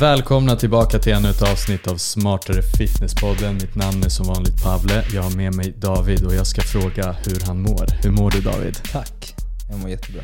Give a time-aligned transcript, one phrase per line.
[0.00, 3.54] Välkomna tillbaka till ännu ett avsnitt av Smartare Fitnesspodden.
[3.54, 5.04] Mitt namn är som vanligt Pavle.
[5.14, 7.86] Jag har med mig David och jag ska fråga hur han mår.
[8.02, 8.74] Hur mår du David?
[8.92, 9.34] Tack.
[9.70, 10.22] Jag mår jättebra.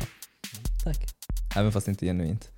[0.83, 0.97] Tack.
[1.55, 2.49] Även fast inte genuint.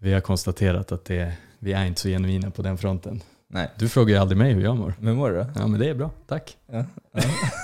[0.00, 3.22] Vi har konstaterat att det, vi är inte så genuina på den fronten.
[3.54, 3.70] Nej.
[3.76, 4.94] Du frågar ju aldrig mig hur jag mår.
[4.98, 5.46] Men hur mår du då?
[5.54, 6.56] Ja men det är bra, tack.
[6.72, 6.84] Ja.
[7.12, 7.22] ja.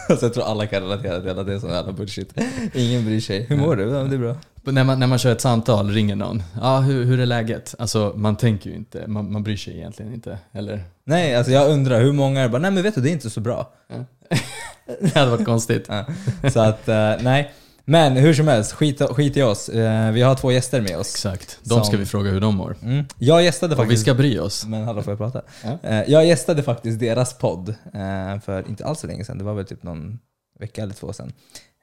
[0.22, 2.34] jag tror alla kan relatera till att det är sån jävla bullshit.
[2.74, 3.42] Ingen bryr sig.
[3.42, 3.82] Hur mår du?
[3.82, 4.36] Ja, det är bra.
[4.62, 6.42] När man, när man kör ett samtal, ringer någon.
[6.60, 7.74] Ja, hur, hur är läget?
[7.78, 10.38] Alltså man tänker ju inte, man, man bryr sig egentligen inte.
[10.52, 10.84] Eller?
[11.04, 13.30] Nej, alltså jag undrar hur många är bara, nej men vet du det är inte
[13.30, 13.72] så bra.
[15.00, 15.86] Det hade varit konstigt.
[15.88, 16.04] Ja.
[16.50, 17.52] Så att, eh, nej.
[17.84, 19.68] Men hur som helst, skit, skit i oss.
[19.68, 21.14] Eh, Vi har två gäster med oss.
[21.14, 21.58] Exakt.
[21.62, 22.76] De ska Som- vi fråga hur de mår.
[22.82, 23.04] Mm.
[23.18, 24.02] Jag gästade Och vi faktiskt...
[24.02, 24.66] ska bry oss.
[24.66, 25.42] Men hallå, får jag prata?
[25.82, 29.38] Eh, Jag gästade faktiskt deras podd eh, för inte alls så länge sedan.
[29.38, 30.18] Det var väl typ någon
[30.58, 31.32] vecka eller två sedan.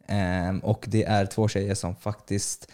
[0.08, 2.68] Ehm, Och det är två tjejer som faktiskt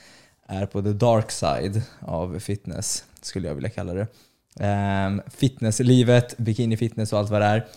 [0.48, 4.08] är på the dark side av fitness, skulle jag vilja kalla det.
[4.60, 7.68] Ehm, Fitnesslivet, bikini fitness och allt vad det är.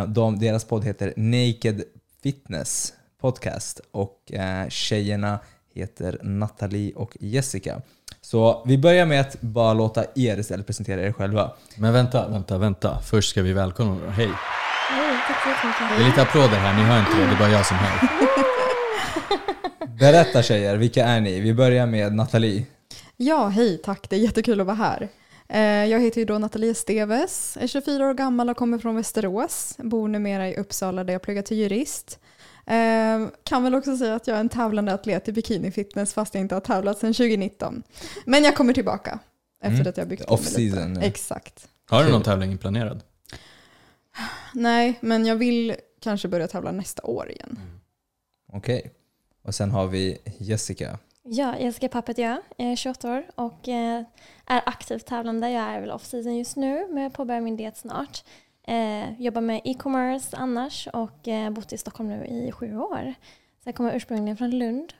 [0.00, 1.82] Eh, De, deras podd heter Naked
[2.22, 2.92] Fitness
[3.24, 5.38] Podcast och eh, tjejerna
[5.74, 7.82] heter Natalie och Jessica.
[8.20, 11.52] Så vi börjar med att bara låta er istället presentera er själva.
[11.76, 12.98] Men vänta, vänta, vänta.
[13.00, 14.12] Först ska vi välkomna dem.
[14.12, 14.30] Hej.
[15.96, 17.26] Det är lite applåder här, ni hör inte det.
[17.26, 18.08] Det är bara jag som hör.
[19.98, 21.40] Berätta tjejer, vilka är ni?
[21.40, 22.66] Vi börjar med Nathalie.
[23.16, 24.10] Ja, hej, tack.
[24.10, 25.08] Det är jättekul att vara här.
[25.48, 29.74] Eh, Jag heter ju då Nathalie Steves, är 24 år gammal och kommer från Västerås.
[29.78, 32.18] Bor numera i Uppsala där jag pluggar till jurist.
[32.66, 36.34] Eh, Kan väl också säga att jag är en tävlande atlet i bikini fitness fast
[36.34, 37.82] jag inte har tävlat sedan 2019.
[38.26, 39.18] Men jag kommer tillbaka
[39.60, 39.88] efter Mm.
[39.88, 41.00] att jag byggt på mig Off-season lite.
[41.00, 41.06] nu.
[41.06, 41.68] Exakt.
[41.90, 43.02] Har du någon tävling planerad?
[44.54, 47.58] Nej, men jag vill kanske börja tävla nästa år igen.
[48.52, 48.92] Okej.
[49.42, 50.98] Och sen har vi Jessica.
[51.22, 54.02] Ja, Jessica Pappet jag är 28 år och eh,
[54.46, 55.50] är aktivt tävlande.
[55.50, 58.24] Jag är väl off-season just nu men jag påbörjar min diet snart.
[58.66, 63.14] Eh, jobbar med e-commerce annars och eh, bott i Stockholm nu i sju år.
[63.62, 64.92] Så jag kommer ursprungligen från Lund.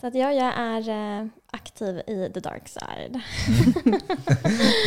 [0.00, 3.20] Så att ja, jag är eh, aktiv i the dark side.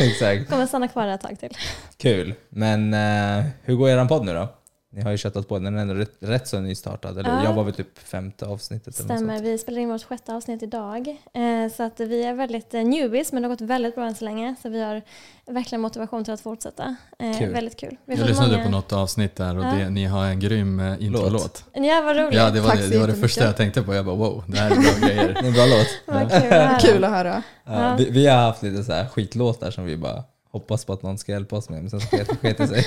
[0.00, 0.50] Exakt.
[0.50, 1.56] Kommer stanna kvar ett tag till.
[1.96, 2.34] Kul.
[2.48, 4.48] Men eh, hur går eran podd nu då?
[4.96, 7.18] Ni har ju köttat på den, den är ändå rätt, rätt så nystartad.
[7.18, 7.44] Eller Ja.
[7.44, 11.08] jag var väl typ femte avsnittet Stämmer, vi spelar in vårt sjätte avsnitt idag.
[11.08, 14.14] Eh, så att vi är väldigt eh, newbies men det har gått väldigt bra än
[14.14, 14.54] så länge.
[14.62, 15.02] Så vi har
[15.46, 16.96] verkligen motivation till att fortsätta.
[17.18, 17.52] Eh, Kul.
[17.52, 17.96] Väldigt kul.
[18.04, 19.70] Vi Jag lyssnade många- på något avsnitt där och Ja.
[19.72, 21.64] det, ni har en grym eh, introlåt.
[21.72, 22.34] Ja, vad roligt.
[22.34, 23.94] Ja, det var Tack det, det, var det första jag tänkte på.
[23.94, 25.28] Jag bara wow, det här är bra grejer.
[25.28, 25.88] Det är en bra låt.
[26.06, 26.78] Vad kul att höra.
[26.78, 27.42] Kul att höra.
[27.64, 30.22] Ja, vi, vi har haft lite så här skitlåtar som vi bara
[30.58, 32.06] hoppas på att någon ska hjälpa oss med, men sen så
[32.36, 32.84] sket det sig.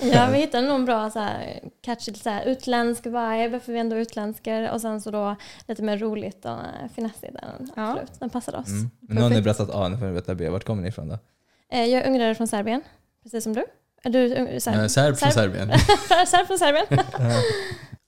[0.12, 3.76] Ja, vi hittade nog en bra så här, catchy så här, utländsk vibe, för vi
[3.76, 4.72] är ändå utländska.
[4.72, 5.36] Och sen så då
[5.68, 7.32] lite mer roligt och eh, finessigt.
[7.32, 7.90] Den, Ja.
[7.90, 8.20] absolut.
[8.20, 8.68] Den passade oss.
[8.68, 8.90] Mm.
[9.00, 10.48] Men nu har ni berättat A, nu får ni veta B.
[10.48, 11.18] Vart kommer ni ifrån då?
[11.72, 12.82] Eh, Jag är ungrare från Serbien,
[13.22, 13.64] precis som du.
[14.04, 14.90] Är du ung- Eh, serb?
[14.90, 15.68] Serb från Serb- Serbien.
[16.26, 16.86] serb från Serbien.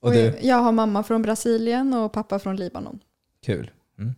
[0.00, 0.34] Och Och du?
[0.40, 3.00] jag har mamma från Brasilien och pappa från Libanon.
[3.46, 3.70] Kul.
[3.98, 4.14] Mm.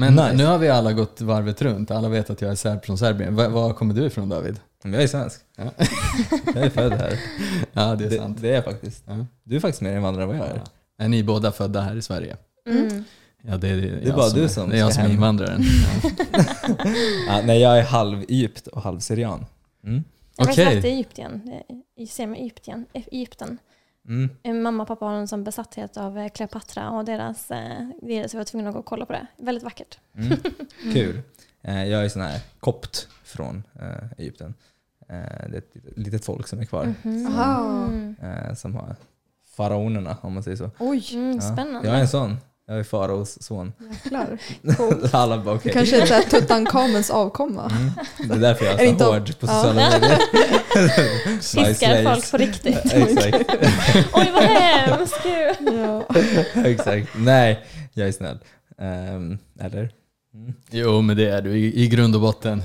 [0.00, 0.32] Men Nice.
[0.32, 1.90] nu har vi alla gått varvet runt.
[1.90, 3.36] Alla vet att jag är serb från Serbien.
[3.36, 4.60] Var, var kommer du ifrån David?
[4.84, 5.40] Jag är svensk.
[5.56, 5.64] Ja.
[6.54, 7.18] Jag är född här.
[7.72, 8.38] Ja, det är Det, sant.
[8.40, 9.04] det är jag faktiskt.
[9.06, 9.26] Ja.
[9.44, 10.62] Du är faktiskt mer invandrare än vad jag är.
[10.96, 11.04] Ja.
[11.04, 12.36] Är ni båda födda här i Sverige?
[12.68, 13.04] Mm.
[13.42, 15.62] Ja, det är, det är bara du som Det är jag som är invandraren.
[17.26, 17.40] Ja.
[17.44, 19.46] Nej, jag är halv egypt och halv syrian.
[19.84, 20.04] Mm.
[20.36, 20.74] Jag har faktiskt Okej.
[20.76, 21.42] varit i Egypten.
[21.96, 22.08] I
[22.42, 22.86] Egypten.
[22.92, 23.58] Egypten.
[24.08, 24.30] Mm.
[24.42, 28.28] Eh, Mamma och pappa har en sån besatthet av eh, Kleopatra och deras eh, grejer
[28.28, 29.26] så jag var tvungen att gå och kolla på det.
[29.36, 29.98] Väldigt vackert.
[30.16, 30.38] Mm.
[30.92, 31.22] Kul.
[31.62, 34.54] Eh, Jag är sån här kopt från eh, Egypten.
[35.08, 36.94] Eh, Det är ett litet- folk som är kvar.
[37.02, 37.26] Mhm.
[37.26, 37.84] Aha.
[37.86, 38.16] Mm.
[38.22, 38.96] eh, Som har
[39.56, 40.70] faraonerna om man säger så.
[40.78, 41.40] Oj, Mm, Ja.
[41.40, 41.88] spännande.
[41.88, 42.36] Jag är en sån.
[42.70, 43.72] Jag är faraos son.
[43.90, 44.38] jäklar.
[45.16, 45.72] Alla bara Du okej.
[45.72, 47.70] kanske är så här Tutankhamens avkomma.
[47.70, 47.90] Mm.
[48.28, 49.62] Det är därför jag Är inte så hård på Ja.
[49.62, 50.18] sociala medier.
[51.56, 52.92] My Fiskar folk på riktigt.
[52.92, 53.36] Exakt.
[54.12, 55.20] Oj vad hemskt!
[55.60, 56.04] Ja.
[56.64, 57.08] Exakt.
[57.16, 57.64] Nej,
[57.94, 58.38] jag är snäll.
[58.78, 59.90] Ehm, eller?
[60.34, 60.52] Mm.
[60.70, 62.62] Jo, men det är du i, i grund och botten.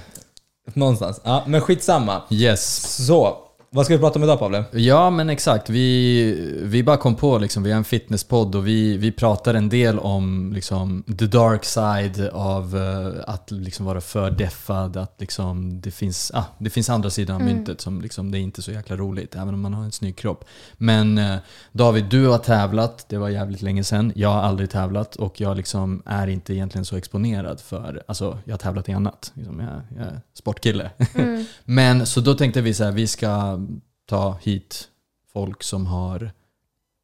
[0.74, 1.22] Någonstans.
[1.24, 2.22] Ja, men skitsamma.
[2.30, 2.96] Yes.
[3.06, 3.38] Så,
[3.76, 4.64] vad ska vi prata om idag Pavle?
[4.72, 5.70] Ja, men exakt.
[5.70, 9.70] Vi, vi bara kom på, liksom, vi har en fitnesspodd och vi, vi pratar en
[9.70, 14.98] del om liksom, the dark side av eh, att liksom, vara för deffad.
[14.98, 17.56] Att liksom, det, finns, ah, det finns andra sidan av Mm.
[17.56, 20.16] myntet som liksom, det är inte så jäkla roligt, även om man har en snygg
[20.16, 20.46] kropp.
[20.78, 21.36] Men eh,
[21.72, 24.12] David, du har tävlat, det var jävligt länge sedan.
[24.16, 28.54] Jag har aldrig tävlat och jag liksom, är inte egentligen så exponerad för, alltså jag
[28.54, 29.32] har tävlat i annat.
[29.36, 30.92] Liksom, jag, jag är sportkille.
[31.14, 31.46] Mm.
[31.66, 33.60] Men så då tänkte vi så här, vi ska
[34.06, 34.90] ta hit
[35.34, 36.32] folk som har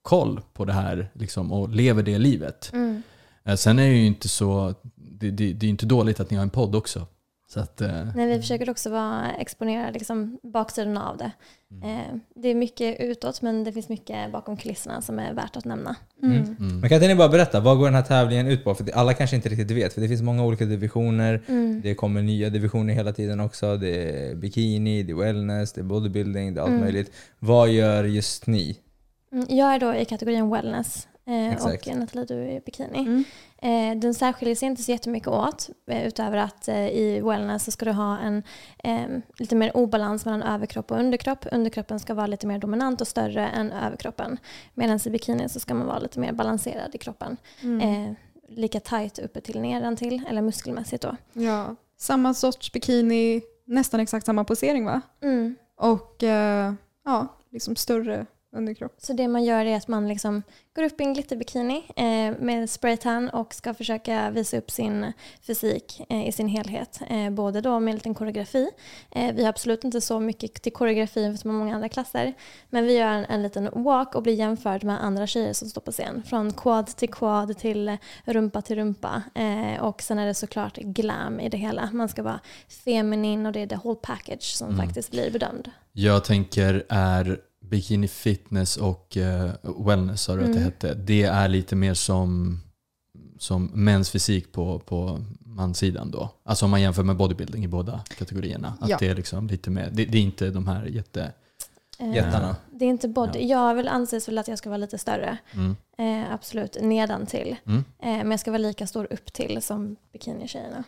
[0.02, 2.70] koll på det här liksom, och lever det livet.
[2.74, 3.04] Mm.
[3.44, 6.38] Eh, Sen är det ju inte så, det, det, det är inte dåligt att ni
[6.38, 7.08] har en podd också.
[7.48, 11.32] Så att, eh, Nej, vi försöker också vara, exponera liksom, baksidan av det.
[11.84, 15.66] Eh, det är mycket utåt men det finns mycket bakom kulisserna som är värt att
[15.66, 15.96] nämna.
[16.24, 16.38] Mm.
[16.38, 16.80] mm.
[16.80, 18.76] Men kan inte ni bara berätta, vad går den här tävlingen ut på?
[18.76, 21.42] För alla kanske inte riktigt vet, för det finns många olika divisioner.
[21.48, 21.82] Mm.
[21.84, 23.78] Det kommer nya divisioner hela tiden också.
[23.78, 26.82] Det är bikini, det är wellness, det är bodybuilding, det är allt Mm.
[26.82, 27.12] möjligt.
[27.40, 28.78] Vad gör just ni?
[29.32, 33.24] Mm, Jag är då i kategorin wellness eh, och Nathalie du är i bikini.
[33.64, 37.72] Eh, den särskiljer sig inte så jättemycket åt eh, utöver att eh, i wellness så
[37.72, 38.44] ska du ha en
[38.84, 41.46] eh, lite mer obalans mellan överkropp och underkropp.
[41.52, 44.38] Underkroppen ska vara lite mer dominant och större än överkroppen.
[44.74, 47.38] Medan i bikini så ska man vara lite mer balanserad i kroppen.
[47.62, 48.06] Mm.
[48.10, 48.14] Eh,
[48.50, 51.16] lika tight uppe till nedan till eller muskelmässigt då.
[51.34, 51.76] Ja.
[51.98, 55.02] Samma sorts bikini, nästan exakt samma posering va?
[55.22, 55.56] Mm.
[55.78, 56.74] Och eh,
[57.06, 58.26] ja, liksom större
[58.56, 58.96] underkropp.
[58.98, 60.44] Så det man gör är att man liksom
[60.76, 66.02] går upp i en glitterbikini eh, med spraytan och ska försöka visa upp sin fysik
[66.10, 67.00] eh, i sin helhet.
[67.10, 68.70] Eh, både då med en liten koreografi.
[69.12, 72.34] Eh, vi har absolut inte så mycket till koreografi som många andra klasser.
[72.70, 75.82] Men vi gör en, en liten walk och blir jämförd med andra tjejer som står
[75.82, 76.24] på scen.
[76.24, 79.24] Från quad till quad till rumpa till rumpa.
[79.36, 81.90] Eh, och sen är det såklart glam i det hela.
[81.94, 82.40] Man ska vara
[82.86, 84.86] feminin och det är the whole package som Mm.
[84.86, 85.72] faktiskt blir bedömd.
[85.94, 87.40] Jag tänker är
[87.72, 89.52] bikini fitness och eh,
[89.86, 90.64] wellness sa du att det Mm.
[90.64, 90.94] hette.
[90.94, 92.60] Det är lite mer som,
[93.40, 96.30] som mäns fysik på, på mansidan då.
[96.44, 98.74] Alltså om man jämför med bodybuilding i båda kategorierna.
[98.80, 98.98] Att Ja.
[99.00, 101.32] det är liksom lite mer, det, det är inte de här jätte...
[102.00, 102.56] Eh, Jättarna.
[102.72, 103.40] Det är inte body.
[103.48, 105.38] Jag vill anses väl att jag ska vara lite större.
[105.54, 105.76] Mm.
[105.98, 107.56] Eh, absolut, nedan till.
[107.66, 107.78] Mm.
[108.00, 110.84] Eh, men jag ska vara lika stor upp till som bikinitjejerna.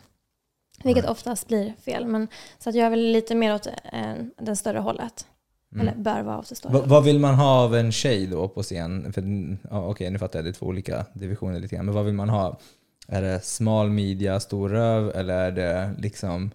[0.83, 2.06] Vilket oftast blir fel.
[2.06, 2.27] Men,
[2.59, 5.27] så att jag är väl lite mer åt eh, den större hållet.
[5.74, 5.88] Mm.
[5.88, 9.14] Eller bör vara större Va, vad vill man ha av en tjej då på scen?
[9.14, 9.24] För,
[9.72, 11.86] ja, okej, nu fattar jag, det är två olika divisioner lite grann.
[11.86, 12.60] Men vad vill man ha?
[13.08, 16.52] Är det smal midja, stor röv eller är det liksom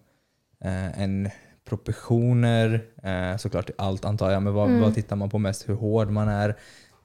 [0.64, 1.30] eh, en
[1.68, 2.84] proportioner?
[3.02, 4.80] Eh, såklart allt antar jag, men vad, Mm.
[4.80, 5.68] vad tittar man på mest?
[5.68, 6.56] Hur hård man är?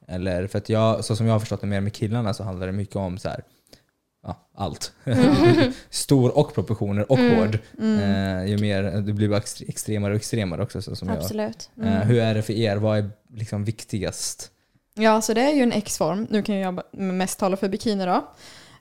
[0.07, 2.65] Eller, för att jag, så som jag har förstått det mer med killarna så handlar
[2.67, 3.43] det mycket om så här,
[4.23, 4.91] ja, allt.
[5.89, 7.37] Stor och proportioner och Mm.
[7.39, 7.59] hård.
[7.79, 7.99] Mm.
[8.39, 10.81] Eh, ju mer, det blir bara extre- extremare och extremare också.
[10.81, 11.69] Så som jag, Absolut.
[11.83, 12.75] Eh, hur är det för er?
[12.75, 14.49] Vad är liksom viktigast?
[14.95, 16.27] Ja, så det är ju en X-form.
[16.29, 18.33] Nu kan jag mest tala för bikini då.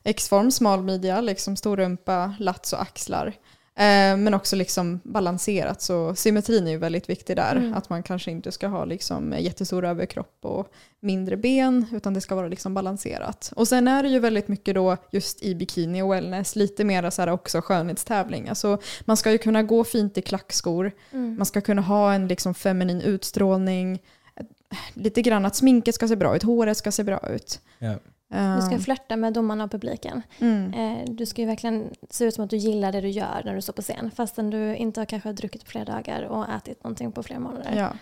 [0.05, 3.33] X-form, smal midja, liksom stor rumpa, lats och axlar.
[3.75, 7.57] Eh, men också liksom balanserat, så symmetrin är ju väldigt viktig där.
[7.57, 7.75] Mm.
[7.75, 12.35] Att man kanske inte ska ha liksom jättestor överkropp och mindre ben, utan det ska
[12.35, 13.53] vara liksom balanserat.
[13.57, 17.11] Och sen är det ju väldigt mycket då just i bikini och wellness, lite mer
[17.11, 18.49] så här också skönhetstävling.
[18.49, 21.37] Alltså, man ska ju kunna gå fint i klackskor, Mm.
[21.37, 23.99] man ska kunna ha en liksom feminin utstrålning.
[24.95, 27.61] Lite grann att sminket ska se bra ut, håret ska se bra ut.
[27.79, 27.95] Ja.
[28.57, 30.23] Du ska flörta med domarna och publiken.
[30.41, 30.75] mm.
[30.75, 33.55] Eh, du ska ju verkligen se ut som att du gillar det du gör när
[33.55, 34.11] du står på scen.
[34.11, 37.75] Fastän du inte har kanske druckit på flera dagar och ätit någonting på flera månader.
[37.77, 37.85] Ja.
[37.85, 37.93] Eh,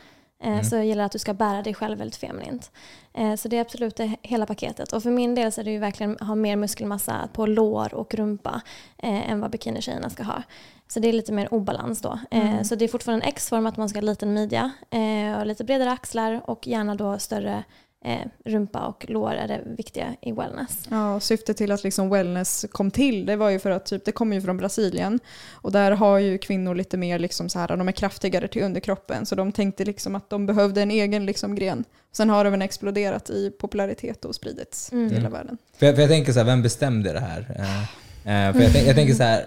[0.43, 0.65] Mm.
[0.65, 2.71] Så jag gillar att du ska bära dig själv väldigt feminint.
[3.15, 4.93] Eh, Så det är absolut det hela paketet.
[4.93, 7.95] Och för min del så är det ju verkligen att ha mer muskelmassa på lår
[7.95, 8.61] och rumpa
[9.03, 10.43] än vad bikinitjejerna ska ha.
[10.89, 12.19] Så det är lite mer obalans då.
[12.31, 12.65] Mm.
[12.65, 14.71] Så det är fortfarande en X-form att man ska ha liten midja
[15.41, 17.65] och lite bredare axlar och gärna då större
[18.05, 20.87] eh, rumpa och lår är det viktiga i wellness.
[20.91, 24.13] Ja, syftet till att liksom wellness kom till det var ju för att typ, det
[24.13, 25.21] kommer ju från Brasilien
[25.53, 29.27] och där har ju kvinnor lite mer liksom så här, de är kraftigare till underkroppen
[29.27, 31.85] så de tänkte liksom att de behövde en egen liksom gren.
[32.13, 35.05] Sen har det väl exploderat i popularitet och spridits Mm.
[35.07, 35.33] i hela Mm.
[35.33, 35.59] världen.
[35.79, 37.47] För, jag, för jag tänker så här, vem bestämde det här?
[37.57, 39.45] Eh, eh, för jag, tänk, jag tänker så här,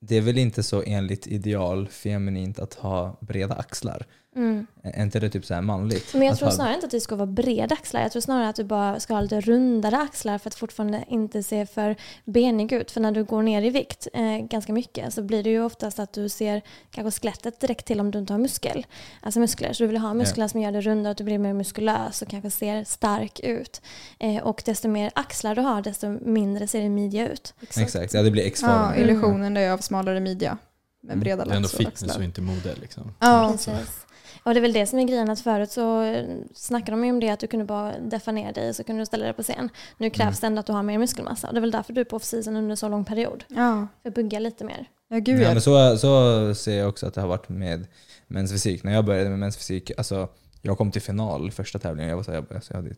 [0.00, 4.06] det är väl inte så enligt ideal feminint att ha breda axlar?
[4.38, 4.66] Mm.
[4.82, 6.14] Är inte det typ så här manligt?
[6.14, 8.00] Men jag Att tror ha- snarare inte att du ska vara breda axlar.
[8.00, 11.42] Jag tror snarare att du bara ska ha lite rundare axlar för att fortfarande inte
[11.42, 12.90] se för benig ut.
[12.90, 15.98] För när du går ner i vikt eh, ganska mycket så blir det ju oftast
[15.98, 18.86] att du ser kanske skelettet direkt till om du inte har muskel.
[19.20, 19.72] Alltså muskler.
[19.72, 22.28] Så du vill ha muskler som gör dig rundare, att du blir mer muskulös och
[22.28, 23.82] kanske ser stark ut.
[24.18, 27.54] Eh, och desto mer axlar du har desto mindre ser din midja ut.
[27.76, 28.70] Exakt, ja det blir X-form.
[28.70, 30.58] Ja, illusionen det är av smalare midja
[31.02, 31.20] med Mm.
[31.20, 33.14] breda Det är ändå fitness och inte mode liksom.
[33.20, 34.06] Ja, Precis.
[34.42, 37.10] Och det är väl det som är grejen att förut så eh, snackade de ju
[37.10, 39.34] om det att du kunde bara deffa ner dig och så kunde du ställa dig
[39.34, 39.68] på scen.
[39.98, 42.00] Nu krävs det ändå att du har mer muskelmassa och det är väl därför du
[42.00, 43.44] är på off-season under så lång period.
[43.48, 43.86] ja.
[44.02, 44.88] För att bugga lite mer.
[45.08, 47.86] ja gud Ja, men så, så ser jag också att det har varit med
[48.26, 48.84] mäns fysik.
[48.84, 50.28] När jag började med mäns fysik, alltså
[50.62, 52.94] jag kom till final första tävlingen, jag var så här, jag, alltså, jag hade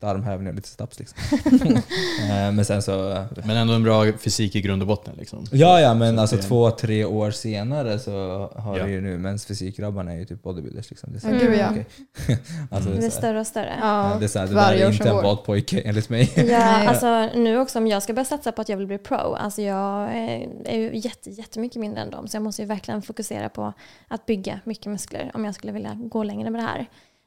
[0.00, 1.18] armhävningar och lite snaps liksom.
[2.30, 3.24] Eh, men sen så...
[3.44, 5.44] Men ändå en bra fysik i grund och botten liksom.
[5.52, 8.10] Ja, ja, men Så alltså det- två, tre år senare så
[8.56, 8.84] har Ja.
[8.84, 11.12] vi ju nu mäns fysikgrabbarna är ju typ bodybuilders liksom.
[11.12, 11.68] Det är gud ja.
[11.70, 11.86] okej.
[12.70, 13.72] alltså, det Det är större och större.
[13.80, 16.32] Ja, det är så här, det varje där är inte en badpojke enligt mig.
[16.36, 19.34] Ja, alltså nu också om jag ska börja satsa på att jag vill bli pro,
[19.34, 23.02] alltså jag är, är ju jätte, jättemycket mindre än dem så jag måste ju verkligen
[23.02, 23.72] fokusera på
[24.08, 26.86] att bygga mycket muskler om jag skulle vilja gå längre med det här.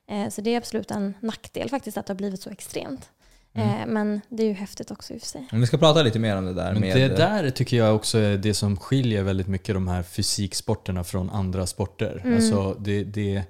[0.09, 3.09] Eh, så det är absolut en nackdel faktiskt att det har blivit så extremt.
[3.53, 5.47] Eh, men det är ju häftigt också i och för sig.
[5.51, 6.95] Vi ska prata lite mer om det där Men med...
[6.97, 11.29] det där tycker jag också är det som skiljer väldigt mycket de här fysiksporterna från
[11.29, 12.21] andra sporter.
[12.23, 12.35] Mm.
[12.35, 13.43] Alltså, det, det,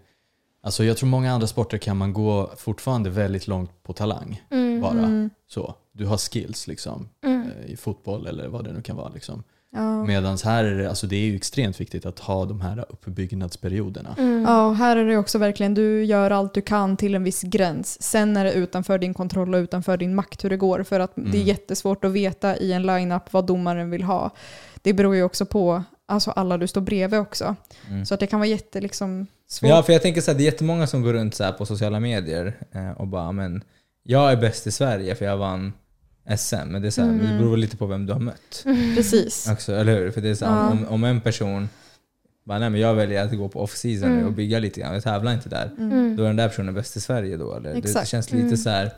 [0.63, 4.41] alltså jag tror många andra sporter kan man gå fortfarande väldigt långt på talang.
[4.51, 4.81] Mm.
[4.81, 4.91] Bara.
[4.91, 5.29] Mm.
[5.47, 5.75] Så.
[5.91, 7.51] Du har skills liksom, Mm.
[7.51, 9.09] eh, i fotboll eller vad det nu kan vara.
[9.09, 9.43] Liksom.
[9.71, 10.03] Ja.
[10.05, 14.15] Medan här är det, alltså det är ju extremt viktigt att ha de här uppbyggnadsperioderna.
[14.17, 14.41] Mm.
[14.47, 17.41] Ja, och här är det också verkligen, du gör allt du kan till en viss
[17.41, 18.01] gräns.
[18.01, 20.83] Sen är det utanför din kontroll och utanför din makt hur det går.
[20.83, 21.41] För att det är Mm.
[21.47, 24.29] jättesvårt att veta i en line-up vad domaren vill ha.
[24.81, 27.55] Det beror ju också på alltså alla du står bredvid också.
[27.87, 28.05] Mm.
[28.05, 29.69] Så att det kan vara jätte liksom, svårt.
[29.69, 31.65] Ja, för jag tänker så här, det är jättemånga som går runt så här på
[31.65, 33.63] sociala medier eh, och bara men
[34.03, 35.73] jag är bäst i Sverige för jag vann
[36.37, 36.55] SM.
[36.67, 38.63] Men det, är så här, men det beror lite på vem du har mött.
[38.95, 39.49] Precis.
[39.51, 40.11] Också, eller hur?
[40.11, 40.69] För det är så här, Ja.
[40.69, 41.69] om, om en person
[42.43, 44.25] bara, nej men jag väljer att gå på off-season Mm.
[44.25, 45.71] och bygga lite grann, jag tävlar inte där.
[45.77, 46.15] Mm.
[46.15, 47.53] Då är den där personen bäst i Sverige då?
[47.55, 47.69] Eller?
[47.69, 48.07] Det, det Exakt.
[48.07, 48.57] känns lite Mm.
[48.57, 48.91] så här.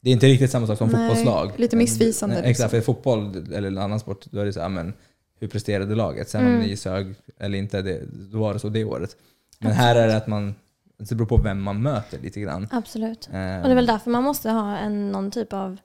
[0.00, 1.52] Det är inte riktigt samma sak som Nej, fotbollslag.
[1.56, 2.80] lite missvisande, Nej, Exakt, liksom.
[2.94, 4.92] för fotboll eller en annan sport, då är det så här, men
[5.40, 6.28] hur presterade laget?
[6.28, 6.60] Sen om Mm.
[6.66, 8.00] ni sög eller inte, det,
[8.32, 9.16] då var det så det året.
[9.58, 10.54] Men här är det att man,
[10.98, 12.68] det beror på vem man möter lite grann.
[12.70, 13.28] Absolut.
[13.32, 15.76] Eh, Och det är väl därför man måste ha en, någon typ av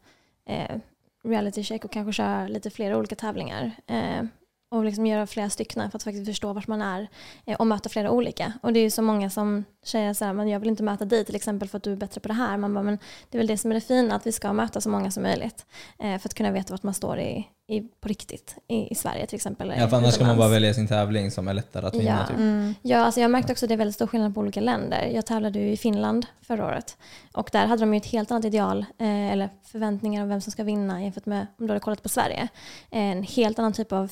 [0.49, 0.75] eh,
[1.23, 3.71] reality check och kanske köra lite flera olika tävlingar.
[3.87, 4.23] Eh,
[4.71, 7.07] och liksom göra flera stycken för att faktiskt förstå vart man är
[7.45, 8.53] eh, och möta flera olika.
[8.61, 11.05] Och det är ju så många som säger så här, men jag vill inte möta
[11.05, 12.57] dig till exempel för att du är bättre på det här.
[12.57, 12.99] Man bara, men
[13.29, 15.23] det är väl det som är det fina, att vi ska möta så många som
[15.23, 15.65] möjligt.
[15.99, 19.25] Eh, för att kunna veta vart man står i, i, på riktigt i, i Sverige
[19.25, 19.73] till exempel.
[19.77, 20.37] Ja, för annars ska man utomlands.
[20.37, 22.17] bara välja sin tävling som är lättare att vinna.
[22.19, 22.27] Ja.
[22.27, 22.37] Typ.
[22.37, 22.75] Mm.
[22.81, 25.05] Ja, alltså jag märkte också att det är väldigt stor skillnad på olika länder.
[25.13, 26.97] Jag tävlade ju i Finland förra året
[27.33, 30.51] och där hade de ju ett helt annat ideal eh, eller förväntningar om vem som
[30.51, 32.47] ska vinna jämfört med om du hade kollat på Sverige.
[32.89, 34.11] En helt annan typ av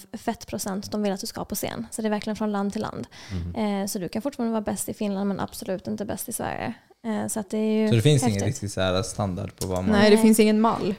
[0.49, 1.87] fettprocent de vill att du ska på scen.
[1.91, 3.07] Så det är verkligen från land till land.
[3.55, 3.81] Mm.
[3.81, 6.73] Eh, så du kan fortfarande vara bäst i Finland men absolut inte bäst i Sverige.
[7.05, 8.35] Eh, så att det är ju Så det finns häftigt.
[8.37, 9.91] ingen riktig så här standard på vad man...
[9.91, 10.95] Nej, det finns ingen mall.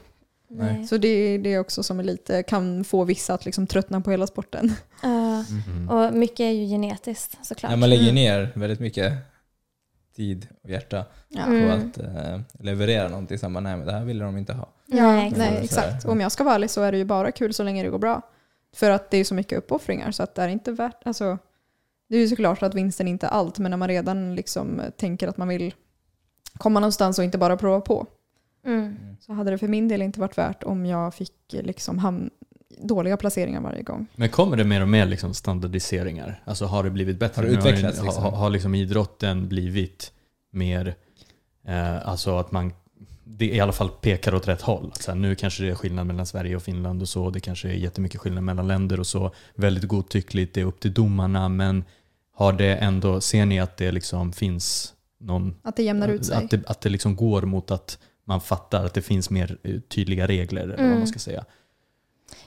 [0.52, 0.86] Nej.
[0.86, 4.00] Så det är det är också som är lite, kan få vissa att liksom tröttna
[4.00, 4.74] på hela sporten.
[5.02, 5.30] Eh,
[5.66, 5.88] Mm.
[5.90, 7.70] och mycket är ju genetiskt såklart.
[7.72, 8.14] Ja, man lägger Mm.
[8.14, 9.12] ner väldigt mycket
[10.16, 11.44] tid och hjärta Ja.
[11.44, 11.70] på Mm.
[11.90, 14.68] att eh, leverera någonting som bara, nej men det här ville de inte ha.
[14.86, 16.04] Ja, Nej, exakt.
[16.04, 17.98] Om jag ska vara ärlig så är det ju bara kul så länge det går
[17.98, 18.22] bra.
[18.74, 21.38] För att det är så mycket uppoffringar så att det är inte värt, alltså
[22.08, 25.28] det är ju såklart att vinsten inte är allt men när man redan liksom tänker
[25.28, 25.74] att man vill
[26.58, 28.06] komma någonstans och inte bara prova på
[28.66, 28.96] Mm.
[29.20, 32.30] så hade det för min del inte varit värt om jag fick liksom ham-
[32.82, 34.06] dåliga placeringar varje gång.
[34.16, 36.42] Men kommer det mer och mer liksom standardiseringar?
[36.44, 37.42] Alltså har det blivit bättre?
[37.42, 38.24] Har det utvecklats, Har, liksom?
[38.24, 40.12] har, har liksom idrotten blivit
[40.50, 40.94] mer,
[41.66, 42.72] eh, alltså att man
[43.38, 44.92] det i alla fall pekar åt rätt håll.
[45.00, 47.30] Så här, nu kanske det är skillnad mellan Sverige och Finland och så.
[47.30, 49.30] Det kanske är jättemycket skillnad mellan länder och så.
[49.54, 51.48] Väldigt godtyckligt, det är upp till domarna.
[51.48, 51.84] Men
[52.34, 55.54] har det ändå, ser ni att det liksom finns någon...
[55.62, 56.36] Att det jämnar ut sig.
[56.36, 59.80] Att det, att det liksom går mot att man fattar att det finns mer eh,
[59.80, 60.98] tydliga regler, eller vad Mm.
[60.98, 61.44] man ska säga.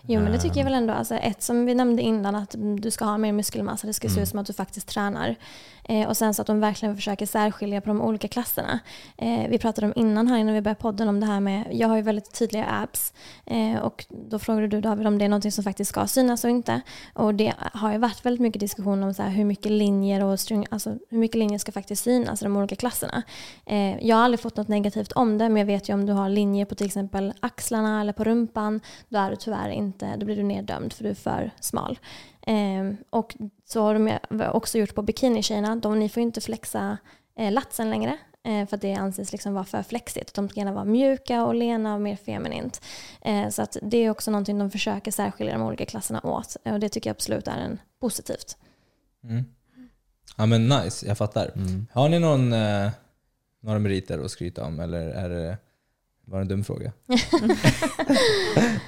[0.01, 0.65] Jo men det tycker jag Ehm.
[0.65, 3.93] väl ändå, alltså ett som vi nämnde innan att du ska ha mer muskelmassa, det
[3.93, 4.23] ska se Mm.
[4.23, 5.35] ut som att du faktiskt tränar.
[5.83, 8.79] Eh, och sen så att de verkligen försöker särskilja på de olika klasserna.
[9.17, 11.87] Eh, vi pratade om innan här innan vi började podden om det här med, jag
[11.87, 13.13] har ju väldigt tydliga abs
[13.45, 16.49] eh, och då frågade du David om det är någonting som faktiskt ska synas och
[16.49, 16.81] inte.
[17.13, 20.39] Och det har ju varit väldigt mycket diskussion om så här, hur mycket linjer och
[20.39, 23.23] string, alltså hur mycket linjer ska faktiskt synas i de olika klasserna.
[23.65, 26.13] Eh, jag har aldrig fått något negativt om det men jag vet ju om du
[26.13, 30.25] har linjer på till exempel axlarna eller på rumpan då är du tyvärr inte, då
[30.25, 31.99] blir du neddömd för du är för smal.
[32.41, 33.35] Eh, och
[33.73, 34.19] så har de
[34.51, 36.97] också gjort på bikinitjejerna, de, ni får ju inte flexa
[37.37, 40.33] eh, latsen längre eh, för att det anses liksom vara för flexigt.
[40.33, 42.81] De ska gärna vara mjuka och lena och mer feminint.
[43.21, 46.79] Eh, så att det är också någonting de försöker särskilja de olika klasserna åt och
[46.79, 48.57] det tycker jag absolut är en positivt.
[49.23, 49.45] Mm.
[50.37, 51.51] Ja men nice, jag fattar.
[51.55, 51.87] Mm.
[51.91, 52.91] Har ni någon, eh,
[53.59, 55.57] några meriter att skryta om eller är det
[56.25, 56.91] bara en dum fråga?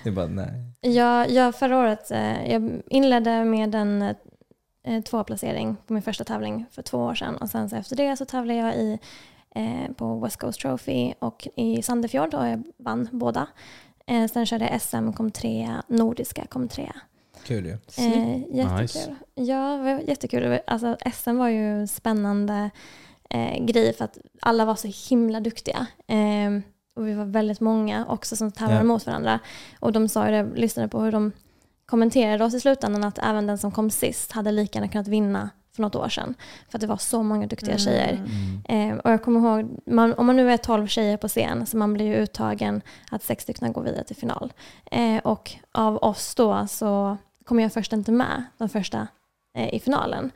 [0.03, 0.51] det är bara nej.
[0.81, 4.15] Jag, jag förra året eh, jag inledde med en
[4.85, 8.17] eh, tvåplacering på min första tävling för två år sedan och sen så efter det
[8.17, 8.99] så tävlade jag i,
[9.55, 13.47] eh, på West Coast Trophy och i Sandefjord och jag vann båda.
[14.07, 16.95] Eh, sen körde jag SM, kom trea, Nordiska kom trea.
[17.45, 17.71] Kul ju.
[17.97, 18.81] Eh, jättekul.
[18.81, 19.15] Nice.
[19.35, 20.59] Ja, det var jättekul.
[20.67, 22.69] Alltså, SM var ju en spännande
[23.29, 25.87] eh, grej för att alla var så himla duktiga.
[26.07, 26.61] Eh,
[26.95, 28.83] och vi var väldigt många också som tävlade Ja.
[28.83, 29.39] mot varandra.
[29.79, 31.31] Och de sa ju det, lyssnade på hur de
[31.85, 35.49] kommenterade oss i slutändan att även den som kom sist hade lika gärna kunnat vinna
[35.75, 36.35] för något år sedan.
[36.69, 38.23] För att det var så många duktiga tjejer.
[38.67, 38.91] Mm.
[38.91, 41.77] Eh, och jag kommer ihåg, man, om man nu är 12 tjejer på scen så
[41.77, 44.53] man blir ju uttagen att sex stycken går vidare till final.
[44.91, 49.07] Eh, och av oss då så kom jag först inte med de första
[49.57, 50.31] eh, i finalen.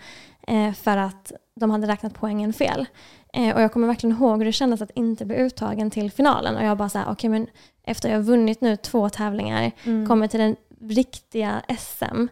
[0.47, 2.85] Eh, för att de hade räknat poängen fel.
[3.33, 6.55] Eh, och jag kommer verkligen ihåg hur det kändes att inte bli uttagen till finalen.
[6.55, 7.47] Och jag bara såhär, okej men
[7.83, 10.07] efter jag har vunnit nu två tävlingar, Mm.
[10.07, 12.27] kommer till den riktiga SM,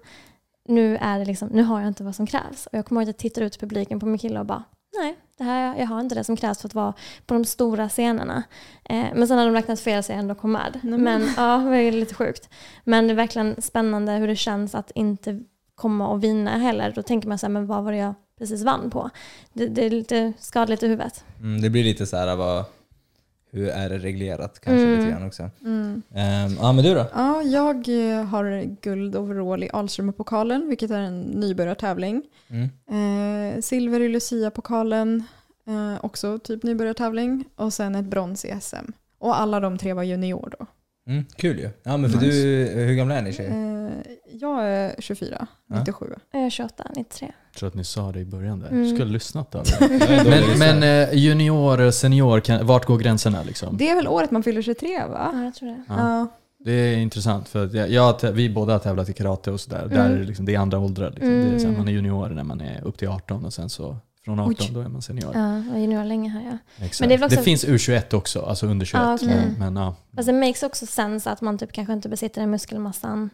[0.69, 2.65] nu, är det liksom, nu har jag inte vad som krävs.
[2.67, 4.63] Och jag kommer ihåg att jag tittade ut i publiken på min kille och bara,
[4.97, 6.93] nej, det här, jag har inte det som krävs för att vara
[7.25, 8.43] på de stora scenerna.
[8.89, 10.79] Eh, men sen hade de räknat fel så jag ändå kom med.
[10.83, 12.49] Nej, men- Men ja, det var lite sjukt.
[12.83, 15.39] Men det är verkligen spännande hur det känns att inte
[15.75, 16.91] komma och vinna heller.
[16.95, 19.09] Då tänker man så här, men vad var det jag precis vann på?
[19.53, 21.23] Det, det är lite skadligt i huvudet.
[21.39, 22.65] Mm, det blir lite så här, vad,
[23.57, 24.99] hur är det reglerat kanske Mm.
[24.99, 25.49] lite grann också.
[25.65, 26.01] Mm.
[26.13, 27.05] Ehm, ja men du då?
[27.13, 32.23] Ja, jag eh, har guld overall i Alströmerpokalen, vilket är en nybörjartävling.
[32.49, 33.55] Mm.
[33.55, 35.23] Eh, silver i Lucia-pokalen,
[35.67, 37.45] eh, också typ nybörjartävling.
[37.55, 38.91] Och sen ett brons i SM.
[39.19, 40.65] Och alla de tre var junior då.
[41.07, 41.69] Mm, kul ju.
[41.83, 42.37] Ja men för Nice.
[42.37, 43.51] du, hur gamla är ni tjejer?
[43.51, 43.91] Eh,
[44.41, 45.79] jag är 24, Ja.
[45.79, 46.05] 97.
[46.31, 47.31] Jag är 28, 93.
[47.51, 48.69] Jag tror att ni sa det i början där.
[48.69, 48.89] Mm.
[48.89, 53.77] Skulle ha lyssnat men men eh, junior, senior, kan, vart går gränserna liksom?
[53.77, 55.31] Det är väl året man fyller 23 va?
[55.33, 55.83] Ja, jag tror det.
[55.89, 56.27] Ja.
[56.59, 59.87] Det är intressant för jag, jag, vi båda har tävlat i karate och sådär.
[59.89, 60.11] Där Mm.
[60.13, 61.09] är det, liksom, det är andra åldrar.
[61.11, 61.29] Liksom.
[61.29, 61.77] Det är så här, Mm.
[61.77, 64.69] man är junior när man är upp till 18 och sen så från 18 Oj.
[64.73, 65.31] då är man senior.
[65.33, 66.85] Ja, var junior länge här ja.
[66.85, 66.99] Exakt.
[66.99, 69.01] Men det också- det finns U21 också, alltså under 21.
[69.03, 69.27] Ah, okej.
[69.27, 69.95] men, men, ja.
[70.15, 73.29] Fast det makes också sense att man typ kanske inte besitter den muskelmassan.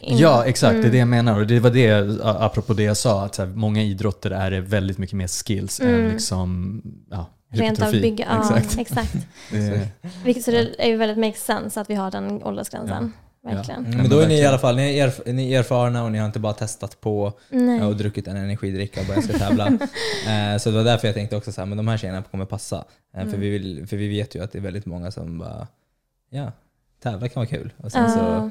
[0.00, 0.18] innan.
[0.20, 0.72] Ja, exakt.
[0.72, 0.90] Det är Mm.
[0.92, 1.40] det jag menar.
[1.40, 4.60] Och det var det, apropå det jag sa, att så här, många idrotter är det
[4.60, 6.10] väldigt mycket mer skills än Mm.
[6.12, 8.78] liksom, ja, Rent av bygga, ja, Exakt.
[8.78, 9.16] exakt.
[9.50, 9.88] Det,
[10.24, 13.12] Vilket, så det är ju väldigt makes sense att vi har den åldersgränsen.
[13.44, 13.80] Verkligen.
[13.80, 16.04] Mm, Ja, men då är ni i alla fall ni är, erf ni är erfarna
[16.04, 17.82] och ni har inte bara testat på Nej.
[17.82, 19.66] och druckit en energidricka och börjat ska tävla.
[20.28, 22.44] eh, så det var därför jag tänkte också så här, men de här tjejerna kommer
[22.44, 22.76] passa.
[22.76, 23.40] Eh, för, Mm.
[23.40, 25.66] vi vill, för vi vet ju att det är väldigt många som bara,
[26.30, 26.52] ja,
[27.02, 27.72] tävla kan vara kul.
[27.76, 28.10] Och sen Ja.
[28.10, 28.50] så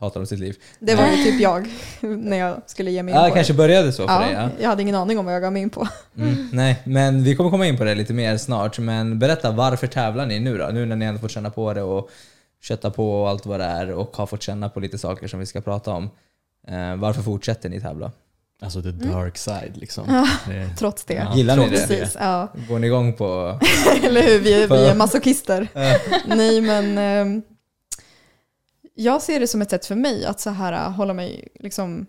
[0.00, 0.56] hatar de sitt liv.
[0.78, 1.68] Det var ju typ jag
[2.00, 3.56] när jag skulle ge mig in Ja, på kanske det.
[3.56, 4.32] började så för Ja, dig.
[4.32, 4.48] Ja.
[4.60, 5.88] jag hade ingen aning om vad jag gav mig in på.
[6.18, 8.78] Mm, nej, men vi kommer komma in på det lite mer snart.
[8.78, 10.66] Men berätta, varför tävlar ni nu då?
[10.66, 12.10] Nu när ni ändå fått känna på det och
[12.64, 15.40] kötta på och allt vad det är och har fått känna på lite saker som
[15.40, 16.10] vi ska prata om.
[16.68, 18.12] Eh, varför fortsätter ni tävla?
[18.62, 20.04] alltså the dark side liksom.
[20.08, 20.28] Ja.
[20.46, 21.14] Det, Trots det.
[21.14, 21.86] Ja, Gillar ni det?
[21.86, 22.48] Precis, ja.
[22.68, 23.58] Går ni igång på...
[24.02, 25.68] Eller hur, vi är, vi är masochister.
[26.26, 27.42] Nej men ehm,
[28.94, 32.06] jag ser det som ett sätt för mig att så här hålla mig, liksom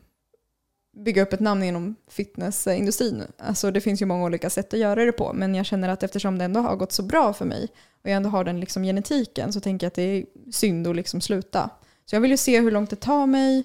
[0.96, 3.24] bygga upp ett namn inom fitnessindustrin.
[3.38, 6.04] Alltså det finns ju många olika sätt att göra det på men jag känner att
[6.04, 7.68] eftersom det ändå har gått så bra för mig
[8.04, 10.96] och jag ändå har den liksom genetiken så tänker jag att det är synd att
[10.96, 11.70] liksom sluta.
[12.06, 13.64] Så jag vill ju se hur långt det tar mig.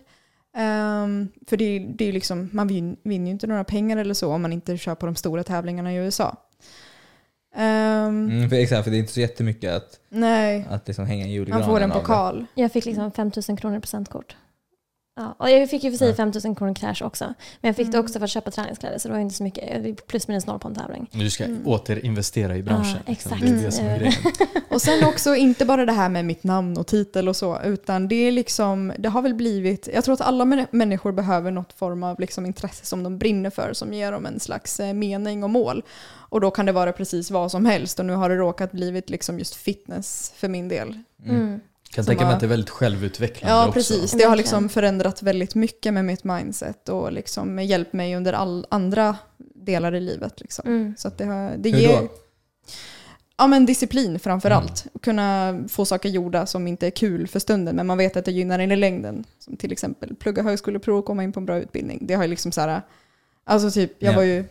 [0.56, 4.14] Ehm, för det, är- det är liksom, man vin, vinner ju inte några pengar eller
[4.14, 6.36] så om man inte kör på de stora tävlingarna i USA.
[7.54, 11.26] Ehm, Mm, för exakt, för det är inte så jättemycket att, Nej, att liksom hänga
[11.26, 12.46] i julgranen man får en pokal.
[12.54, 14.36] Jag fick liksom 5000 kronor i presentkort.
[15.20, 16.14] Ja, och jag fick ju för sig Ja.
[16.14, 17.24] 5000 kronor cash också.
[17.60, 18.04] Men jag fick det Mm.
[18.04, 19.82] också för att köpa träningskläder så det var inte så mycket.
[19.84, 21.08] Det Plus minus noll på en tävling.
[21.12, 21.66] du ska Mm.
[21.66, 22.98] återinvestera i branschen.
[23.06, 23.32] Ja, liksom.
[23.36, 23.42] exakt.
[23.42, 23.98] Det är det som är Mm.
[24.00, 24.14] grejen.
[24.70, 28.08] Och sen också inte bara det här med mitt namn och titel och så, utan
[28.08, 31.72] det är liksom, det har väl blivit, jag tror att alla män- människor behöver något
[31.72, 35.44] form av liksom intresse som de brinner för, som ger dem en slags eh, mening
[35.44, 35.82] och mål.
[36.10, 39.10] Och då kan det vara precis vad som helst och nu har det råkat blivit
[39.10, 40.98] liksom just fitness för min del.
[41.26, 41.60] Mm.
[41.90, 41.94] Mm.
[41.94, 43.72] Kan tänka mig att det är väldigt självutvecklande Ja, också.
[43.72, 44.12] precis.
[44.12, 48.66] Det har liksom förändrat väldigt mycket med mitt mindset och liksom hjälpt mig under all
[48.70, 49.16] andra
[49.54, 50.40] delar i livet.
[50.40, 50.68] Liksom.
[50.68, 50.94] Mm.
[50.98, 52.00] Så att det, har, det Hur ger...
[52.00, 52.08] då?
[53.36, 54.62] Ja men disciplin framför Mm.
[54.62, 54.86] allt.
[55.02, 58.32] Kunna få saker gjorda som inte är kul för stunden men man vet att det
[58.32, 59.24] gynnar en i längden.
[59.38, 61.98] Som till exempel plugga högskoleprov och komma in på en bra utbildning.
[62.06, 62.82] Det har ju liksom så här,
[63.44, 64.16] alltså typ, jag Ja.
[64.16, 64.44] var ju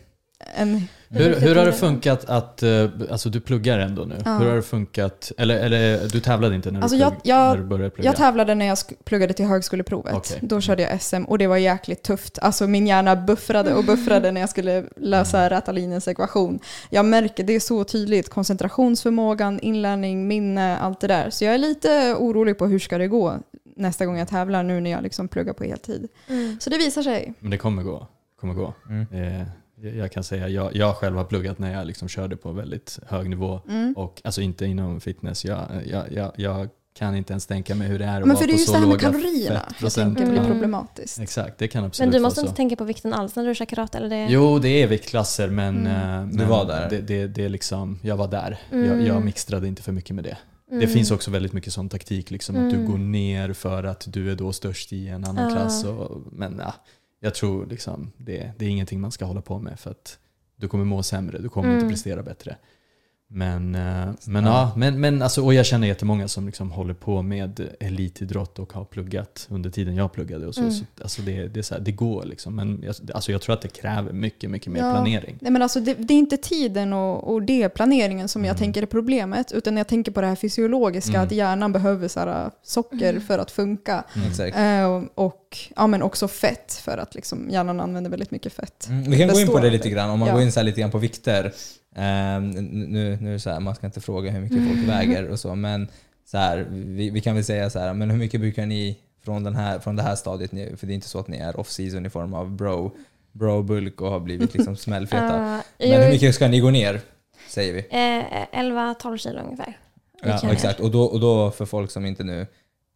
[0.56, 0.82] en...
[1.12, 4.14] Hur, hur har det funkat att, eh, alltså du pluggar ändå nu.
[4.24, 4.38] Ja.
[4.38, 7.50] Hur har det funkat, eller, eller du tävlade inte när, Alltså, du, jag- plugg, jag-
[7.50, 8.08] när du började plugga?
[8.08, 10.14] Jag tävlade när jag pluggade till högskoleprovet.
[10.14, 10.38] Okej.
[10.42, 12.38] Då körde jag SM och det var jäkligt tufft.
[12.38, 16.58] Alltså min hjärna buffrade och buffrade när jag skulle lösa Rätalinens ekvation.
[16.90, 21.30] Jag märker, det är så tydligt, koncentrationsförmågan, inlärning, minne, allt det där.
[21.30, 23.34] Så jag är lite orolig på hur ska det gå
[23.76, 26.08] nästa gång jag tävlar nu när jag liksom pluggar på heltid.
[26.28, 26.56] Mm.
[26.60, 27.34] Så det visar sig.
[27.38, 28.06] Men det kommer gå.
[28.40, 28.74] Kommer gå.
[28.88, 29.06] Mm.
[29.40, 29.46] Eh,
[29.82, 33.30] jag- kan säga, jag, jag själv har pluggat när jag liksom körde på väldigt hög
[33.30, 33.60] nivå.
[33.68, 33.92] Mm.
[33.96, 35.44] Och alltså inte inom fitness.
[35.44, 38.38] Jag, jag, jag, jag kan inte ens tänka mig hur det är att Men vara
[38.38, 40.16] för det är på just så det här med låga kalorierna jag fettprocent.
[40.18, 40.52] tänker blir Mm.
[40.52, 41.20] problematiskt.
[41.20, 42.46] Exakt, det kan absolut Men du vara måste så.
[42.46, 43.98] inte tänka på vikten alls när du kör karate?
[43.98, 44.26] Eller det?
[44.30, 46.20] Jo, det är viktklasser men, Mm.
[46.22, 46.90] eh, Du men var där.
[46.90, 48.58] Det, det, det är liksom, jag var där.
[48.72, 48.86] Mm.
[48.88, 50.36] Jag, jag mixtrade inte för mycket med det.
[50.70, 50.88] Det Mm.
[50.88, 52.90] finns också väldigt mycket sån taktik, liksom, att du Mm.
[52.90, 55.56] går ner för att du är då störst i en annan Ja.
[55.56, 55.84] klass.
[55.84, 56.74] Och, men ja,
[57.20, 60.18] jag tror liksom, det, det är ingenting man ska hålla på med för att
[60.56, 61.90] du kommer må sämre, du kommer inte Mm.
[61.90, 62.56] prestera bättre.
[63.32, 63.80] Men, eh,
[64.24, 64.50] men, Ja.
[64.50, 64.72] ja.
[64.76, 68.84] men, men alltså, och jag känner jättemånga som liksom håller på med elitidrott och har
[68.84, 70.46] pluggat under tiden jag pluggade.
[70.46, 70.72] Och så, Mm.
[70.72, 73.54] så, alltså det, det, är så här, det går liksom, men jag, alltså jag tror
[73.54, 74.92] att det kräver mycket, mycket mer Ja.
[74.92, 75.38] planering.
[75.40, 78.58] Nej, men alltså det, det är inte tiden och, och det planeringen som jag Mm.
[78.58, 81.22] tänker är problemet, utan jag tänker på det här fysiologiska, Mm.
[81.26, 83.22] att hjärnan behöver så här, socker Mm.
[83.22, 84.04] för att funka.
[84.44, 85.02] Mm.
[85.02, 88.86] Eh, och ja, men också fett, för att liksom, hjärnan använder väldigt mycket fett.
[88.88, 90.34] Mm, vi kan gå in på det lite grann, om man Ja.
[90.34, 91.52] går in så här lite grann på vikter.
[91.96, 94.86] Ehm, nu, nu så här, man ska inte fråga hur mycket folk Mm.
[94.86, 95.88] väger och så, men
[96.24, 99.44] så här, vi, vi kan väl säga så här, men hur mycket brukar ni från,
[99.44, 102.06] den här, från det här stadiet, för det är inte så att ni är off-season
[102.06, 102.96] i form av bro,
[103.32, 105.36] bro bulk och har blivit liksom smällfeta.
[105.36, 107.00] Uh, men hur mycket ska ni gå ner?
[107.48, 107.78] Säger vi.
[107.80, 109.78] Eh, 11-12 kilo ungefär.
[110.22, 110.80] Ja, exakt.
[110.80, 112.46] Och då, och då för folk som inte nu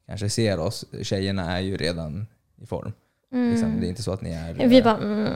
[0.07, 2.27] kanske ser oss, tjejerna är ju redan
[2.63, 2.93] i form.
[3.35, 3.51] Mm.
[3.51, 4.69] Liksom, det är inte så att ni är...
[4.69, 5.29] Vi bara mm.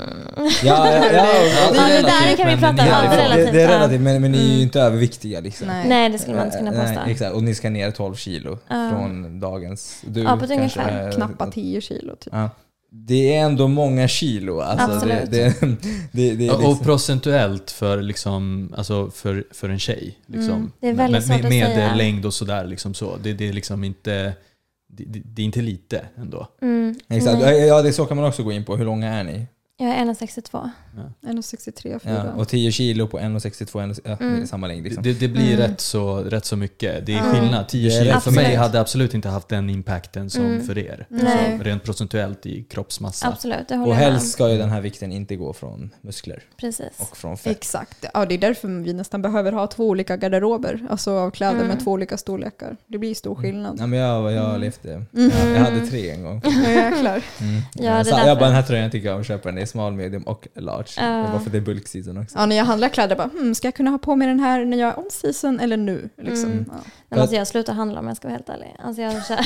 [0.64, 1.26] Ja, ja, ja,
[1.72, 2.78] det där relativt, kan vi prata om.
[2.78, 3.28] är Ja, det är
[3.68, 3.90] relativt.
[3.90, 4.62] det, är men, men ni är ju Mm.
[4.62, 5.66] inte överviktiga liksom.
[5.66, 5.88] Nej.
[5.88, 7.00] Nej, det skulle man inte kunna Eh, påstå.
[7.04, 7.34] Nej, exakt.
[7.34, 10.02] Och ni ska ner 12 kilo från dagens...
[10.06, 11.06] Du Ja, på ett kanske, ungefär.
[11.08, 12.32] eh, Knappa 10 kilo typ.
[12.32, 12.50] Ja.
[12.90, 14.61] Det är ändå många kilo.
[14.61, 15.30] Alltså, Absolut.
[15.30, 15.76] det, det,
[16.12, 20.18] det, det är Ja, Och liksom, procentuellt för, liksom, alltså för, för en tjej.
[20.26, 20.54] Liksom.
[20.54, 21.94] Mm, det är väldigt med, svårt att med säga.
[21.94, 22.66] längd och sådär.
[22.66, 23.16] Liksom så.
[23.22, 24.32] Det, det är liksom inte
[24.88, 26.48] det, det, det är inte lite ändå.
[26.62, 26.94] Mm.
[27.09, 27.40] exakt.
[27.42, 28.77] Ja, det är så kan man också gå in på.
[28.77, 29.46] Hur långa är ni?
[29.80, 30.70] Jag är 1,62.
[31.22, 32.12] 1,63, 4.
[32.26, 34.46] Ja, och 10 kilo på 1,62, en- ja, Mm.
[34.46, 34.84] samma längd.
[34.84, 35.02] Liksom.
[35.02, 35.70] Det, det blir Mm.
[35.70, 37.06] rätt, så, rätt så mycket.
[37.06, 37.22] Det är Ja.
[37.22, 37.68] skillnad.
[37.68, 40.66] 10 Det är kilo rätt för mig hade absolut inte haft den impacten som Mm.
[40.66, 41.06] för er.
[41.08, 41.58] Nej.
[41.58, 43.28] Så rent procentuellt i kroppsmassa.
[43.28, 46.86] Absolut, och jag helst ska ju den här vikten inte gå från muskler Precis.
[46.98, 47.56] och från fett.
[47.56, 48.04] Exakt.
[48.14, 51.68] Ja, det är därför vi nästan behöver ha två olika garderober, alltså av kläder Mm.
[51.68, 52.76] med två olika storlekar.
[52.86, 53.76] Det blir stor skillnad.
[53.80, 54.60] Ja, men jag, jag Mm.
[54.60, 54.92] levde...
[54.92, 55.06] Mm.
[55.14, 56.42] Jag, jag hade tre en gång.
[56.44, 57.22] Ja, jäklar.
[57.40, 57.60] Mm.
[57.74, 58.34] Ja, jag därför.
[58.34, 59.48] bara, den här tröjan tycker jag om köpa.
[59.48, 60.88] Den small, medium och large.
[60.96, 61.02] Ja.
[61.26, 62.38] Det var för det är bulkseason också.
[62.38, 64.64] Ja, när jag handlar kläder bara, hmm, ska jag kunna ha på mig den här
[64.64, 66.09] när jag är on season eller nu?
[66.16, 66.52] Liksom.
[66.52, 66.64] Mm.
[66.68, 66.74] Ja.
[67.09, 68.76] Men alltså jag slutar handla om jag ska vara helt ärlig.
[68.85, 69.38] Alltså jag, kör,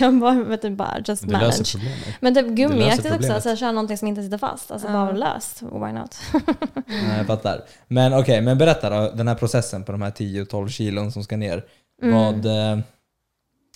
[0.04, 2.16] jag bara, vet du, bara just Det löser manage.
[2.20, 3.34] Men typ gummiaktigt också, problemet.
[3.34, 4.70] alltså jag kör någonting som inte sitter fast.
[4.70, 4.92] Alltså Ja.
[4.92, 6.20] bara löst, why not?
[6.86, 7.60] Nej, jag fattar.
[7.88, 11.36] Men okej, men berätta då, den här processen på de här 10-12 kilon som ska
[11.36, 11.64] ner.
[12.02, 12.14] Mm.
[12.14, 12.78] Vad, eh,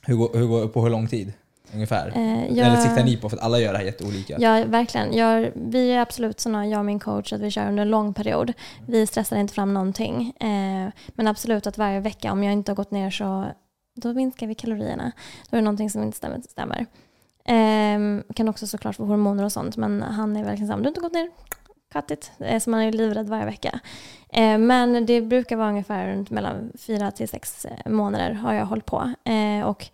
[0.02, 1.32] hur, går, hur går, på hur lång tid
[1.74, 2.12] ungefär?
[2.16, 3.28] Eh, jag- Eller siktar ni på?
[3.28, 4.36] För att alla gör det här jätteolika.
[4.38, 5.12] Ja, verkligen.
[5.16, 8.14] Jag, vi är absolut såna, jag och min coach, att vi kör under en lång
[8.14, 8.52] period.
[8.86, 10.32] Vi stressar inte fram någonting.
[10.40, 13.44] Eh, men absolut att varje vecka, om jag inte har gått ner så
[13.94, 15.12] då minskar vi kalorierna.
[15.50, 16.40] Då är det någonting som inte stämmer.
[16.40, 16.86] stämmer.
[17.44, 20.82] Eh, kan också såklart få hormoner och sånt, men han är verkligen så här, om
[20.82, 21.30] du inte gått ner,
[21.92, 22.30] cut it.
[22.38, 23.80] Eh, så man är livrädd varje vecka.
[24.32, 28.66] Eh, men det brukar vara ungefär runt mellan fyra till sex eh, månader har jag
[28.66, 29.12] hållit på.
[29.24, 29.86] Eh, och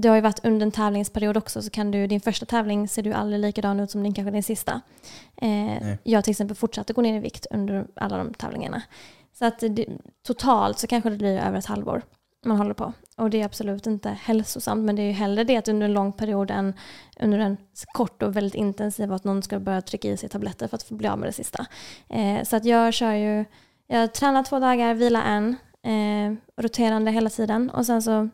[0.00, 3.02] det har ju varit under en tävlingsperiod också så kan du, din första tävling ser
[3.02, 4.80] du aldrig likadan ut som din kanske din sista.
[5.36, 8.82] Eh, jag till exempel fortsatte gå ner i vikt under alla de tävlingarna.
[9.38, 9.86] Så att det,
[10.26, 12.02] totalt så kanske det blir över ett halvår
[12.44, 12.92] man håller på.
[13.16, 15.92] Och det är absolut inte hälsosamt men det är ju hellre det att under en
[15.92, 16.74] lång period än
[17.20, 17.56] under en
[17.92, 20.94] kort och väldigt intensiv att någon ska börja trycka i sig tabletter för att få
[20.94, 21.66] bli av med det sista.
[22.08, 23.44] Eh, så att jag kör ju,
[23.86, 28.28] jag tränar två dagar, vilar en, eh, roterande hela tiden och sen så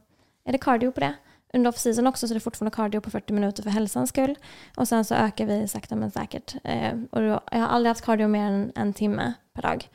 [0.44, 1.14] är det cardio på det
[1.54, 4.38] under off-season också så det är fortfarande cardio på 40 minuter för hälsans skull.
[4.76, 6.54] Och sen så ökar vi sakta men säkert.
[6.64, 9.88] Eh, och då, jag har aldrig haft cardio mer än en timme per dag.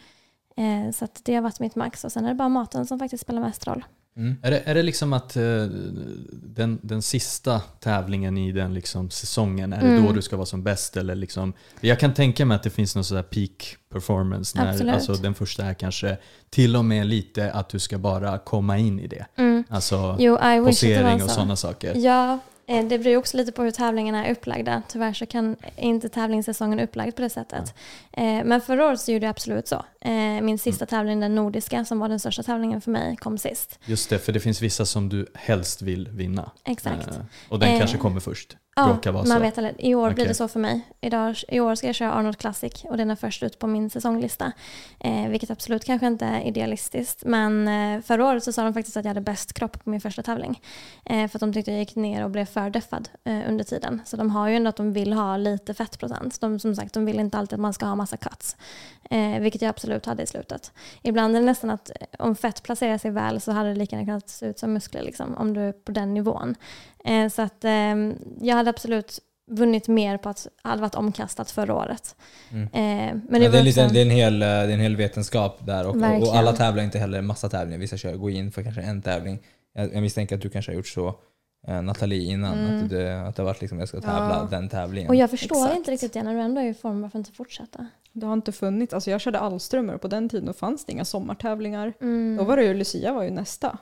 [0.57, 2.03] Eh, så att det har varit mitt max.
[2.03, 3.85] Och sen är det bara maten som faktiskt spelar mest roll.
[4.17, 4.35] Mm.
[4.43, 5.43] Är det, är det liksom att eh,
[6.31, 10.05] den, den sista tävlingen i den liksom säsongen, är det Mm.
[10.05, 10.97] då du ska vara som bäst?
[10.97, 14.69] Eller liksom, jag kan tänka mig att det finns någon sån där peak performance, när
[14.71, 14.93] Absolut.
[14.93, 16.17] alltså, den första är kanske
[16.49, 19.25] till och med lite att du ska bara komma in i det.
[19.35, 19.63] Mm.
[19.69, 21.35] Alltså Jo, posering och så.
[21.35, 21.95] sådana saker.
[21.95, 22.39] Ja,
[22.77, 24.81] det beror också lite på hur tävlingarna är upplagda.
[24.87, 27.73] Tyvärr så kan inte tävlingssäsongen upplagd på det sättet.
[28.13, 29.85] Eh, Men förra året så gjorde jag absolut så.
[30.01, 33.79] Eh, Min sista tävling, den nordiska, som var den största tävlingen för mig, kom sist.
[33.85, 36.51] Just det, för det finns vissa som du helst vill vinna.
[36.65, 37.07] Exakt.
[37.07, 37.13] Eh,
[37.49, 38.57] och den Eh, kanske kommer först.
[38.79, 39.39] Ja, vara man så.
[39.39, 39.75] vet aldrig.
[39.79, 40.27] I år blir Okej.
[40.27, 40.81] det så för mig.
[41.01, 43.89] Idag, I år ska jag köra Arnold Classic och den är först ut på min
[43.89, 44.51] säsonglista.
[44.99, 47.23] Eh, vilket absolut kanske inte är idealistiskt.
[47.25, 50.01] Men eh, förra året så sa de faktiskt att jag hade bäst kropp på min
[50.01, 50.61] första tävling.
[51.05, 54.01] Eh, för att de tyckte jag gick ner och blev för deffad eh, under tiden.
[54.05, 56.41] Så de har ju ändå att de vill ha lite fettprocent.
[56.41, 58.55] De, som sagt, de vill inte alltid att man ska ha massa cuts.
[59.09, 60.71] Eh, vilket jag absolut hade i slutet.
[61.01, 63.95] Ibland är det nästan att eh, om fett placerar sig väl så hade det lika
[63.95, 66.55] gärna kunnat se ut som muskler liksom, om du är på den nivån.
[67.05, 67.95] Eh, så att eh,
[68.41, 69.19] jag hade absolut
[69.51, 72.15] vunnit mer på att det hade varit omkastat förra året.
[72.51, 72.67] Mm.
[73.29, 76.35] Men det, det, är det, en hel, det är en hel vetenskap där och, och,
[76.35, 77.79] alla tävlar inte heller massa tävlingar.
[77.79, 79.39] Vissa kör, går in för kanske en tävling.
[79.73, 81.15] Jag, jag misstänker att du kanske har gjort så
[81.67, 82.83] eh, Nathalie innan, Mm.
[82.83, 84.47] att, du, att det har varit liksom jag ska tävla Ja.
[84.51, 85.09] den tävlingen.
[85.09, 85.77] och jag förstår Exakt.
[85.77, 87.87] inte riktigt det, när du ändå är i form, varför inte fortsätta?
[88.13, 90.91] Det har inte funnits, alltså jag körde Alströmer och på den tiden då fanns det
[90.91, 91.93] inga sommartävlingar.
[92.01, 92.37] Mm.
[92.37, 93.77] Då var det ju, Lucia var ju nästa.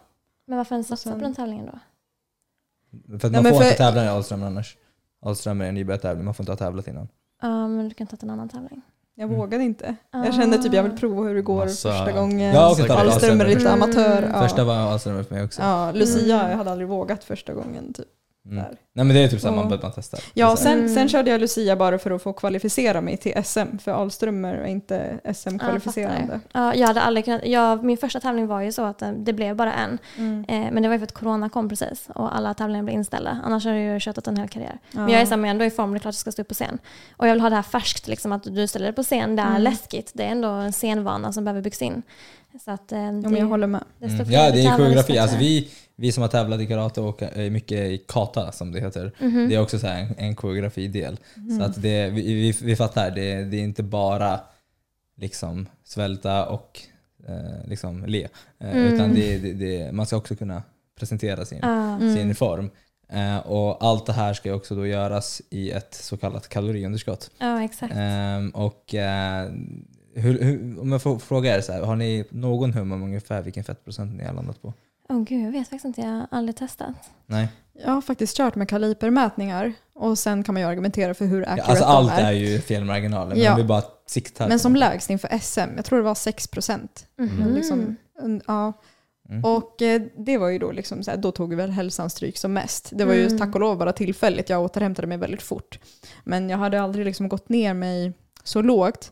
[0.48, 1.80] Men varför ens satsa sen- på den tävlingen då?
[3.08, 4.78] För att Nej, man får för- inte tävla i Ahlström annars.
[5.26, 7.08] Ahlström är en nybörjartävling, man får inte ha tävlat innan.
[7.42, 8.82] Ja, men du kan ta en annan tävling.
[9.16, 9.38] Jag Mm.
[9.40, 9.96] vågade inte.
[10.12, 12.54] Jag kände typ jag vill prova hur det går Massa- första gången.
[12.56, 13.74] Ja, tävla Alströmer är lite Mm.
[13.84, 14.30] amatör.
[14.34, 14.42] Ja.
[14.42, 15.62] Första var Ahlström för mig också.
[15.62, 16.50] Ja, Lucia, Mm.
[16.52, 17.94] jag hade aldrig vågat första gången.
[17.94, 18.06] Typ.
[18.52, 18.56] Mm.
[18.64, 18.78] Där.
[18.94, 19.70] Nej men det är typ samma, Ja.
[19.70, 20.20] man, man testar.
[20.34, 20.70] Ja, så här.
[20.72, 20.94] sen, Mm.
[20.96, 24.66] sen körde jag Lucia bara för att få kvalificera mig till SM, för Alströmer är
[24.66, 26.18] inte Ja, SM-kvalificerande.
[26.20, 26.62] jag fattar.
[26.66, 29.34] Ja, jag hade aldrig kunnat, jag, min första tävling var ju så att eh, det
[29.34, 29.98] blev bara en.
[30.18, 30.46] Mm.
[30.48, 33.42] Eh, men det var ju för att corona kom precis och alla tävlingar blev inställda.
[33.44, 34.80] Annars hade jag ju kört en hel karriär.
[34.92, 35.00] Ja.
[35.00, 36.42] Men jag är så här, men ändå i form, det är klart jag ska stå
[36.42, 36.78] upp på scen.
[37.18, 39.42] Och jag vill ha det här färskt, liksom, att du ställer dig på scen, det
[39.42, 39.62] är Mm.
[39.62, 40.12] läskigt.
[40.14, 42.04] Det är ändå en scenvana som behöver byggas in.
[42.66, 43.84] Så att, eh, Ja, det, men jag håller med.
[44.02, 44.32] Mm.
[44.32, 45.18] Ja, det är koreografi.
[45.18, 48.80] Alltså vi, vi som har tävlat i karate och är mycket i kata som det
[48.80, 49.12] heter.
[49.20, 49.50] Mhm.
[49.50, 51.20] Det är också så här en, en koreografidel.
[51.36, 51.60] Mm.
[51.60, 54.40] Så att det, vi, vi, vi fattar, det, det är inte bara
[55.18, 56.82] liksom svälta och
[57.28, 58.24] eh, liksom le.
[58.24, 58.30] Eh,
[58.60, 58.94] Mm.
[58.94, 60.64] Utan det, det, det, man ska också kunna
[61.00, 61.64] presentera sin.
[61.64, 62.16] Mm.
[62.16, 62.70] sin form.
[63.10, 67.32] Eh, och allt det här ska också då göras i ett så kallat kaloriunderskott.
[67.38, 67.94] ja, exakt.
[67.98, 69.52] Ehm, och eh,
[70.18, 73.42] hur, hur, om jag får fråga er så här, har ni någon hum om ungefär
[73.42, 74.74] vilken fettprocent ni har landat på?
[75.10, 76.96] Åh gud, jag vet faktiskt inte, jag har aldrig testat.
[77.26, 77.48] Nej?
[77.86, 81.48] Jag har faktiskt kört med kalipermätningar och sen kan man ju argumentera för hur Ja,
[81.48, 82.24] accurate alltså de allt är.
[82.26, 83.56] är ju felmarginaler, men Ja.
[83.56, 84.50] vi bara siktar.
[84.50, 84.80] Men som något.
[84.80, 87.06] lägst inför SM, jag tror det var 6 procent.
[87.18, 87.54] Mhm.
[87.54, 88.74] Liksom, un- ja.
[89.30, 89.44] Mm.
[89.46, 92.90] Och eh, det var ju då liksom då tog väl hälsan stryk som mest.
[92.92, 93.38] Det var ju Mm.
[93.38, 95.80] tack och lov bara tillfälligt, jag återhämtade mig väldigt fort.
[96.24, 99.12] Men jag hade aldrig liksom gått ner mig så lågt.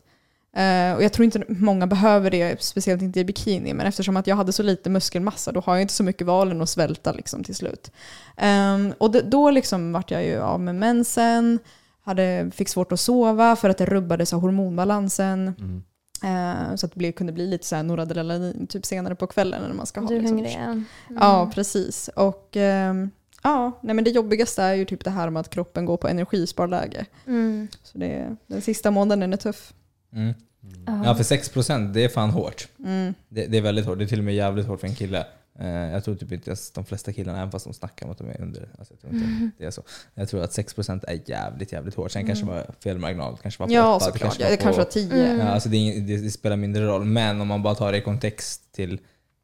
[0.56, 4.26] Eh, och jag tror inte många behöver det, speciellt inte i bikini, men eftersom att
[4.26, 7.12] jag hade så lite muskelmassa då har jag inte så mycket val än att svälta
[7.12, 7.90] liksom till slut.
[8.36, 11.58] Ehm, och det, då liksom vart jag ju av med mensen,
[12.04, 15.54] hade, fick svårt att sova för att det rubbades av hormonbalansen.
[15.58, 15.82] Mm.
[16.24, 19.62] Eh, så att det blev, kunde bli lite så här noradrenalin typ senare på kvällen
[19.62, 20.54] när man ska ha Du är liksom, hungrig?
[20.54, 20.84] Mm.
[21.08, 22.08] Ja, precis.
[22.08, 23.10] Och ehm,
[23.42, 26.08] ja, nej, men det jobbigaste är ju typ det här med att kroppen går på
[26.08, 27.06] energisparläge.
[27.26, 27.68] Mm.
[27.82, 29.72] Så det, den sista månaden är tuff.
[30.12, 30.34] Mm.
[30.86, 31.02] Ja.
[31.04, 32.68] Ja, för 6% det är fan hårt.
[32.84, 33.14] Mm.
[33.28, 33.98] Det, det är väldigt hårt.
[33.98, 35.26] Det är till och med jävligt hårt för en kille.
[35.58, 38.18] Eh, jag tror typ inte att de flesta killarna, även fast de snackar om att
[38.18, 39.50] de är under, alltså jag tror inte Mm.
[39.58, 39.82] det är så.
[40.14, 42.10] Jag tror att 6% är jävligt, jävligt hårt.
[42.12, 44.20] Sen kanske det var fel marginal, det kanske var på Ja, 8, såklart.
[44.22, 45.26] kanske Ja, var det kanske var tio.
[45.26, 45.38] Mm.
[45.38, 47.04] Ja, alltså det, det, det spelar mindre roll.
[47.04, 48.98] Men om man bara tar det i kontext till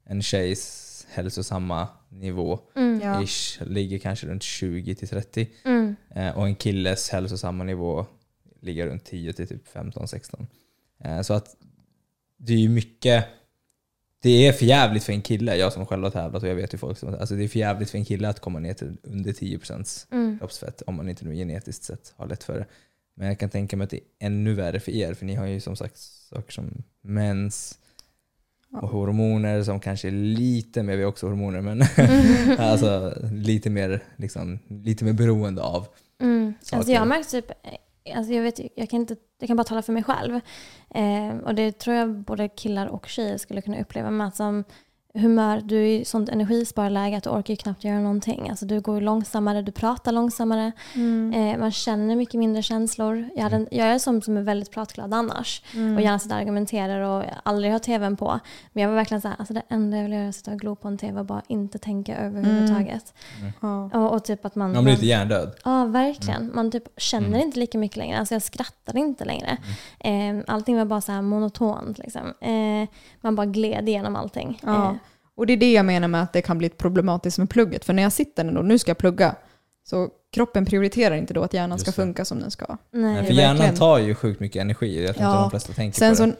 [0.04, 3.00] en tjejs hälsosamma nivå, Mm.
[3.00, 3.22] Ja.
[3.22, 5.46] ish, ligger kanske runt 20-30.
[5.64, 5.96] Mm.
[6.14, 8.06] Eh, och en killes hälsosamma nivå
[8.60, 10.40] ligger runt 10 till typ 15-16.
[10.40, 10.46] Eh,
[11.22, 11.56] så att
[12.36, 13.24] det är ju mycket,
[14.22, 16.74] det är för jävligt för en kille, jag som själv har tävlat och jag vet
[16.74, 18.96] ju folk som, alltså det är för jävligt för en kille att komma ner till
[19.02, 20.38] under 10% Mm.
[20.38, 22.66] kroppsfett om man inte nu genetiskt sett har lätt för det.
[23.14, 25.46] Men jag kan tänka mig att det är ännu värre för er, för ni har
[25.46, 27.78] ju som sagt saker som mens
[28.72, 31.82] och hormoner som kanske är lite mer, vi har också hormoner, men
[32.58, 35.86] alltså lite mer, liksom, lite mer beroende av.
[36.20, 36.54] Mm.
[36.62, 36.76] saker.
[36.76, 37.52] Alltså jag har märkt typ,
[38.14, 40.40] alltså jag, vet, jag, kan inte, jag kan bara tala för mig själv.
[40.90, 44.64] Eh, och det tror jag både killar och tjejer skulle kunna uppleva med att som
[45.14, 48.50] humör, du är i sånt energisparläge att du orkar ju knappt göra någonting.
[48.50, 51.32] Alltså du går långsammare, du pratar långsammare, Mm.
[51.34, 53.28] eh, man känner mycket mindre känslor.
[53.36, 55.96] Jag, hade, jag är som som är väldigt pratglad annars Mm.
[55.96, 58.40] och gärna sitter och argumenterar och aldrig har tvn på.
[58.72, 60.50] Men jag var verkligen så här, alltså det enda jag vill göra är att sitta
[60.52, 63.14] och glo på en tv och bara inte tänka överhuvudtaget.
[63.62, 63.84] Ja.
[63.94, 64.72] Och, och typ att man...
[64.72, 65.54] Man blir lite hjärndöd.
[65.64, 66.50] Ja, verkligen.
[66.54, 67.40] Man typ känner Mm.
[67.40, 68.18] inte lika mycket längre.
[68.18, 69.56] Alltså jag skrattar inte längre.
[70.00, 71.98] Eh, allting var bara så här monotont.
[71.98, 72.34] Liksom.
[72.40, 72.88] Eh,
[73.20, 74.60] man bara gled igenom allting.
[74.62, 74.96] Ja.
[75.42, 77.84] Och det är det jag menar med att det kan bli problematiskt med plugget.
[77.84, 79.34] För när jag sitter ändå, nu ska jag plugga,
[79.88, 81.94] så kroppen prioriterar inte då att hjärnan Just ska det.
[81.94, 82.66] funka som den ska.
[82.92, 83.02] nej.
[83.14, 85.04] Nej, för hjärnan verkligen- tar ju sjukt mycket energi.
[85.06, 85.32] Jag tror Ja.
[85.32, 86.32] inte de flesta tänker Sen på så, det.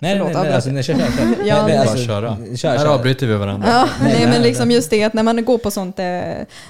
[0.00, 1.44] Nej, Förlåt, nej, nej, alltså, nej, kör, kör, kör.
[1.46, 2.36] Ja, nej, alltså, köra.
[2.56, 3.68] Kör, Här avbryter vi varandra.
[3.68, 6.04] Ja, Nej, nej, men liksom just det att när man går på sånt, eh,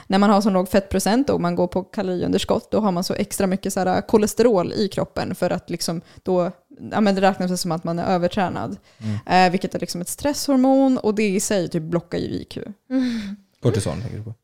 [0.06, 3.14] när man har så låg fettprocent och man går på kaloriunderskott, då har man så
[3.14, 6.50] extra mycket så här, kolesterol i kroppen för att liksom då,
[6.90, 8.76] ja men det räknas som att man är övertränad.
[8.98, 9.46] Mm.
[9.46, 12.56] Eh, vilket är liksom ett stresshormon och det i sig typ blockar ju IQ.
[12.90, 13.36] Mm.
[13.62, 14.34] Kortison tänker du på.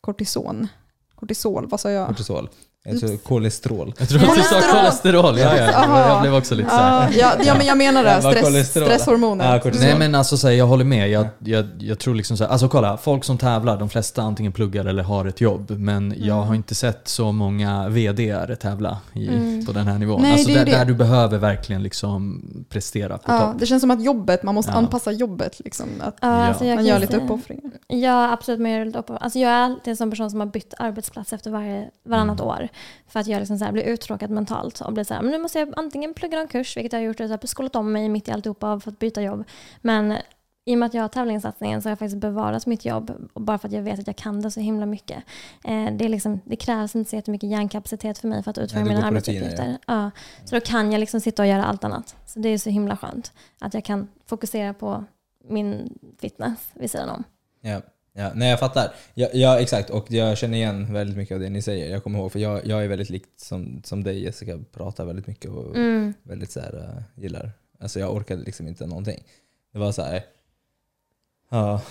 [0.00, 0.68] Kortison.
[1.14, 2.08] Kortisol, vad sa jag?
[2.08, 2.48] Kortisol.
[2.84, 3.94] Jag tror kolesterol.
[3.98, 5.38] Jag tror att du sa Kolesterol.
[5.38, 6.08] Ja, ja.
[6.08, 7.10] Jag blev också lite så här.
[7.44, 8.20] Ja, men jag menar det.
[8.64, 8.76] Stress.
[8.76, 9.86] Ja, kortisol.
[9.86, 11.10] Nej men alltså så här, jag håller med.
[11.10, 14.52] Jag, jag, jag tror liksom så här, alltså kolla, folk som tävlar, de flesta antingen
[14.52, 15.70] pluggar eller har ett jobb.
[15.70, 16.48] Men jag Mm.
[16.48, 19.66] har inte sett så många VD tävla i, Mm.
[19.66, 20.22] på den här nivån.
[20.22, 23.56] Nej, alltså det är där, där du behöver verkligen liksom prestera på Ja, topp.
[23.58, 24.78] det känns som att jobbet, man måste Ja.
[24.78, 25.60] anpassa jobbet.
[25.64, 27.70] Liksom, att Ja, alltså jag man gör lite uppoffringar.
[27.88, 28.60] Ja, absolut.
[28.60, 30.74] Men jag, är lite upp- alltså jag är alltid en sån person som har bytt
[30.78, 32.68] arbetsplats efter varje, varannat år.
[33.06, 35.58] För att jag liksom så blir uttråkad mentalt och blir så här, men nu måste
[35.58, 38.08] jag antingen plugga någon kurs, vilket jag har gjort, och så här, skolat om mig
[38.08, 39.44] mitt i alltihopa och fått byta jobb.
[39.80, 40.16] Men
[40.64, 43.58] i och med att jag har tävlingssatsningen så har jag faktiskt bevarat mitt jobb bara
[43.58, 45.24] för att jag vet att jag kan det så himla mycket.
[45.64, 48.84] Eh, det, är liksom, det krävs inte så jättemycket hjärnkapacitet för mig för att utföra
[48.84, 49.78] mina arbetsuppgifter.
[49.86, 50.10] Ja.
[50.44, 52.16] Så då kan jag liksom sitta och göra allt annat.
[52.26, 55.04] Så det är så himla skönt att jag kan fokusera på
[55.48, 57.24] min fitness vid sidan om.
[57.60, 57.80] Ja,
[58.20, 58.30] ja.
[58.34, 58.92] Nej, jag fattar.
[59.14, 59.90] Ja, ja, exakt.
[59.90, 61.90] Och jag känner igen väldigt mycket av det ni säger.
[61.90, 65.26] Jag kommer ihåg, för jag, jag är väldigt likt som, som dig Jessica, pratar väldigt
[65.26, 66.14] mycket och Mm.
[66.22, 67.52] väldigt så här, uh, gillar.
[67.80, 69.22] Alltså jag orkade liksom inte någonting.
[69.72, 70.22] Det var så här.
[71.50, 71.82] ja,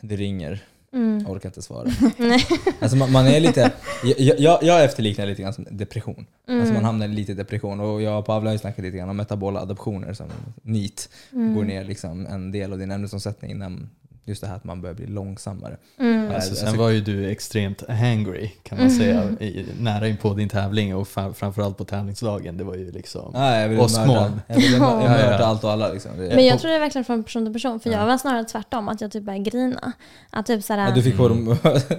[0.00, 1.18] det ringer, Mm.
[1.20, 1.88] jag orkar inte svara.
[2.80, 3.72] Alltså man, man är lite,
[4.18, 6.26] jag, jag, jag efterliknar lite grann som depression.
[6.48, 6.60] Mm.
[6.60, 7.80] Alltså man hamnar lite i depression.
[7.80, 10.26] Och jag och Pavla har ju snackat lite grann om metabola adaptioner som
[10.62, 11.08] NEAT.
[11.32, 11.54] Mm.
[11.54, 13.90] Går ner liksom en del av din ämnesomsättning innan
[14.28, 15.76] just det här att man börjar bli långsammare.
[16.00, 16.34] Mm.
[16.34, 18.98] Alltså, sen Alltså- var ju du extremt hangry kan man Mm.
[18.98, 22.56] säga, i, nära in på din tävling och fa- framförallt på tävlingsdagen.
[22.56, 23.32] Det var ju liksom...
[23.34, 24.30] Ah, jag ville Och mörda, små.
[24.46, 25.30] jag ville mörda, jag Ja, ja.
[25.30, 25.88] mörda allt och alla.
[25.92, 26.10] Liksom.
[26.16, 27.80] Men jag tror det är verkligen från person till person.
[27.80, 27.98] För Ja.
[27.98, 29.92] jag var snarare tvärtom, att jag typ började grina.
[30.30, 31.96] Att typ såhär, ja, du fick på dem typ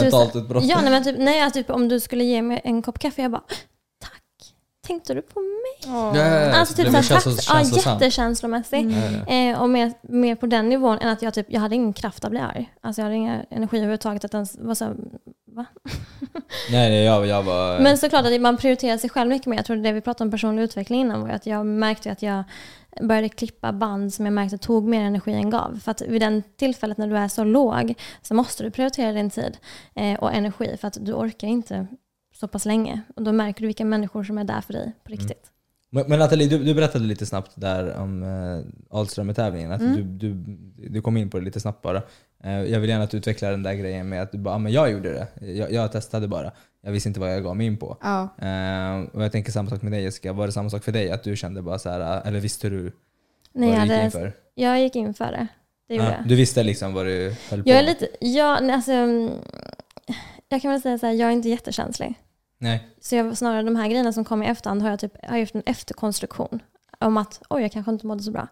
[0.00, 0.64] mentalt så- utbrott.
[0.64, 3.22] ja, nej, men typ, nej, att typ, om du skulle ge mig en kopp kaffe,
[3.22, 3.42] jag bara.
[4.86, 5.92] Tänkte du på mig?
[5.94, 6.52] Ja.
[6.52, 7.66] Alltså typ såhär, känslo- tack.
[7.86, 8.78] Ja, jättekänslomässig.
[8.80, 8.94] Mm.
[9.26, 9.32] Ja.
[9.52, 12.24] Eh, och mer, mer på den nivån än att jag typ, jag hade ingen kraft
[12.24, 12.72] att bli arg.
[12.80, 14.94] Alltså jag hade ingen energi överhuvudtaget att ens vara så här,
[15.46, 15.66] va?
[16.70, 17.78] Nej, nej jag, jag var...
[17.80, 19.56] Men såklart att man prioriterar sig själv mycket mer.
[19.56, 22.44] Jag tror det vi pratade om personlig utveckling innan var att jag märkte att jag
[23.02, 25.80] började klippa band som jag märkte tog mer energi än gav.
[25.84, 29.30] För att vid den tillfället när du är så låg så måste du prioritera din
[29.30, 29.56] tid
[29.94, 31.86] eh, och energi för att du orkar inte
[32.42, 33.00] så pass länge.
[33.16, 35.50] Och då märker du vilka människor som är där för dig på riktigt.
[35.90, 39.72] Men, men Nathalie, du, du berättade lite snabbt där om uh, Ahlström-tävlingen.
[39.72, 40.18] Att Mm.
[40.18, 40.56] du, du,
[40.88, 42.02] du kom in på det lite snabbt bara.
[42.44, 44.58] Eh, jag vill gärna att du utvecklar den där grejen med att du bara, ah,
[44.58, 45.46] men jag gjorde det.
[45.52, 46.52] Jag, jag testade bara.
[46.82, 47.96] Jag visste inte vad jag gav mig in på.
[48.02, 48.22] Ja.
[48.22, 50.32] Eh, och jag tänker samma sak med dig Jessica.
[50.32, 51.10] Var det samma sak för dig?
[51.10, 52.92] Att du kände bara så här, eh, eller visste du
[53.52, 54.32] Nej, vad jag, du gick hade, in för?
[54.54, 55.46] jag gick in för det.
[55.88, 56.14] Det jag.
[56.26, 57.90] du visste liksom vad du höll på Jag är med?
[57.90, 59.30] lite, ja, nej, alltså, mm,
[60.48, 62.14] jag kan väl säga så här, jag är inte jättekänslig.
[62.62, 62.88] Nej.
[63.00, 65.40] Så jag, snarare de här grejerna som kom i efterhand har jag, typ, har jag
[65.40, 66.62] gjort en efterkonstruktion.
[67.02, 68.48] Om att oj, jag kanske inte mådde så bra.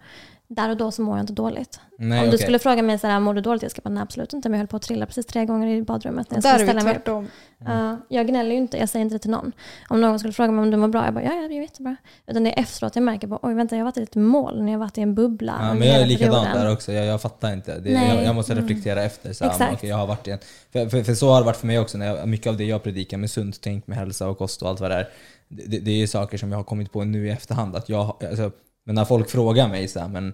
[0.53, 1.81] Där och då så mår jag inte dåligt.
[1.99, 2.39] Nej, Om du okej.
[2.39, 3.63] skulle fråga mig så här, mår du dåligt?
[3.63, 4.49] Jag ska bara, nej absolut inte.
[4.49, 6.31] Men jag höll på att trilla precis tre gånger i badrummet.
[6.31, 7.05] När jag Där skulle är vi ställa mig upp.
[7.05, 7.29] tvärtom.
[7.59, 9.53] Ja, jag gnäller ju inte, jag säger inte det till någon.
[9.89, 11.61] Om någon skulle fråga mig om du mår bra, jag bara, ja, ja det är
[11.61, 11.97] jättebra.
[12.27, 14.69] Utan det är efteråt jag märker, bara, oj vänta, jag har varit i ett moln,
[14.69, 15.55] jag har varit i en bubbla.
[15.61, 16.45] Ja, men jag är perioden.
[16.55, 16.93] där också.
[16.93, 17.79] Jag, jag fattar inte.
[17.79, 19.33] Det, jag, jag måste reflektera efter.
[19.33, 20.39] Så här, okej, jag har varit i en,
[20.73, 21.99] för, för, för så har det varit för mig också.
[21.99, 24.69] När jag, mycket av det jag predikar med sunt tänk, med hälsa och kost och
[24.69, 25.09] allt vad det är.
[25.51, 27.77] Det, det, är saker som jag har kommit på nu i efterhand.
[27.77, 28.51] Att jag, alltså,
[28.85, 30.33] men när folk frågar mig så här, men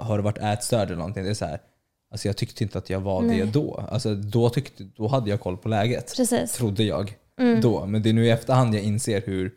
[0.00, 1.24] har du varit ätstörd eller någonting?
[1.24, 1.60] Det är så här,
[2.10, 3.38] alltså jag tyckte inte att jag var Nej.
[3.40, 3.84] det då.
[3.90, 6.12] Alltså då, tyckte, då hade jag koll på läget.
[6.16, 6.52] Precis.
[6.52, 7.16] Trodde jag.
[7.40, 7.60] Mm.
[7.60, 7.86] Då.
[7.86, 9.52] Men det är nu i efterhand jag inser hur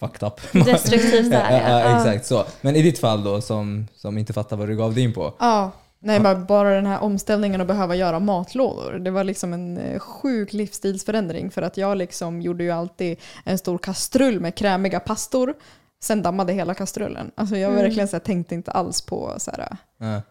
[0.00, 1.70] fucked up Destruktivt det är.
[1.70, 1.98] ja, Ja.
[1.98, 2.44] exakt så.
[2.60, 5.34] Men i ditt fall då, som, som inte fattar vad du gav dig in på.
[5.38, 5.72] Ja.
[6.00, 8.92] Nej, bara, bara den här omställningen att behöva göra matlådor.
[8.98, 13.58] Det var liksom en eh, sjuk livsstilsförändring för att jag liksom gjorde ju alltid en
[13.58, 15.54] stor kastrull med krämiga pastor.
[16.02, 17.30] Sen dammade hela kastrullen.
[17.34, 17.82] Alltså jag Mm.
[17.84, 20.22] verkligen så här, tänkte inte alls på så här, Ja.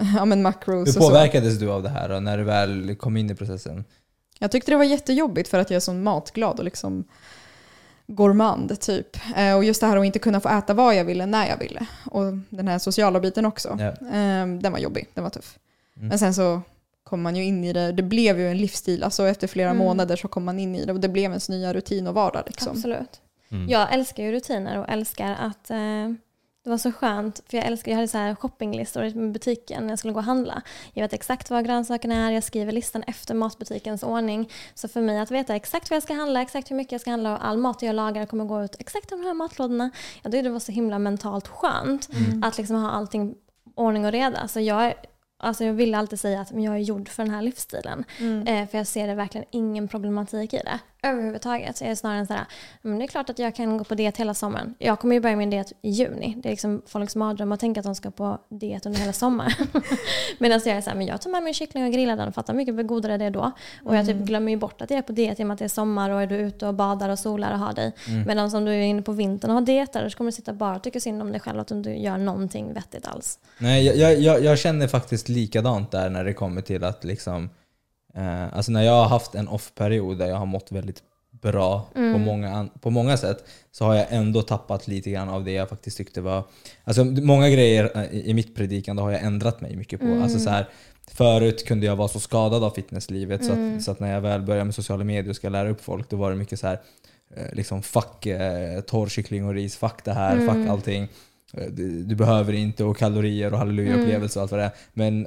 [0.16, 3.30] ja, men macros Hur påverkades du av det här då, när du väl kom in
[3.30, 3.84] i processen?
[4.38, 7.04] Jag tyckte det var jättejobbigt för att jag är så matglad och liksom
[8.14, 9.16] gourmand typ.
[9.36, 11.56] Eh, och just det här att inte kunna få äta vad jag ville när jag
[11.58, 11.86] ville.
[12.10, 13.76] Och den här sociala biten också.
[13.80, 13.86] Ja.
[14.08, 15.58] Eh, den var jobbig, den var tuff.
[15.96, 16.08] Mm.
[16.08, 16.62] Men sen så
[17.04, 17.92] kom man ju in i det.
[17.92, 19.02] Det blev ju en livsstil.
[19.04, 19.78] Alltså efter flera Mm.
[19.84, 22.42] månader så kom man in i det och det blev ens nya rutin och vardag.
[22.46, 22.72] Liksom.
[22.72, 23.20] Absolut.
[23.50, 23.68] Mm.
[23.68, 25.78] Jag älskar ju rutiner och älskar att eh,
[26.64, 29.90] det var så skönt, för jag, älskar, jag hade så här shoppinglistor i butiken när
[29.90, 30.62] jag skulle gå och handla.
[30.92, 34.50] Jag vet exakt vad grönsakerna är, jag skriver listan efter matbutikens ordning.
[34.74, 37.10] Så för mig att veta exakt vad jag ska handla, exakt hur mycket jag ska
[37.10, 39.90] handla och all mat jag lagar kommer gå ut exakt i de här matlådorna.
[40.22, 42.42] Jag tyckte det var så himla mentalt skönt Mm.
[42.42, 43.34] att liksom ha allting
[43.74, 44.38] ordning och reda.
[44.38, 44.94] Alltså jag,
[45.38, 48.04] alltså jag vill alltid säga att jag är gjord för den här livsstilen.
[48.18, 48.46] Mm.
[48.46, 50.78] Eh, för jag ser det verkligen ingen problematik i det.
[51.02, 51.76] Överhuvudtaget.
[51.76, 52.44] Så är snarare så här,
[52.82, 54.74] men det är klart att jag kan gå på diet hela sommaren.
[54.78, 56.34] Jag kommer ju börja min diet i juni.
[56.42, 59.52] Det är liksom folks mardröm att tänka att de ska på diet under hela sommaren.
[60.38, 62.32] Medan jag är så här, men jag tar med mig kyckling och grillar den.
[62.32, 63.50] Fattar mycket godare det är då.
[63.84, 65.58] Och jag typ glömmer ju bort att jag är på diet i och med att
[65.58, 67.92] det är sommar och är du ute och badar och solar och har dig.
[68.08, 68.26] Mm.
[68.26, 70.76] Medan om du är inne på vintern och har dieter så kommer du sitta bara
[70.76, 73.38] och tycka synd om dig själv att du inte gör någonting vettigt alls.
[73.58, 77.50] Nej, jag- jag, jag, jag känner faktiskt likadant där när det kommer till att liksom
[78.14, 82.18] eh, Alltså när jag har haft en off-period där jag har mått väldigt bra på,
[82.18, 85.96] många, på många sätt så har jag ändå tappat lite grann av det jag faktiskt
[85.96, 86.44] tyckte var
[86.84, 90.06] Alltså många grejer eh, i, mitt predikande har jag ändrat mig mycket på.
[90.22, 90.68] Alltså så här,
[91.10, 94.42] förut kunde jag vara så skadad av fitnesslivet så, att, så att när jag väl
[94.42, 96.80] började med sociala medier och ska lära upp folk då var det mycket så här
[97.36, 101.08] eh, liksom fuck eh, torrkyckling och ris, fuck det här, fuck allting.
[101.54, 104.72] Eh, Du, du behöver inte och kalorier och halleluja-upplevelser och allt vad det är.
[104.92, 105.26] Men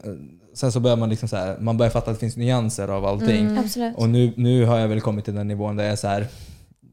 [0.55, 3.05] sen så börjar man liksom så här, man börjar fatta att det finns nyanser av
[3.05, 3.57] allting.
[3.57, 3.95] Absolut.
[3.97, 6.27] Och nu, nu har jag väl kommit till den nivån där jag är så här,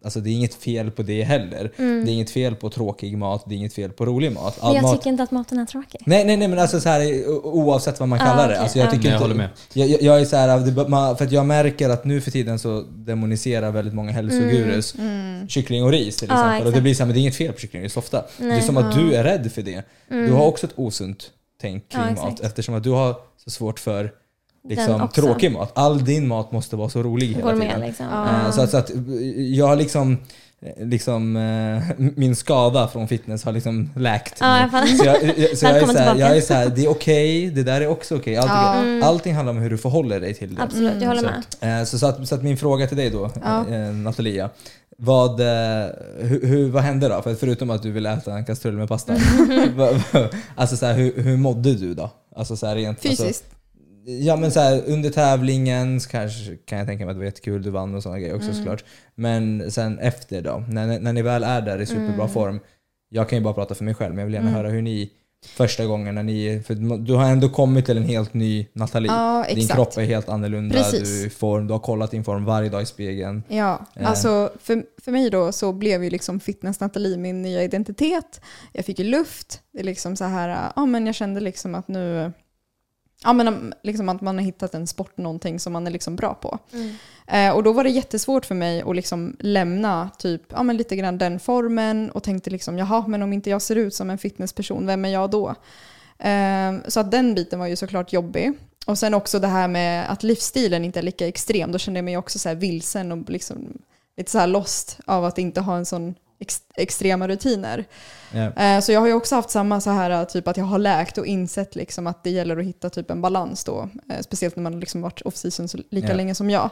[0.04, 1.72] alltså det är inget fel på det heller.
[1.76, 4.56] Det är inget fel på tråkig mat, det är inget fel på rolig mat.
[4.60, 6.00] All Men jag mat tycker inte att maten är tråkig.
[6.06, 8.54] Nej, nej, nej men alltså så här, oavsett vad man Ah, kallar det.
[8.54, 8.90] okej, Alltså jag, ja.
[8.90, 9.48] tycker Nej, jag inte, håller med.
[9.72, 12.58] Jag, jag, jag är så här, det- för att jag märker att nu för tiden
[12.58, 14.94] så demoniserar väldigt många hälsogurus
[15.48, 16.66] kyckling och ris till Ja, exempel.
[16.66, 18.24] och det blir så här, men det är inget fel på kyckling och ris ofta.
[18.38, 18.62] Det är Nej.
[18.62, 19.82] som att du är rädd för det.
[20.08, 21.30] Du har också ett osunt
[21.62, 24.12] tänk kring Ja, mat eftersom att du har så svårt för
[24.68, 25.72] liksom, tråkig mat.
[25.74, 27.80] All din mat måste vara så rolig hela Går tiden.
[27.80, 28.06] med liksom.
[28.06, 28.46] Ja.
[28.46, 28.90] Eh, Så att, så att
[29.36, 30.18] jag har liksom,
[30.76, 31.82] liksom eh,
[32.16, 34.36] min skada från fitness har liksom läkt.
[34.40, 36.34] Ja, jag så jag, jag, så jag, är Välkommen så här, jag tillbaka.
[36.36, 38.36] är så här, det är okej, det där är också okej.
[38.36, 39.06] Allting, Ja.
[39.06, 40.62] allting handlar om hur du förhåller dig till det.
[40.62, 41.28] Absolut, jag håller Så,
[41.60, 41.80] med.
[41.80, 43.68] eh, så, så, att, så att min fråga till dig då, Ja.
[43.68, 44.50] eh, Natalia.
[44.98, 45.46] Vad, eh,
[46.20, 47.22] hur, hur, vad hände då?
[47.22, 49.12] För förutom att du ville äta en kastrull med pasta.
[50.54, 52.10] alltså så här, hur, hur mådde du då?
[52.36, 53.44] Alltså så här, rent, Alltså, Fysiskt.
[54.04, 57.24] Ja men så här, under tävlingen så kanske kan jag tänka mig att det var
[57.24, 58.84] jättekul, du vann och sådana grejer också såklart.
[59.14, 62.60] Men sen efter då, när, när ni väl är där i superbra form,
[63.08, 65.10] jag kan ju bara prata för mig själv men jag vill gärna höra hur ni
[65.46, 69.12] första gången när ni, för du har ändå kommit till en helt ny Nathalie.
[69.12, 71.08] Ja, Din kropp är helt annorlunda, Precis.
[71.08, 73.42] du är i form, du har kollat din form varje dag i spegeln.
[73.48, 74.08] Ja, Eh.
[74.08, 78.40] alltså för, för mig då så blev ju liksom fitness Nathalie min nya identitet.
[78.72, 79.60] Jag fick ju luft.
[79.72, 82.32] Det är liksom så här, ja men jag kände liksom att nu,
[83.24, 86.34] ja men liksom att man har hittat en sport, någonting som man är liksom bra
[86.34, 86.58] på.
[87.26, 90.96] Eh, och då var det jättesvårt för mig att liksom lämna typ, ja men lite
[90.96, 94.18] grann den formen och tänkte liksom, jaha men om inte jag ser ut som en
[94.18, 95.54] fitnessperson, vem är jag då?
[96.18, 98.52] Eh, så att den biten var ju såklart jobbig.
[98.86, 102.04] Och sen också det här med att livsstilen inte är lika extrem, då kände jag
[102.04, 103.78] mig också så vilsen och liksom
[104.16, 107.84] lite så här lost av att inte ha en sån ex extrema rutiner.
[108.56, 111.18] Eh, Så jag har ju också haft samma så här typ att jag har läkt
[111.18, 113.88] och insett liksom att det gäller att hitta typ en balans då.
[114.10, 116.14] Eh, Speciellt när man liksom varit off-season lika Ja.
[116.14, 116.70] länge som jag.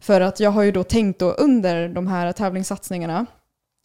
[0.00, 3.26] För att jag har ju då tänkt då under de här tävlingssatsningarna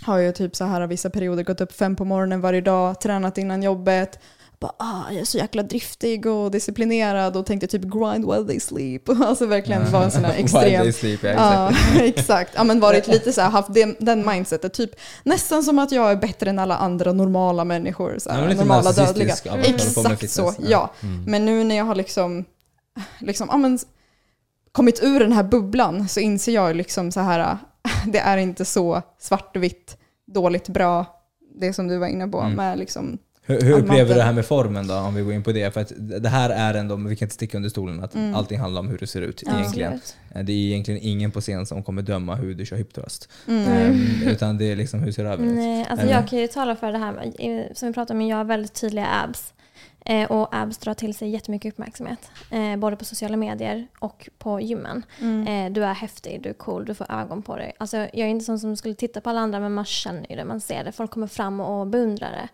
[0.05, 3.37] har jag typ så här vissa perioder gått upp fem på morgonen varje dag, tränat
[3.37, 4.19] innan jobbet.
[4.65, 8.59] Bara, ah, jag är så jäkla driftig och disciplinerad och tänkte typ grind while they
[8.59, 9.09] sleep.
[9.25, 12.01] Alltså verkligen vara en sån här While extrem they sleep, ja, Ja, exakt.
[12.19, 12.51] exakt.
[12.55, 14.73] Ja, men varit lite så här, haft den, den mindsetet.
[14.73, 14.91] Typ,
[15.23, 18.15] nästan som att jag är bättre än alla andra normala människor.
[18.19, 19.35] Så Ja, här, lite normala dödliga.
[19.45, 20.67] med Exakt så, ja.
[20.69, 20.93] ja.
[21.03, 21.23] Mm.
[21.23, 22.45] Men nu när jag har liksom,
[23.19, 23.79] liksom ja, men,
[24.71, 27.57] kommit ur den här bubblan så inser jag liksom så här,
[28.07, 29.97] det är inte så svartvitt,
[30.27, 31.05] dåligt, bra,
[31.59, 32.39] det som du var inne på.
[32.39, 32.53] Mm.
[32.53, 33.17] Med liksom,
[33.47, 35.73] Hur, hur upplever du det här med formen då, om vi går in på det?
[35.73, 38.35] För att det här är ändå, vi kan inte sticka under stolen, att Mm.
[38.35, 39.93] allting handlar om hur du ser ut Ja, egentligen.
[39.93, 40.47] absolut.
[40.47, 43.29] Det är egentligen ingen på scen som kommer döma hur du kör hip-thrust.
[43.47, 43.67] mm.
[43.71, 45.39] Ehm, utan det är liksom hur ser det ut?
[45.39, 46.13] Nej, alltså Eller?
[46.15, 48.73] jag kan ju tala för det här, eh, som vi pratade om, jag har väldigt
[48.73, 49.53] tydliga abs.
[50.05, 52.31] Eh, och abs drar till sig jättemycket uppmärksamhet.
[52.51, 55.05] Eh, både på sociala medier och på gymmen.
[55.21, 55.47] Mm.
[55.47, 57.73] Eh, du är häftig, du är cool, du får ögon på dig.
[57.77, 60.35] Alltså, jag är inte sån som skulle titta på alla andra men man känner ju
[60.35, 60.91] det, man ser det.
[60.91, 62.49] Folk kommer fram och beundrar det.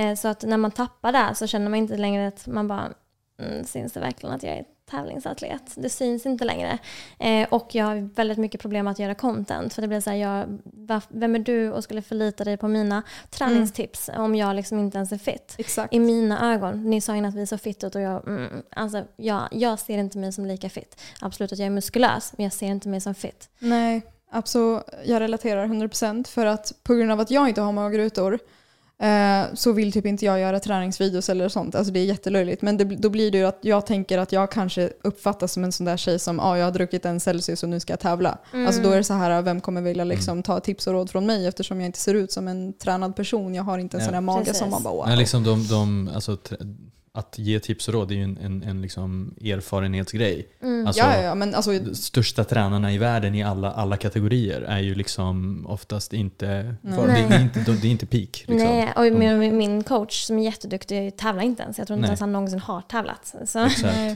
[0.00, 2.92] Eh, så att när man tappar det så känner man inte längre att man bara,
[3.40, 5.62] mm, syns det verkligen att jag är tävlingsatlet?
[5.74, 6.78] Det syns inte längre.
[7.18, 9.74] Eh, och jag har väldigt mycket problem att göra content.
[9.74, 10.58] För det blir så här, jag,
[11.08, 15.12] vem är du och skulle förlita dig på mina träningstips om jag liksom inte ens
[15.12, 15.54] är fit?
[15.58, 15.94] Exakt.
[15.94, 19.04] I mina ögon, ni sa innan att vi såg fit ut och jag, mm, alltså,
[19.16, 21.00] jag, jag ser inte mig som lika fit.
[21.20, 23.48] Absolut att jag är muskulös, men jag ser inte mig som fit.
[23.58, 24.82] Nej, absolut.
[25.04, 28.38] Jag relaterar 100% för att på grund av att jag inte har magrutor
[29.54, 31.74] så vill typ inte jag göra träningsvideos eller sånt.
[31.74, 32.62] Alltså det är jättelöjligt.
[32.62, 35.72] Men det, då blir det ju att jag tänker att jag kanske uppfattas som en
[35.72, 38.38] sån där tjej som ah, jag har druckit en Celsius och nu ska jag tävla.
[38.52, 41.26] Alltså då är det så här, vem kommer vilja liksom ta tips och råd från
[41.26, 43.54] mig eftersom jag inte ser ut som en tränad person.
[43.54, 44.04] Jag har inte en Ja.
[44.06, 44.58] sån här mage Precis.
[44.58, 45.06] som man bara wow.
[45.08, 46.38] Men liksom de, de alltså,
[47.14, 50.48] att ge tips och råd är ju en, en, en liksom erfarenhetsgrej.
[50.62, 50.86] Mm.
[50.86, 54.60] Alltså, ja, ja, ja, men alltså, de största tränarna i världen i alla, alla kategorier
[54.60, 56.96] är ju liksom oftast inte, Nej.
[57.06, 58.44] det, det, är inte det är inte peak.
[58.46, 58.56] Liksom.
[58.56, 61.78] Nej, och min, min coach som är jätteduktig tävlar inte ens.
[61.78, 62.08] Jag tror inte Nej.
[62.08, 63.34] ens han någonsin har tävlat.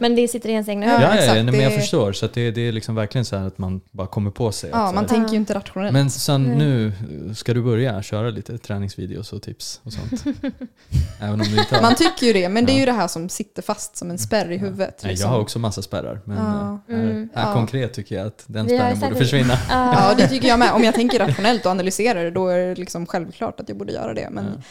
[0.01, 1.05] Men det sitter i ens egna Ja, huvud.
[1.05, 2.13] Ja, ja, ja exakt, nej, men jag det- förstår.
[2.13, 4.71] Så att det, det är liksom verkligen så här att man bara kommer på sig.
[4.73, 5.93] ja, att, man tänker ju inte rationellt.
[5.93, 6.93] men sen nu
[7.35, 10.25] ska du börja köra lite träningsvideos och tips och sånt.
[11.21, 11.83] Även om du inte har.
[11.83, 12.86] Man tycker ju det, men det är Ja.
[12.87, 14.79] Ju det här som sitter fast som en spärr i huvudet.
[14.79, 15.31] Nej, jag liksom.
[15.31, 16.21] har också massa spärrar.
[16.25, 16.81] Men Ja.
[16.89, 17.29] eh, här, Mm.
[17.35, 19.55] här konkret tycker jag att den spärren borde försvinna.
[19.71, 20.73] Ja, det tycker jag med.
[20.73, 23.93] Om jag tänker rationellt och analyserar det, då är det liksom självklart att jag borde
[23.93, 24.29] göra det.
[24.31, 24.63] Men Ja.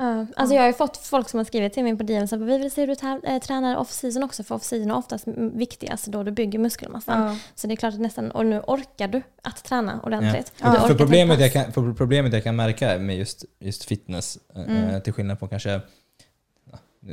[0.00, 2.32] Ja, alltså jag har ju fått folk som har skrivit till mig på DM att
[2.32, 2.86] vi vill se hur
[3.22, 7.22] du äh, tränar off-season också för off-season är oftast viktigast då du bygger muskelmassan.
[7.22, 7.36] ja.
[7.54, 10.52] Så det är klart att nästan, och nu orkar du att träna ordentligt.
[10.62, 10.72] Ja.
[10.72, 14.62] Du För problemet, jag kan, för problemet jag kan märka med just, just fitness, eh,
[14.62, 15.00] Mm.
[15.00, 15.80] till skillnad på kanske,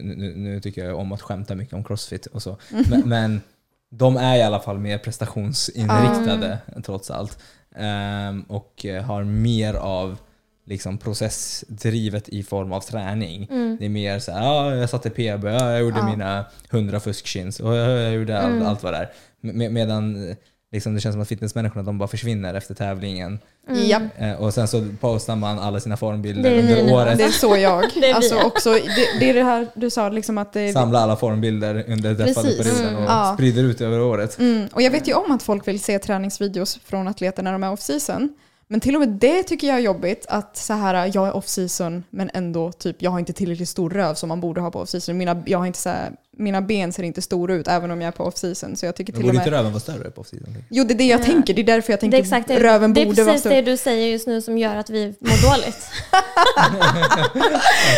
[0.04, 2.86] nu, nu, tycker jag om att skämta mycket om crossfit och så, Mm.
[2.90, 3.42] men, men
[3.90, 7.40] de är i alla fall mer prestationsinriktade trots allt.
[7.76, 10.18] Ehm, och har mer av
[10.66, 13.48] liksom processdrivet i form av träning.
[13.52, 13.78] Mm.
[13.80, 16.10] Det är mer så här, ja, jag satte PB, ja, jag gjorde Ja.
[16.10, 18.68] mina 100 fuskchins och jag, jag gjorde allt, Mm.
[18.68, 19.10] allt vad det är.
[19.42, 20.36] Med, medan
[20.76, 23.40] liksom, det känns som att fitnessmänniskorna de bara försvinner efter tävlingen.
[23.70, 24.10] Mm.
[24.18, 27.18] Eh, och sen så postar man alla sina formbilder Det är under nu, året.
[27.18, 27.84] Det är så jag.
[27.96, 31.02] Det är alltså också, det, det är det här du sa, liksom att det Samlar
[31.02, 32.96] alla formbilder under deppade perioden Mm.
[33.04, 33.32] och Ja.
[33.34, 34.40] sprider ut över året.
[34.40, 37.64] Mm, och jag vet ju om att folk vill se träningsvideos från atleter när de
[37.64, 38.30] är off-season.
[38.68, 42.04] Men till och med det tycker jag är jobbigt att så här, jag är off-season
[42.10, 45.18] men ändå typ, jag har inte tillräckligt stor röv som man borde ha på off-season.
[45.18, 48.08] Mina, jag har inte så här, mina ben ser inte stora ut även om jag
[48.08, 48.76] är på off-season.
[48.76, 49.48] Så jag tycker Men till och borde med...
[49.48, 50.56] inte röven vara större på off-season?
[50.70, 51.24] Jo, det är det jag Ja.
[51.24, 51.54] tänker.
[51.54, 52.60] Det är därför jag Det är tänker exakt det.
[52.64, 53.56] röven det är borde vara precis större.
[53.56, 55.78] det du säger just nu som gör att vi mår dåligt.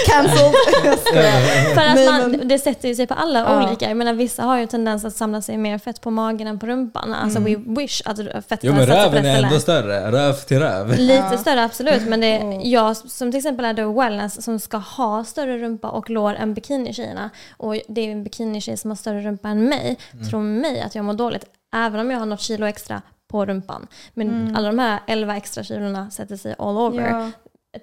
[1.06, 1.74] Skojar.
[1.76, 3.68] För att Nej, man, men- det sätter ju sig på alla Ja.
[3.68, 3.88] olika.
[3.88, 6.66] Jag menar, vissa har ju tendens att samla sig mer fett på magen än på
[6.66, 7.14] rumpan.
[7.14, 7.64] Alltså Mm.
[7.76, 10.90] we wish att fettet Jo men röven är ändå större, röv till röv.
[10.98, 11.38] Lite Ja.
[11.38, 12.60] större absolut, men det Mm.
[12.62, 16.34] är jag som till exempel är då wellness som ska ha större rumpa och lår
[16.36, 17.30] än bikinitjejerna.
[17.58, 19.98] Och det är en bikinitjej som har större rumpa än mig.
[20.14, 20.30] Mm.
[20.30, 23.02] Tror mig att jag mår dåligt, även om jag har något kilo extra
[23.32, 23.88] på rumpan.
[24.14, 24.56] Men Mm.
[24.56, 27.10] alla de här 11 extra kilorna sätter sig all over.
[27.10, 27.32] Ja.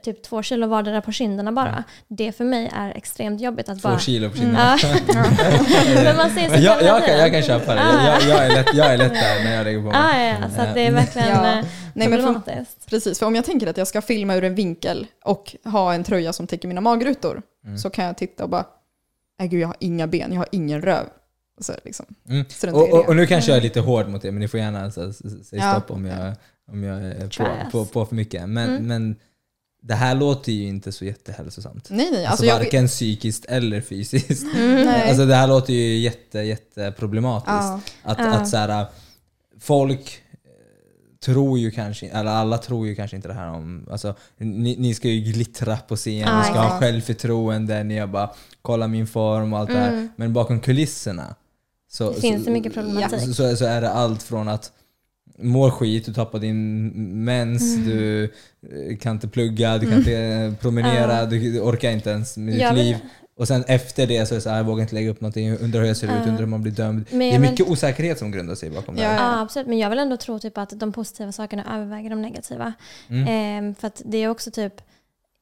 [0.05, 1.85] Typ två kilo vardera på kinderna bara.
[2.09, 3.99] Det för mig är extremt jobbigt att Två bara...
[3.99, 4.77] kilo på kinderna.
[6.05, 7.81] Men man ser sig jag, jag, kan, jag kan köpa det.
[7.81, 9.97] Jag, jag, är lätt, jag är lätt där när jag lägger på mig.
[9.97, 11.59] Ah, ja, så att det är verkligen Ja.
[11.59, 11.65] eh,
[11.95, 12.91] Nej, men för, problematiskt.
[12.91, 16.05] precis, för om jag tänker att jag ska filma ur en vinkel och ha en
[16.05, 17.79] tröja som täcker mina magrutor Mm.
[17.79, 18.65] så kan jag titta och bara,
[19.39, 21.07] nej gud jag har inga ben, jag har ingen röv.
[21.59, 22.45] Och så liksom, Mm.
[22.75, 24.91] Och, och, och nu kanske jag är lite hård mot er, men ni får gärna
[24.91, 25.13] säga
[25.51, 25.73] Ja.
[25.73, 26.35] stopp om jag,
[26.71, 28.49] om jag är på, på, på för mycket.
[28.49, 28.87] Men, Mm.
[28.87, 29.17] men
[29.83, 31.91] det här låter ju inte så jättehälsosamt.
[31.91, 32.17] Nej, nej.
[32.17, 34.47] Alltså, Alltså, jag, varken psykiskt eller fysiskt.
[34.55, 35.03] nej.
[35.09, 37.49] Alltså det här låter ju jätte, jätte problematiskt.
[37.49, 37.81] ja.
[38.03, 38.35] Att, Ja.
[38.35, 38.87] att så här,
[39.61, 40.23] folk
[41.25, 44.95] tror ju kanske, eller alla tror ju kanske inte det här om, alltså ni, ni
[44.95, 46.81] ska ju glittra på scen, Ja, ni ska ha exakt.
[46.83, 48.31] självförtroende, ni har bara
[48.63, 49.93] kolla min form och allt det här.
[49.93, 50.09] Mm.
[50.17, 51.35] Men bakom kulisserna
[51.91, 53.21] så, Det finns så, det mycket problematik.
[53.21, 54.73] så, så, så är det allt från att
[55.39, 56.89] mår skit, du tappar din
[57.25, 57.89] mens, Mm.
[57.89, 61.27] du eh, kan inte plugga, du kan inte eh, promenera, Ja.
[61.27, 62.97] du, orkar inte ens med ditt Jag liv.
[63.37, 65.59] Och sen efter det så är det så här, jag vågar inte lägga upp någonting,
[65.59, 67.05] undrar hur jag ser ut, undrar om man blir dömd.
[67.11, 69.33] Men Det jag är vill- mycket osäkerhet som grundar sig bakom det Ja, här.
[69.37, 69.69] Ja, absolut.
[69.69, 72.73] Men jag vill ändå tro typ att de positiva sakerna överväger de negativa.
[73.09, 73.29] Mm.
[73.29, 74.75] Ehm, för att det är också typ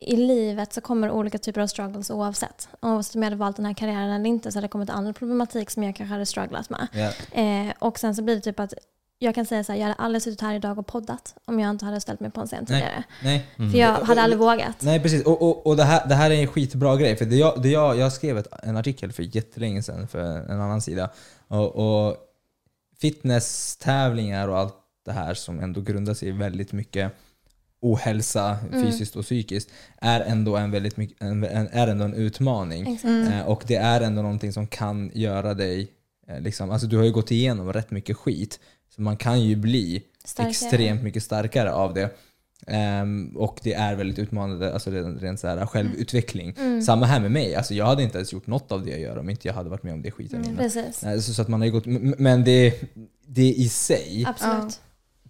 [0.00, 2.68] i livet så kommer olika typer av struggles oavsett.
[2.80, 5.14] Oavsett om jag hade valt den här karriären eller inte så hade det kommit annan
[5.14, 6.86] problematik som jag kanske hade strugglat med.
[6.92, 7.40] Ja.
[7.42, 8.74] Eh, och sen så blir det typ att
[9.22, 11.70] jag kan säga så här, jag hade aldrig suttit här idag och poddat om jag
[11.70, 12.80] inte hade ställt mig på en scen Nej.
[12.80, 13.04] tidigare.
[13.24, 13.46] Nej.
[13.58, 13.70] Mm.
[13.70, 14.82] För jag hade aldrig vågat.
[14.82, 17.16] Nej precis, och, och, och det, här, det här är en skitbra grej.
[17.16, 20.20] För det jag, det jag, jag skrev ett, en artikel för jättelänge sedan för
[20.50, 21.10] en annan sida.
[21.48, 22.16] Och, och
[23.00, 27.12] fitnesstävlingar och allt det här som ändå grundar sig i väldigt mycket
[27.80, 28.84] ohälsa Mm.
[28.84, 29.70] fysiskt och psykiskt
[30.00, 33.00] är ändå en, väldigt mycket, en, en, är ändå en utmaning.
[33.04, 33.32] Mm.
[33.32, 35.92] Eh, och det är ändå någonting som kan göra dig,
[36.28, 38.60] eh, liksom, alltså du har ju gått igenom rätt mycket skit.
[38.94, 40.50] Så man kan ju bli Starkare.
[40.50, 42.10] extremt mycket starkare av det.
[42.66, 46.54] Ehm, och det är väldigt utmanande, alltså rent, rent så här, självutveckling.
[46.58, 46.82] Mm.
[46.82, 49.18] Samma här med mig, alltså jag hade inte ens gjort något av det jag gör
[49.18, 50.62] om inte jag hade varit med om det skiten Mm, innan.
[50.64, 51.04] precis.
[51.04, 51.86] Eh, Så, så att man har gått,
[52.18, 52.74] men det,
[53.26, 54.80] det i sig, Absolut.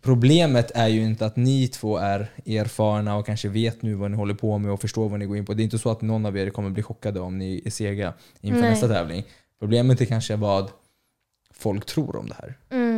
[0.00, 4.16] problemet är ju inte att ni två är erfarna och kanske vet nu vad ni
[4.16, 5.54] håller på med och förstår vad ni går in på.
[5.54, 8.12] Det är inte så att någon av er kommer bli chockade om ni är sega
[8.40, 8.70] inför Nej.
[8.70, 9.24] nästa tävling.
[9.58, 10.70] Problemet är kanske vad
[11.54, 12.58] folk tror om det här.
[12.70, 12.91] Mm.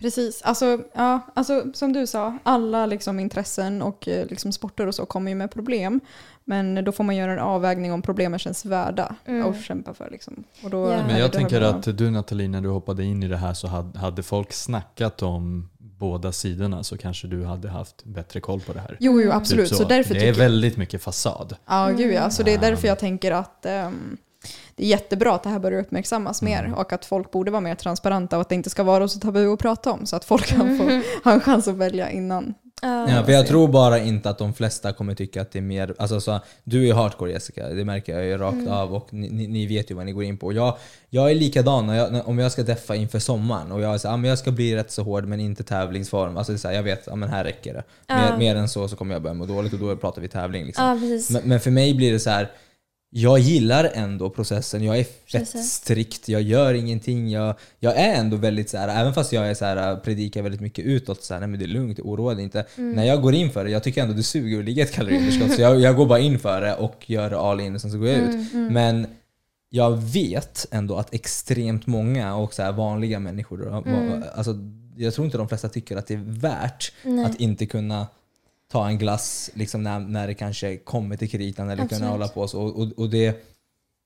[0.00, 4.94] Precis, alltså, ja, alltså som du sa, alla liksom intressen och eh, liksom sporter och
[4.94, 6.00] så kommer ju med problem.
[6.44, 9.46] Men då får man göra en avvägning om problemen känns värda Mm.
[9.50, 10.08] att kämpa för.
[10.10, 10.44] Liksom.
[10.64, 13.36] Och då är Men jag tänker att du Nathalie, när du hoppade in i det
[13.36, 18.40] här så hade, hade folk snackat om båda sidorna så kanske du hade haft bättre
[18.40, 18.96] koll på det här.
[19.00, 19.36] Jo, jo Mm.
[19.36, 19.68] absolut.
[19.68, 19.84] Typ så.
[19.84, 21.56] därför det är väldigt mycket fasad.
[21.66, 22.30] Ja, gud ja.
[22.30, 24.16] Så det är därför jag tänker att ehm,
[24.76, 26.74] det är jättebra att det här börjar uppmärksammas mer Mm.
[26.74, 29.52] och att folk borde vara mer transparenta och att det inte ska vara så tabu
[29.52, 31.02] att prata om så att folk kan få Mhm.
[31.24, 32.54] ha en chans att välja innan.
[32.82, 33.10] Ja.
[33.10, 35.94] Ja, för jag tror bara inte att de flesta kommer tycka att det är mer,
[35.98, 38.68] alltså så, du är ju hardcore Jessica, det märker jag ju rakt Mm.
[38.72, 40.52] av och ni, ni, ni vet ju vad ni går in på.
[40.52, 40.76] Jag,
[41.10, 44.08] jag är likadan, när jag, om jag ska deffa inför sommaren och jag är så,
[44.08, 46.36] ah, men jag ska bli rätt så hård men inte tävlingsform.
[46.36, 47.82] Alltså det är så jag vet, ah, men här räcker det.
[48.14, 48.36] Mer, Ja.
[48.38, 50.66] mer än så så kommer jag börja må dåligt och då pratar vi tävling.
[50.66, 51.00] Liksom.
[51.00, 51.30] precis.
[51.30, 52.50] Men, men för mig blir det så här.
[53.18, 57.30] Jag gillar ändå processen, jag är fett strikt, jag gör ingenting.
[57.30, 60.60] Jag, jag är ändå väldigt så här, även fast jag är så här, predikar väldigt
[60.60, 62.66] mycket utåt, så här, nej men det är lugnt, oroa dig inte.
[62.76, 62.92] Mm.
[62.92, 65.52] När jag går in för det, jag tycker ändå det suger att ligga ett kaloriunderskott.
[65.52, 67.90] så jag, jag går bara in för det och gör det all in och sen
[67.90, 68.52] så går jag ut.
[68.54, 68.72] Mm.
[68.72, 69.06] Men
[69.70, 74.24] jag vet ändå att extremt många och så vanliga människor, Mm.
[74.34, 74.54] alltså,
[74.96, 77.24] jag tror inte de flesta tycker att det är värt Nej.
[77.24, 78.06] att inte kunna
[78.68, 82.00] ta en glass liksom när, när det kanske kommer till kritan eller Absolut.
[82.02, 82.62] kunna hålla på så.
[82.62, 83.44] Och, och, och det,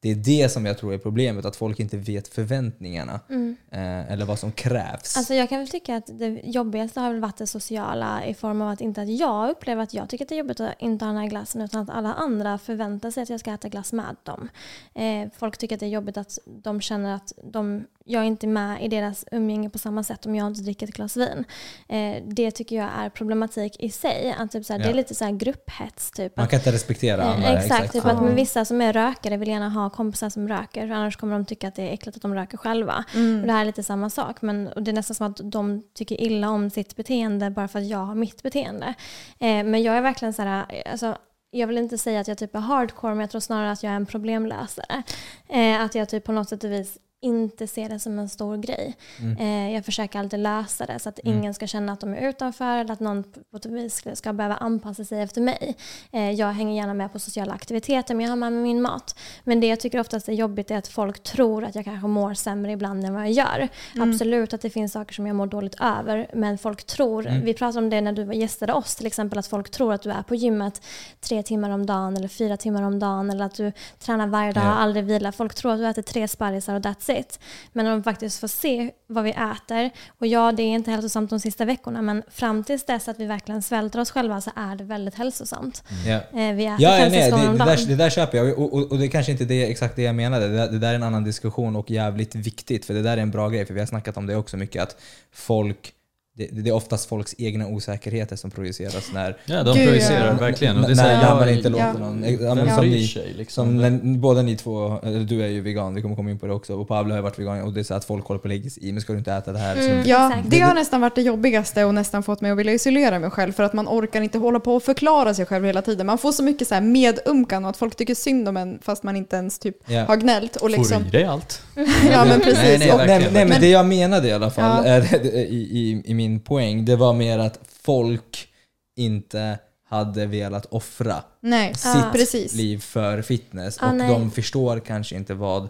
[0.02, 3.56] det är det som jag tror är problemet, att folk inte vet förväntningarna Mm.
[3.70, 5.16] eh, eller vad som krävs.
[5.16, 8.62] Alltså jag kan väl tycka att det jobbigaste har väl varit det sociala i form
[8.62, 11.04] av att inte att jag upplever att jag tycker att det är jobbigt att inte
[11.04, 13.92] ha den här glassen utan att alla andra förväntar sig att jag ska äta glass
[13.92, 14.48] med dem.
[14.94, 18.46] Eh, folk tycker att det är jobbigt att de känner att de, jag är inte
[18.46, 21.44] med i deras umgänge på samma sätt om jag inte dricker ett glas vin.
[21.88, 24.34] Eh, det tycker jag är problematik i sig.
[24.38, 24.90] Att typ så här, Det Ja.
[24.90, 26.10] är lite så här grupphets.
[26.10, 27.48] Typ, Man att, kan inte respektera Eh, andra.
[27.48, 28.10] Exakt, typ Ja.
[28.10, 31.32] att med vissa som är rökare vill gärna ha kompisar som röker för annars kommer
[31.32, 33.04] de tycka att det är äckligt att de röker själva.
[33.14, 33.40] Mm.
[33.40, 35.82] Och det här är lite samma sak men och det är nästan som att de
[35.94, 38.94] tycker illa om sitt beteende bara för att jag har mitt beteende.
[39.38, 41.16] Eh, men jag är verkligen så här, eh, alltså,
[41.50, 43.92] jag vill inte säga att jag typ är hardcore men jag tror snarare att jag
[43.92, 45.02] är en problemlösare.
[45.48, 48.56] Eh, att jag typ på något sätt och vis inte ser det som en stor
[48.56, 48.96] grej.
[49.20, 49.36] Mm.
[49.36, 51.38] Eh, jag försöker alltid lösa det så att Mm.
[51.38, 54.56] ingen ska känna att de är utanför eller att någon på ett vis ska- behöva
[54.56, 55.76] anpassa sig efter mig.
[56.12, 59.18] Eh, jag hänger gärna med på sociala aktiviteter men jag har med mig min mat.
[59.44, 62.34] Men det jag tycker oftast är jobbigt är att folk tror att jag kanske mår
[62.34, 63.68] sämre ibland än vad jag gör.
[63.94, 64.10] Mm.
[64.10, 67.44] Absolut att det finns saker som jag mår dåligt över men folk tror, Mm.
[67.44, 70.10] vi pratade om det när du gästade oss till exempel, att folk tror att du
[70.10, 70.82] är på gymmet
[71.20, 74.64] tre timmar om dagen eller fyra timmar om dagen eller att du tränar varje dag
[74.66, 75.32] och aldrig vilar.
[75.32, 77.40] Folk tror att du äter tre sparrisar och that's it.
[77.72, 81.30] Men när de faktiskt får se vad vi äter, och ja det är inte hälsosamt
[81.30, 84.76] de sista veckorna men fram tills dess att vi verkligen svälter oss själva så är
[84.76, 85.82] det väldigt hälsosamt.
[86.06, 86.14] Ja.
[86.40, 88.58] Eh, vi äter Ja, ja nej, det, om det, där, det där köper jag.
[88.58, 90.48] Och, och, och det är kanske inte det, exakt det jag menade.
[90.48, 92.84] Det, det där är en annan diskussion och jävligt viktigt.
[92.84, 94.82] För det där är en bra grej, för vi har snackat om det också mycket.
[94.82, 94.96] Att
[95.32, 95.92] folk,
[96.40, 100.32] det, det är oftast folks egna osäkerheter som projiceras när, Ja, de Gud, projicerar ja.
[100.32, 100.76] verkligen.
[100.76, 101.92] Och det är när här, man inte låter Ja.
[101.92, 102.24] någon...
[102.40, 103.66] Ja, men som ni, sig liksom?
[103.66, 106.52] som när, båda ni två, du är ju vegan, vi kommer komma in på det
[106.52, 108.48] också, och Pablo har ju varit vegan och det är så att folk håller på
[108.48, 109.76] att lägga sig i, men ska du inte äta det här?
[109.76, 110.02] Mm.
[110.06, 110.50] Ja, Exakt.
[110.50, 113.52] det har nästan varit det jobbigaste och nästan fått mig att vilja isolera mig själv
[113.52, 116.06] för att man orkar inte hålla på och förklara sig själv hela tiden.
[116.06, 119.02] Man får så mycket så här medumkan och att folk tycker synd om en fast
[119.02, 120.04] man inte ens typ ja.
[120.04, 120.56] har gnällt.
[120.56, 121.62] Och liksom, Får i dig allt.
[122.10, 122.78] ja men precis.
[122.78, 124.90] Nej, nej, nej, nej men det jag menade i alla fall Ja.
[124.90, 128.48] är, i, i, i min poäng, det var mer att folk
[128.96, 129.58] inte
[129.88, 132.10] hade velat offra nej, sitt Ja.
[132.12, 132.54] precis.
[132.54, 134.08] liv för fitness Ah, och nej.
[134.12, 135.68] de förstår kanske inte vad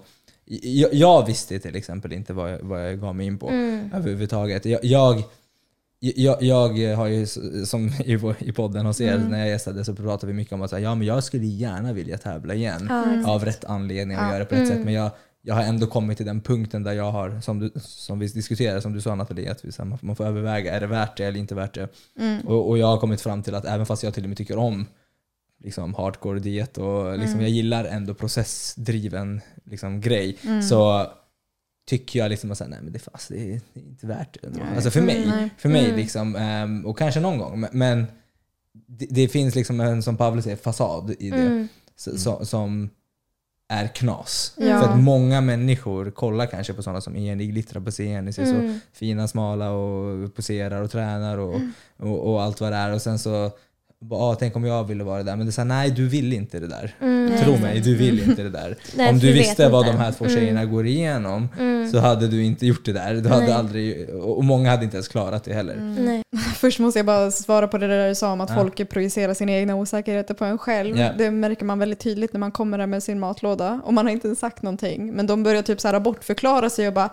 [0.62, 3.90] jag, jag visste till exempel inte vad jag, vad jag gav mig in på Mm.
[3.94, 4.64] överhuvudtaget.
[4.64, 5.22] Jag, jag,
[6.00, 7.26] jag, jag har ju,
[7.66, 9.28] som i, i podden hos er, Mm.
[9.28, 12.18] när jag gästade så pratade vi mycket om att ja, men jag skulle gärna vilja
[12.18, 13.26] tävla igen Mm.
[13.26, 14.28] av rätt anledning och Ja.
[14.28, 14.72] göra det på rätt sätt.
[14.72, 14.84] Mm.
[14.84, 15.10] Men jag,
[15.42, 18.82] jag har ändå kommit till den punkten där jag har, som, du, som vi diskuterade,
[18.82, 21.24] som du sa Nathalie, att vi, så här, man, får överväga, är det värt det
[21.24, 21.88] eller inte värt det?
[22.18, 22.40] Mm.
[22.46, 24.56] Och, och jag har kommit fram till att även fast jag till och med tycker
[24.58, 24.86] om
[25.64, 27.40] liksom, hardcore diet och liksom, Mm.
[27.40, 30.62] jag gillar ändå processdriven liksom, grej, Mm.
[30.62, 31.06] så
[31.88, 34.46] tycker jag liksom att nej men det, är fast, det, är, inte värt det.
[34.46, 34.58] ändå.
[34.64, 34.74] Nej.
[34.74, 35.50] Alltså för mig, Mm, nej.
[35.58, 35.96] för mig Mm.
[35.96, 38.06] liksom, ehm, och kanske någon gång, men-
[38.86, 41.68] det, det finns liksom en, som Pavel säger, fasad i det Mm.
[41.96, 42.90] s- som, som
[43.70, 44.52] är knas.
[44.56, 44.80] Ja.
[44.80, 48.44] För att många människor kollar kanske på sådana som Enig, glittrar på scen, ni ser
[48.44, 48.80] så Mm.
[48.92, 51.72] fina, smala och poserar och tränar och, Mm.
[51.98, 52.94] och, och allt vad det är.
[52.94, 53.50] Och sen så,
[54.04, 55.36] bara, ah, tänk om jag ville vara det där.
[55.36, 56.94] Men det är nej du vill inte det där.
[57.00, 57.38] Mm.
[57.42, 57.60] Tro Nej.
[57.60, 58.76] mig, du vill inte det där.
[58.96, 59.92] Nej, om du vi visste vad inte.
[59.98, 60.36] de här två Mm.
[60.36, 61.90] tjejerna går igenom Mm.
[61.92, 63.14] så hade du inte gjort det där.
[63.14, 63.52] Du hade Nej.
[63.52, 65.74] aldrig, och många hade inte ens klarat det heller.
[65.74, 66.04] Mm.
[66.04, 66.22] Nej.
[66.56, 68.56] Först måste jag bara svara på det där du sa om att Ja.
[68.56, 70.98] folk projicerar sina egna osäkerheter på en själv.
[70.98, 71.10] Ja.
[71.18, 74.12] Det märker man väldigt tydligt när man kommer där med sin matlåda och man har
[74.12, 75.12] inte ens sagt någonting.
[75.12, 77.10] Men de börjar typ så här bortförklara sig och bara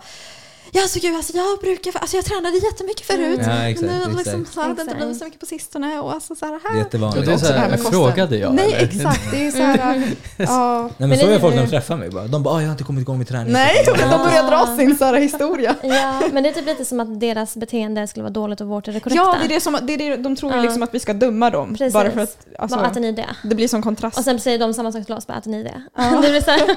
[0.72, 3.40] Ja, alltså, gud, alltså, jag brukar, alltså jag tränade jättemycket förut.
[3.42, 4.54] Ja, exakt, men nu liksom, exakt.
[4.54, 4.98] så har det inte Exakt.
[4.98, 6.00] blivit så mycket på sistone.
[6.00, 6.76] Och alltså, så här, Det är här.
[6.76, 7.26] Ja, jättevanligt.
[7.26, 7.92] det är så det här kosten.
[7.92, 8.84] frågade jag Nej, eller?
[8.84, 9.30] exakt.
[9.30, 9.76] Det är så här,
[10.36, 10.80] ja.
[10.82, 12.26] Nej, men Men så det- är folk när de träffar mig bara.
[12.26, 13.52] De bara, ah, jag har inte kommit igång med träning.
[13.52, 15.74] Nej, de börjar dra sin så här historia.
[15.82, 18.88] Ja, men det är typ lite som att deras beteende skulle vara dåligt och vårt
[18.88, 19.22] är det korrekta.
[19.24, 20.60] Ja, det är det som, det är det, de tror Ja.
[20.62, 21.70] liksom att vi ska döma dem.
[21.74, 21.92] Precis.
[21.92, 23.26] Bara för att alltså, Vad äter ni det?
[23.44, 24.18] det blir som kontrast.
[24.18, 25.82] Och sen säger de samma sak till oss, bara äter ni det?
[25.96, 26.02] Ja.
[26.22, 26.76] det, blir så här,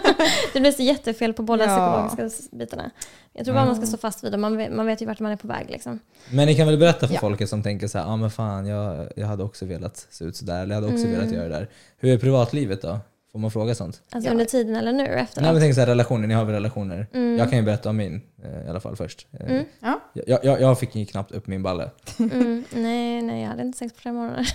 [0.53, 2.05] det blir så jättefel på båda Ja.
[2.07, 2.89] psykologiska bitarna.
[3.33, 5.19] Jag tror bara man ska stå fast vid det, man vet, man vet ju vart
[5.19, 5.65] man är på väg.
[5.69, 5.99] Liksom.
[6.31, 7.19] Men ni kan väl berätta för Ja.
[7.19, 10.35] folket som tänker så här, ah, men fan jag, jag hade också velat se ut
[10.35, 11.19] sådär, eller jag hade också Mm.
[11.19, 11.67] velat göra det där.
[11.97, 12.99] Hur är privatlivet då?
[13.31, 14.01] Får man fråga sånt?
[14.11, 14.31] Alltså Ja.
[14.31, 15.43] under tiden eller nu efteråt.
[15.43, 17.07] Nej men tänk så här relationer, ni har väl relationer?
[17.13, 17.37] Mm.
[17.37, 19.27] Jag kan ju berätta om min eh, i alla fall först.
[19.39, 19.65] Eh, Mm.
[19.79, 19.99] Ja.
[20.13, 21.89] Jag, jag, jag fick ju knappt upp min balle.
[22.19, 24.47] Mm, nej, nej, jag hade inte sex på flera månader.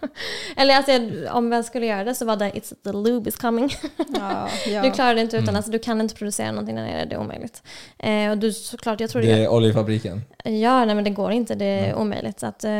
[0.56, 3.36] Eller alltså, jag- om jag skulle göra det så var det it's the lube is
[3.36, 3.70] coming.
[4.14, 4.82] Ja, ja.
[4.82, 5.56] Du klarar det inte utan, Mm.
[5.56, 7.62] alltså, du kan inte producera någonting där nere, det är omöjligt.
[7.98, 10.22] Eh, och du såklart, jag tror Det är oljefabriken.
[10.44, 11.94] Ja, nej men det går inte, det är Nej.
[11.94, 12.40] omöjligt.
[12.40, 12.70] Så att eh,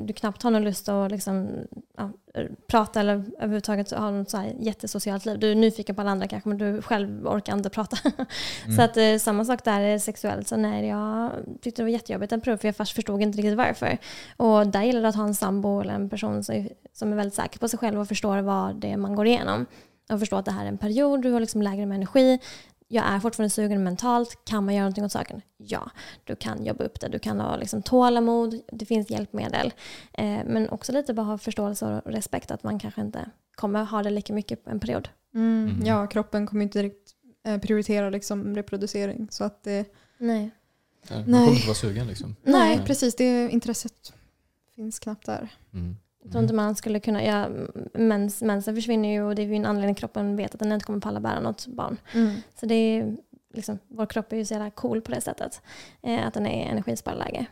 [0.00, 1.48] du knappt har någon lust att liksom,
[1.98, 2.10] ja,
[2.66, 5.38] prata eller överhuvudtaget ha något så här jättesocialt liv.
[5.38, 7.96] Du är nyfiken på alla andra kanske men du själv orkar inte prata.
[8.64, 8.76] Mm.
[8.76, 10.48] Så att eh, samma sak där är sexuellt.
[10.48, 11.30] Så nej, jag
[11.60, 13.98] tyckte det var jättejobbigt en period för jag först förstod inte riktigt varför.
[14.36, 17.34] Och där gäller det att ha en sambo eller en person som, som är väldigt
[17.34, 19.66] säker på sig själv och förstår vad det är man går igenom.
[20.12, 22.38] Och förstå att det här är en period, du har liksom lägre med energi.
[22.94, 24.38] Jag är fortfarande sugen mentalt.
[24.44, 25.42] Kan man göra någonting åt saken?
[25.56, 25.90] Ja,
[26.24, 27.08] du kan jobba upp det.
[27.08, 28.60] Du kan ha liksom tålamod.
[28.72, 29.72] Det finns hjälpmedel.
[30.12, 34.02] Eh, men också lite bara ha förståelse och respekt att man kanske inte kommer ha
[34.02, 35.08] det lika mycket på en period.
[35.34, 35.86] Mm, Mm.
[35.86, 37.10] ja, kroppen kommer inte direkt
[37.46, 39.28] eh, prioritera liksom, reproducering.
[39.30, 39.86] Så att det,
[40.18, 40.50] Nej.
[41.08, 41.40] Ja, Man Nej.
[41.40, 42.36] kommer inte vara sugen liksom.
[42.42, 42.86] nej, Nej.
[42.86, 43.16] precis.
[43.16, 44.12] Det intresset
[44.74, 45.48] finns knappt där.
[45.72, 45.96] Mm.
[46.22, 47.48] Jag tror inte man skulle kunna, ja,
[47.94, 50.86] mens, mensen försvinner ju och det är ju en anledning kroppen vet att den inte
[50.86, 51.96] kommer palla bära något barn.
[52.54, 53.16] Så det är
[53.54, 55.62] liksom, vår kropp är ju så jävla cool på det sättet.
[56.02, 57.46] Eh, att den är i energisparläge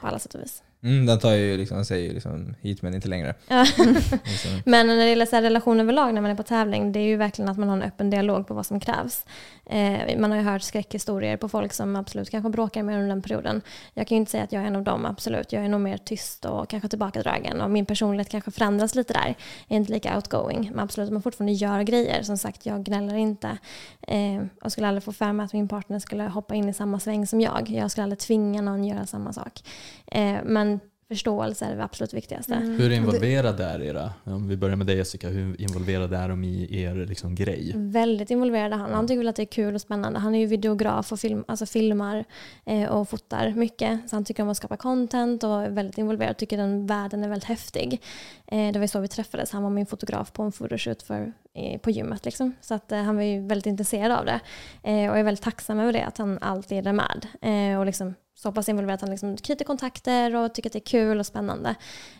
[0.00, 0.62] på alla sätt och vis.
[0.82, 3.34] Mm, den tar ju liksom, säger ju liksom hit men inte längre.
[3.48, 3.66] Ja.
[4.24, 4.50] Liksom.
[4.64, 7.04] Men när det gäller så här relation överlag när man är på tävling, det är
[7.04, 9.24] ju verkligen att man har en öppen dialog på vad som krävs.
[9.66, 13.22] Eh, man har ju hört skräckhistorier på folk som absolut kanske bråkar med under den
[13.22, 13.62] perioden.
[13.94, 15.52] Jag kan ju inte säga att jag är en av dem, absolut.
[15.52, 19.34] Jag är nog mer tyst och kanske tillbakadragen och min personlighet kanske förändras lite där.
[19.66, 22.22] Jag är inte lika outgoing, men absolut man fortfarande gör grejer.
[22.22, 23.58] Som sagt, jag gnäller inte.
[24.02, 27.00] Eh, och skulle aldrig få för mig att min partner skulle hoppa in i samma
[27.00, 27.70] sväng som jag.
[27.70, 29.62] Jag skulle aldrig tvinga någon göra samma sak.
[30.06, 30.75] Eh, men
[31.08, 32.54] förståelse är det absolut viktigaste.
[32.54, 32.78] Mm.
[32.80, 36.82] Hur involverade är era, om vi börjar med dig Jessica, hur involverade är de i
[36.82, 37.72] er liksom, grej?
[37.74, 38.92] Väldigt involverad han.
[38.92, 40.18] Han tycker väl att det är kul och spännande.
[40.18, 42.24] Han är ju videograf och film, alltså filmar
[42.64, 44.10] eh, och fotar mycket.
[44.10, 46.36] Så han tycker om att skapa content och är väldigt involverad.
[46.36, 48.02] Tycker den världen är väldigt häftig.
[48.46, 49.52] Eh, det var ju så vi träffades.
[49.52, 52.24] Han var min fotograf på en photoshoot för, eh, på gymmet.
[52.24, 52.52] Liksom.
[52.60, 54.40] Så att, eh, han var ju väldigt intresserad av det.
[54.82, 57.26] Eh, och jag är väldigt tacksam över det, att han alltid är med.
[57.42, 60.78] Eh, och liksom så pass involverad att han liksom knyter kontakter och tycker att det
[60.78, 61.74] är kul och spännande.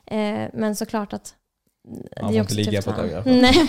[0.07, 1.35] Eh, men såklart att
[2.21, 3.23] Han får inte ligga på ett fall.
[3.25, 3.53] Nej,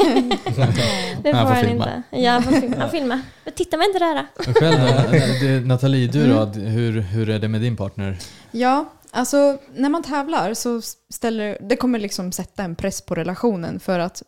[1.23, 2.03] det får Han får han inte.
[2.09, 3.13] Ja, han får filma.
[3.15, 3.23] Han.
[3.43, 4.25] Men titta mig inte röra.
[4.35, 4.77] Själv
[5.41, 8.17] då, det- Nathalie, du då, hur, hur är det med din partner?
[8.51, 10.81] Ja, alltså när man tävlar så
[11.13, 14.23] ställer det kommer liksom sätta en press på relationen för att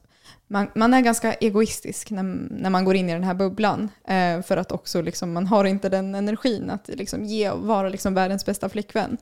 [0.52, 3.90] man, man är ganska egoistisk när, när man går in i den här bubblan.
[4.08, 7.90] Eh, för att också liksom, man har inte den energin att liksom ge och vara
[7.90, 9.18] liksom världens bästa flickvän.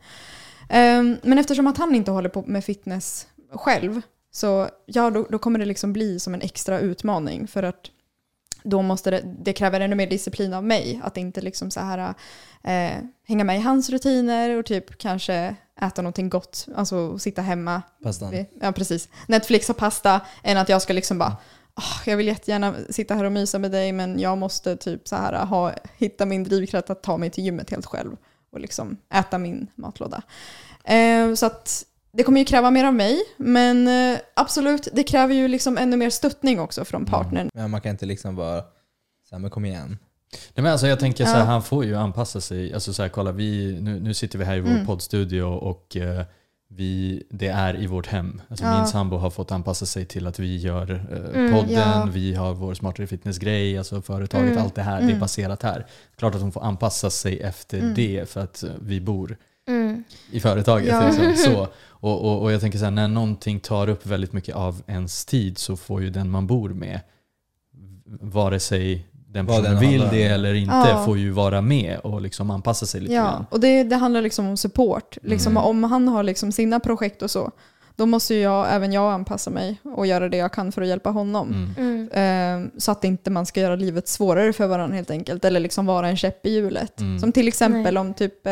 [0.70, 4.02] Eh, men eftersom att han inte håller på med fitness själv
[4.32, 7.92] så ja, då, då kommer det liksom bli som en extra utmaning för att
[8.64, 12.14] då måste det, det kräver ännu mer disciplin av mig att inte liksom så här
[12.64, 17.82] eh, hänga med i hans rutiner och typ kanske äta någonting gott, alltså sitta hemma.
[18.04, 18.46] Pastan.
[18.62, 19.10] Ja, precis.
[19.28, 21.38] Netflix och pasta, än att jag ska liksom bara
[21.74, 25.16] "Ah, jag vill jättegärna sitta här och mysa med dig men jag måste typ så
[25.16, 28.16] här ha, hitta min drivkraft att ta mig till gymmet helt själv
[28.52, 30.22] och liksom äta min matlåda.
[30.84, 35.34] Eh, så att det kommer ju kräva mer av mig, men eh, absolut, det kräver
[35.36, 37.50] ju liksom ännu mer stöttning också från partnern.
[37.54, 38.62] Men man kan inte liksom bara,
[39.30, 39.98] så här, men kom igen.
[40.32, 41.46] Nej, men alltså jag tänker så här, Ja.
[41.46, 42.74] han får ju anpassa sig.
[42.74, 44.86] Alltså så här, kolla, vi, nu, nu sitter vi här i vår Mm.
[44.86, 46.24] poddstudio och eh,
[46.70, 48.42] vi, det är i vårt hem.
[48.50, 48.78] Alltså Ja.
[48.78, 52.10] Min sambo har fått anpassa sig till att vi gör eh, Mm, podden, ja.
[52.14, 55.20] vi har vår smartare fitness-grej, alltså företaget, Mm, allt det här, det är mm.
[55.20, 55.86] baserat här.
[56.16, 57.94] Klart att hon får anpassa sig efter Mm.
[57.96, 60.04] det för att eh, vi bor Mm.
[60.32, 60.88] i företaget.
[60.88, 61.08] Ja.
[61.08, 61.36] Liksom.
[61.54, 64.82] Så, och, och, och jag tänker så här, när någonting tar upp väldigt mycket av
[64.88, 67.00] ens tid så får ju den man bor med,
[68.22, 69.08] vare sig
[69.38, 71.04] den personen den vill handlar det eller inte, Ja.
[71.06, 73.46] får ju vara med och liksom anpassa sig lite Ja, grann.
[73.50, 75.18] och det, det handlar liksom om support.
[75.22, 75.64] Liksom Mm.
[75.64, 77.52] Om han har liksom sina projekt och så,
[77.96, 80.88] då måste ju jag, även jag anpassa mig och göra det jag kan för att
[80.88, 81.48] hjälpa honom.
[81.48, 81.74] Mm.
[81.78, 82.10] Mm.
[82.14, 82.64] Mm.
[82.64, 85.46] Eh, så att inte man ska göra livet svårare för varandra helt enkelt.
[85.46, 87.00] Eller liksom vara en käpp i hjulet.
[87.00, 87.20] Mm.
[87.20, 88.02] Som till exempel Nej.
[88.02, 88.48] om typ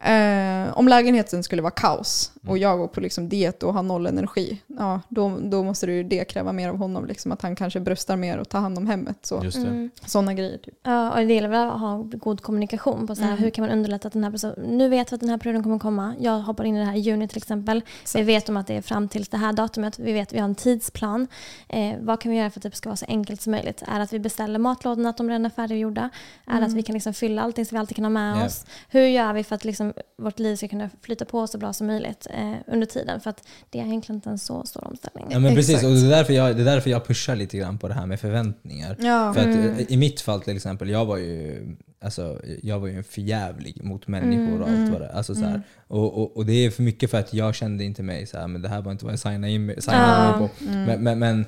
[0.00, 2.62] eh, om lägenheten skulle vara kaos och Mm.
[2.62, 6.24] jag går på liksom diet och har noll energi, ja, då, då måste ju det
[6.24, 7.06] kräva mer av honom.
[7.06, 9.16] Liksom, att han kanske bröstar mer och tar hand om hemmet.
[9.22, 9.68] Så, Just det.
[9.68, 9.90] Mm.
[10.06, 10.58] Sådana grejer.
[10.58, 10.74] Typ.
[10.82, 13.42] Ja, och det gäller väl att ha god kommunikation på så här, Mm.
[13.42, 15.62] hur kan man underlätta att den här personen, nu vet vi att den här perioden
[15.62, 18.24] kommer komma, jag hoppar in i det här i juni till exempel, vi Exakt.
[18.26, 20.54] vet om att det är fram till det här datumet, vi vet vi har en
[20.54, 21.26] tidsplan,
[21.68, 23.82] eh, vad kan vi göra för att det ska vara så enkelt som möjligt?
[23.86, 26.02] Är det att vi beställer matlådorna, att de redan är färdiggjorda?
[26.46, 26.64] Är det Mm.
[26.70, 28.46] att vi kan liksom fylla allting så vi alltid kan ha med Ja.
[28.46, 28.64] oss?
[28.88, 29.85] Hur gör vi för att liksom
[30.18, 33.20] vårt liv ska kunna flyta på så bra som möjligt eh, under tiden?
[33.20, 35.26] För att det är egentligen inte en så stor omställning.
[35.30, 35.84] Ja men precis, Exakt.
[35.86, 38.06] och det är, därför jag, det är därför jag pushar lite grann på det här
[38.06, 38.96] med förväntningar.
[39.00, 39.32] Ja.
[39.34, 39.74] För att Mm.
[39.78, 41.66] eh, i mitt fall till exempel, jag var ju,
[42.00, 44.92] alltså, jag var ju en förjävlig mot människor och allt Mm.
[44.92, 45.48] vad det alltså, så här.
[45.50, 45.62] Mm.
[45.88, 48.48] Och, och, och det är för mycket för att jag kände inte mig så här,
[48.48, 50.38] men det här var inte vad jag signade, in, signade Ja.
[50.38, 50.64] mig på.
[50.64, 50.84] Mm.
[50.84, 51.44] Men, men, men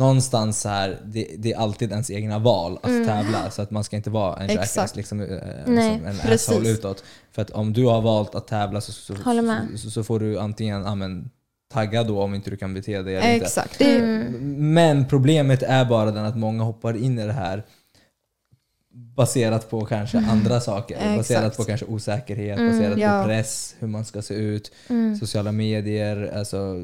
[0.00, 3.06] någonstans så här, det, det är alltid ens egna val att Mm.
[3.06, 3.50] tävla.
[3.50, 4.76] Så att man ska inte vara en Exakt.
[4.76, 5.26] jackass, liksom, eh,
[5.66, 7.04] Nej, som en asshole utåt.
[7.32, 9.14] För att om du har valt att tävla så, så,
[9.76, 11.30] så, så, får du antingen ja, men,
[11.72, 13.46] tagga då om inte du kan bete dig eller inte.
[13.46, 13.80] Exakt.
[13.80, 14.74] Är, Mm.
[14.74, 17.64] Men problemet är bara den att många hoppar in i det här
[18.92, 21.16] baserat på kanske andra saker.
[21.16, 23.22] Baserat på kanske osäkerhet, Mm, baserat ja.
[23.22, 26.74] på press, hur man ska se ut, Mm, sociala medier, alltså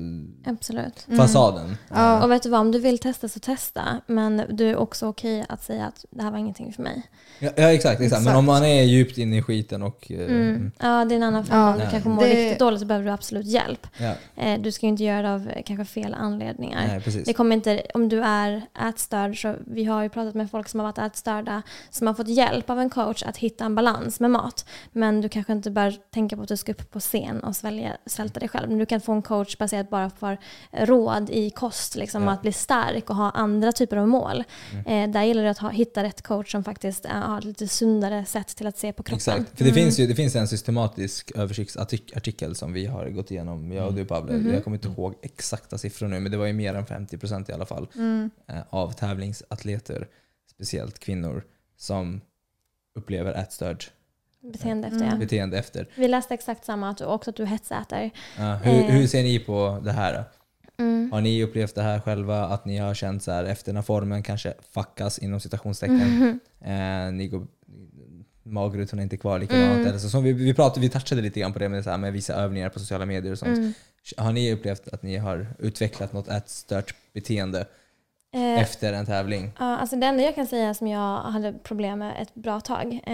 [0.46, 1.04] absolut.
[1.08, 1.18] Mm.
[1.18, 1.76] fasaden.
[1.88, 2.24] Ja.
[2.24, 3.82] Och vet du vad, om du vill testa så testa.
[4.06, 7.02] Men du är också okej att säga att det här var ingenting för mig.
[7.38, 8.10] Ja, ja exakt, exakt.
[8.10, 8.38] Men Exakt.
[8.38, 10.10] om man är djupt inne i skiten och...
[10.10, 10.72] eh, Mm.
[10.78, 11.60] Ja, det är en annan femma.
[11.68, 13.86] Ja, Om du kanske mår Det- riktigt dåligt så behöver du absolut hjälp.
[13.98, 16.86] Ja, Eh, Du ska ju inte göra det av eh, kanske fel anledningar.
[16.86, 17.24] nej, precis.
[17.26, 20.80] Det kommer inte, om du är ätstörd, så vi har ju pratat med folk som
[20.80, 21.62] har varit ätstörda
[21.96, 24.66] som har fått hjälp av en coach att hitta en balans med mat.
[24.92, 27.96] Men du kanske inte bör tänka på att du ska upp på scen och svälja,
[28.06, 28.68] svälta dig själv.
[28.68, 30.36] Men du kan få en coach baserat bara på
[30.72, 32.30] råd i kost, liksom, Ja.
[32.30, 34.44] att bli stark och ha andra typer av mål.
[34.72, 34.86] Mm.
[34.86, 37.68] Eh, där gäller det att ha, hitta rätt coach som faktiskt eh, har ett lite
[37.68, 39.16] sundare sätt till att se på kroppen.
[39.16, 39.58] Exakt.
[39.58, 39.74] För det, Mm.
[39.74, 44.04] finns ju, det finns en systematisk översiktsartikel som vi har gått igenom, jag och du
[44.04, 44.32] Pablo.
[44.32, 44.52] Mhm.
[44.54, 47.52] Jag kommer inte ihåg exakta siffror nu, men det var ju mer än 50% i
[47.52, 50.08] alla fall mm, eh, av tävlingsatleter,
[50.54, 51.44] speciellt kvinnor,
[51.76, 52.20] som
[52.94, 53.84] upplever ätstörd
[54.52, 55.18] Beteende efter, Mm.
[55.18, 55.88] beteende efter.
[55.96, 58.10] Vi läste exakt samma, att du, också att du hetsäter.
[58.38, 58.86] Ja, hur, Eh.
[58.86, 60.14] hur ser ni på det här?
[60.14, 60.24] Då?
[60.84, 61.12] Mm.
[61.12, 62.44] Har ni upplevt det här själva?
[62.44, 65.96] Att ni har känt så här efter när formen kanske fuckas inom citationstecken?
[65.96, 66.40] Mhm.
[66.60, 67.46] Eh, ni går,
[68.42, 69.72] magrutan är inte kvar likadant.
[69.72, 69.86] Mm.
[69.86, 71.98] Eller så, som vi, vi, pratade, vi touchade lite grann på det med, så här,
[71.98, 73.58] med vissa övningar på sociala medier och sånt.
[73.58, 73.72] Mm.
[74.16, 77.66] Har ni upplevt att ni har utvecklat något ätstört beteende
[78.34, 79.50] Eh, efter en tävling?
[79.58, 82.92] Ja, alltså det enda jag kan säga som jag hade problem med ett bra tag.
[83.06, 83.12] Eh,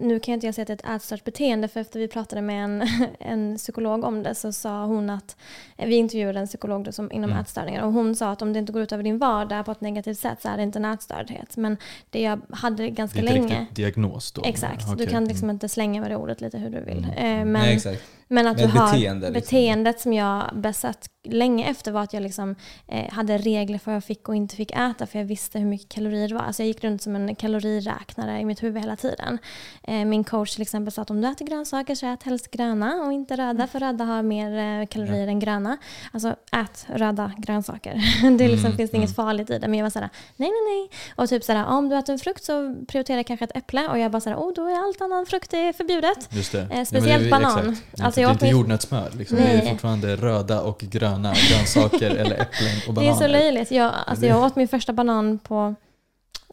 [0.00, 2.08] nu kan jag inte jag säga att det är ett ätstört beteende för efter vi
[2.08, 2.82] pratade med en,
[3.18, 5.36] en psykolog om det så sa hon att,
[5.76, 7.42] eh, vi intervjuade en psykolog då som, inom Mm.
[7.42, 9.80] ätstörningar och hon sa att om det inte går ut över din vardag på ett
[9.80, 11.56] negativt sätt så är det inte en ätstördhet.
[11.56, 11.76] Men
[12.10, 14.42] det jag hade Det ganska är inte länge diagnos då?
[14.44, 15.06] Exakt, du Okej.
[15.06, 15.54] kan liksom Mm.
[15.56, 16.98] inte slänga med det ordet lite hur du vill.
[17.04, 17.10] Mm.
[17.10, 17.52] Eh, Mm.
[17.52, 18.02] men, Nej, exakt.
[18.30, 19.40] Men att Med du har beteende, liksom.
[19.40, 22.54] beteendet som jag besatt länge efter var att jag liksom,
[22.88, 25.66] eh, hade regler för vad jag fick och inte fick äta för jag visste hur
[25.66, 26.42] mycket kalorier det var.
[26.42, 29.38] Alltså jag gick runt som en kaloriräknare i mitt huvud hela tiden.
[29.82, 32.94] Eh, min coach till exempel sa att om du äter grönsaker så ät helst gröna
[32.94, 35.76] och inte röda för röda har mer eh, kalorier än gröna.
[36.12, 37.94] Alltså ät röda grönsaker.
[38.38, 39.02] det liksom, Mm, finns mm.
[39.02, 39.68] inget farligt i det.
[39.68, 40.90] Men jag var såhär, nej nej nej.
[41.16, 44.10] Och typ såhär, om du äter en frukt så prioritera kanske ett äpple och jag
[44.10, 46.28] bara såhär, oh då är allt annan frukt förbjudet.
[46.34, 46.68] Just det.
[46.70, 47.58] Eh, speciellt det är- banan.
[47.70, 47.96] Exakt.
[47.96, 49.10] Det Alltså, det är åt inte jordnötssmör.
[49.18, 49.36] Liksom.
[49.36, 53.12] Det är fortfarande röda och gröna grönsaker eller äpplen och Det är bananer.
[53.14, 53.70] så löjligt.
[53.70, 55.74] Jag, alltså jag åt min första banan på...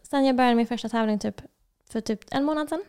[0.09, 1.41] Sen jag började min första tävling typ,
[1.91, 2.83] för typ en månad sedan.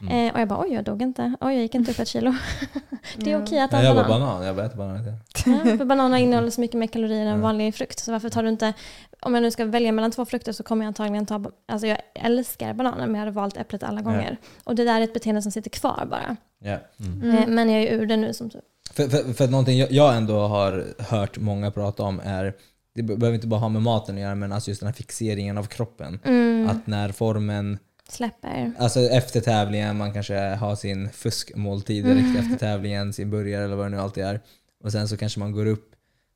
[0.00, 0.26] Mm.
[0.28, 1.22] Eh, och jag bara oj, jag dog inte.
[1.40, 2.34] Oj, jag gick inte upp ett kilo.
[3.16, 3.42] det är Ja.
[3.42, 4.20] okej att Ja, äta jag var banan.
[4.20, 4.96] banan, jag bara äter banan.
[4.96, 5.14] inte.
[5.46, 7.36] Ja, för bananer innehåller så mycket mer kalorier än Ja.
[7.42, 7.98] vanlig frukt.
[7.98, 8.72] Så varför tar du inte...
[9.20, 11.44] Om jag nu ska välja mellan två frukter så kommer jag antagligen ta...
[11.68, 14.36] Alltså jag älskar bananer men jag hade valt äpplet alla gånger.
[14.64, 16.36] Och det där är ett beteende som sitter kvar bara.
[16.62, 16.78] Ja.
[17.00, 17.22] Mm.
[17.22, 17.36] Mm.
[17.36, 18.60] Eh, men jag är ur det nu som tur.
[18.92, 22.54] För, för, för att någonting jag, ändå har hört många prata om är,
[22.94, 24.94] det be- behöver inte bara ha med maten att göra, men alltså just den här
[24.94, 26.18] fixeringen av kroppen.
[26.24, 28.72] Mm, Att när formen, släpper.
[28.78, 32.36] alltså efter tävlingen, man kanske har sin fuskmåltid direkt Mm.
[32.36, 34.40] efter tävlingen, sin burgare eller vad det nu alltid är.
[34.84, 35.88] Och sen så kanske man går upp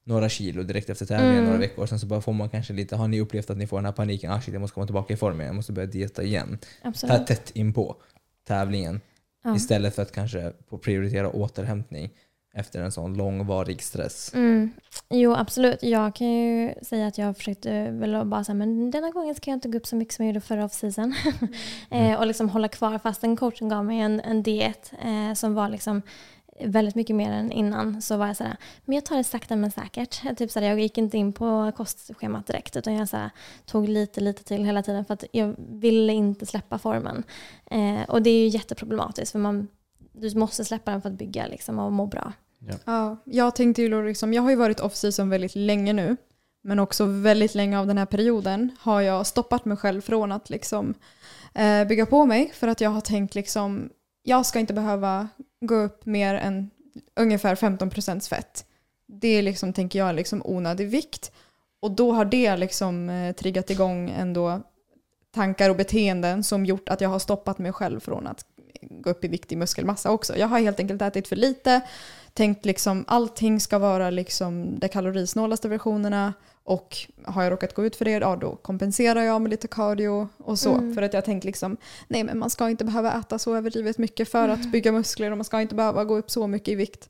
[0.04, 1.44] några kilo direkt efter tävlingen, Mm.
[1.44, 1.86] några veckor.
[1.86, 3.92] Sen så bara får man kanske lite, har ni upplevt att ni får den här
[3.92, 4.30] paniken?
[4.32, 6.58] Ah shit, jag måste komma tillbaka i form igen, jag måste börja dieta igen.
[6.82, 7.26] Absolut.
[7.26, 7.96] tätt in på
[8.48, 9.00] tävlingen.
[9.46, 9.56] Ja.
[9.56, 12.10] Istället för att kanske prioritera återhämtning
[12.54, 14.34] efter en sån långvarig stress.
[14.34, 14.70] Mm.
[15.10, 15.82] Jo, absolut.
[15.82, 19.56] Jag kan ju säga att jag försökte väl bara säga men denna gången ska jag
[19.56, 21.14] inte gå upp så mycket som jag gjorde förra off-season.
[21.90, 25.68] eh, och liksom hålla kvar fastän coachen gav mig en, en diet eh, som var
[25.68, 26.02] liksom
[26.60, 29.70] väldigt mycket mer än innan så var jag såhär, men jag tar det sakta men
[29.70, 30.38] säkert.
[30.38, 33.30] Typ såhär, jag gick inte in på kostschemat direkt utan jag såhär,
[33.66, 37.22] tog lite, lite till hela tiden för att jag ville inte släppa formen.
[37.70, 39.68] Eh, och det är ju jätteproblematiskt för man,
[40.12, 42.32] du måste släppa den för att bygga liksom, och må bra.
[42.84, 46.16] Ja, jag tänkte ju då liksom, jag har ju varit off-season väldigt länge nu.
[46.62, 50.50] Men också väldigt länge av den här perioden har jag stoppat mig själv från att
[50.50, 50.94] liksom
[51.54, 52.52] eh, bygga på mig.
[52.54, 53.88] För att jag har tänkt liksom,
[54.22, 55.28] jag ska inte behöva
[55.66, 56.70] gå upp mer än
[57.16, 58.64] ungefär 15 procents fett.
[59.06, 61.32] Det är liksom, tänker jag, liksom onödig vikt.
[61.80, 64.62] Och då har det liksom eh, triggat igång ändå
[65.34, 68.44] tankar och beteenden som gjort att jag har stoppat mig själv från att
[69.06, 70.36] gå upp i vikt i muskelmassa också.
[70.36, 71.80] Jag har helt enkelt ätit för lite,
[72.34, 76.34] tänkt liksom allting ska vara liksom de kalorisnålaste versionerna
[76.64, 80.28] och har jag råkat gå ut för det, ja då kompenserar jag med lite cardio
[80.38, 80.72] och så.
[80.74, 80.94] Mm.
[80.94, 81.76] För att jag tänkt liksom,
[82.08, 85.36] nej men man ska inte behöva äta så överdrivet mycket för att bygga muskler och
[85.38, 87.08] man ska inte behöva gå upp så mycket i vikt.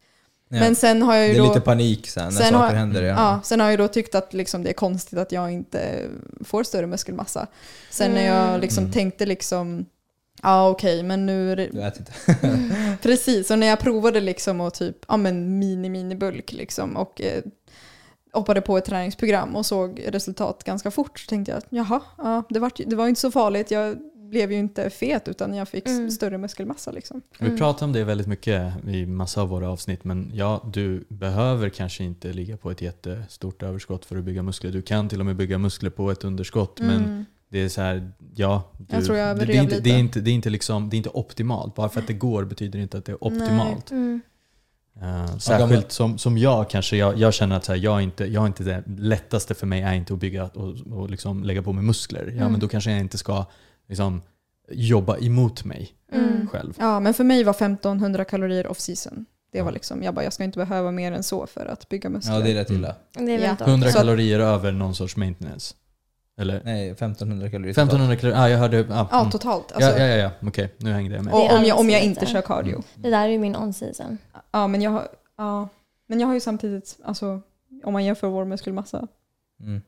[0.49, 0.61] Ja.
[0.61, 1.49] Men sen har jag det ju är då...
[1.49, 3.03] lite panik sen när sen saker har- händer.
[3.03, 3.14] Ja.
[3.14, 6.07] Ja, sen har jag då tyckt att liksom det är konstigt att jag inte
[6.44, 7.47] får större muskelmassa.
[7.90, 8.61] Sen när jag Mm.
[8.61, 8.92] liksom Mm.
[8.92, 9.86] tänkte liksom,
[10.43, 12.97] ja okej men nu är det, Du äter inte.
[13.03, 17.20] Precis, och när jag provade liksom och typ, ja men mini mini bulk liksom och
[17.20, 17.43] eh,
[18.32, 22.43] hoppade på ett träningsprogram och såg resultat ganska fort så tänkte jag att jaha, ja,
[22.49, 23.70] det, var, det var ju inte så farligt.
[23.70, 26.11] Jag blev ju inte fet utan jag fick s- Mm.
[26.11, 27.22] större muskelmassa liksom.
[27.39, 27.59] Vi Mm.
[27.59, 32.05] pratar om det väldigt mycket i massa av våra avsnitt men ja, du behöver kanske
[32.05, 34.72] inte ligga på ett jättestort överskott för att bygga muskler.
[34.72, 37.24] Du kan till och med bygga muskler på ett underskott men Mm.
[37.49, 38.62] Det är så här, ja.
[38.78, 40.90] Du, Jag tror jag det, det, är inte, det, är inte, det, är inte liksom,
[40.90, 41.74] det är inte optimalt.
[41.74, 43.90] Bara för att det går betyder inte att det är optimalt.
[43.90, 44.20] Mm.
[45.03, 48.42] Uh, särskilt som, som jag kanske, jag, jag känner att så här, jag, inte, jag
[48.42, 51.72] är inte det lättaste för mig är inte att bygga och, och liksom lägga på
[51.72, 52.26] mig muskler.
[52.26, 52.51] Ja, Mm.
[52.53, 53.44] men då kanske jag inte ska
[53.88, 54.22] liksom,
[54.70, 56.49] jobba emot mig Mm.
[56.49, 56.74] själv.
[56.78, 59.26] Ja, men för mig var 1500 kalorier off season.
[59.53, 62.09] Det var liksom, jag bara, jag ska inte behöva mer än så för att bygga
[62.11, 62.34] muskler.
[62.34, 62.94] Ja, det är rätt illa.
[63.12, 63.47] Det är Ja.
[63.47, 65.74] väldigt 100 Så att- kalorier över någon sorts maintenance.
[66.39, 66.61] Eller?
[66.64, 67.74] Nej, 1500 kalorier.
[67.74, 67.89] totalt.
[67.89, 68.80] 1500 kalorier, ah, jag hörde.
[68.91, 69.30] Ah, Ja, mm.
[69.30, 69.72] totalt.
[69.72, 70.49] Alltså, ja, ja, ja, ja.
[70.49, 71.34] okej nu hängde jag med.
[71.34, 72.82] Och är om jag, om jag inte kör cardio.
[72.95, 74.18] Det där är ju min on-season.
[74.51, 75.09] Ja, men jag har,
[75.39, 75.68] ja,
[76.07, 77.41] men jag har ju samtidigt, alltså,
[77.84, 79.09] om man jämför vår muskelmassa.
[79.61, 79.82] Mm.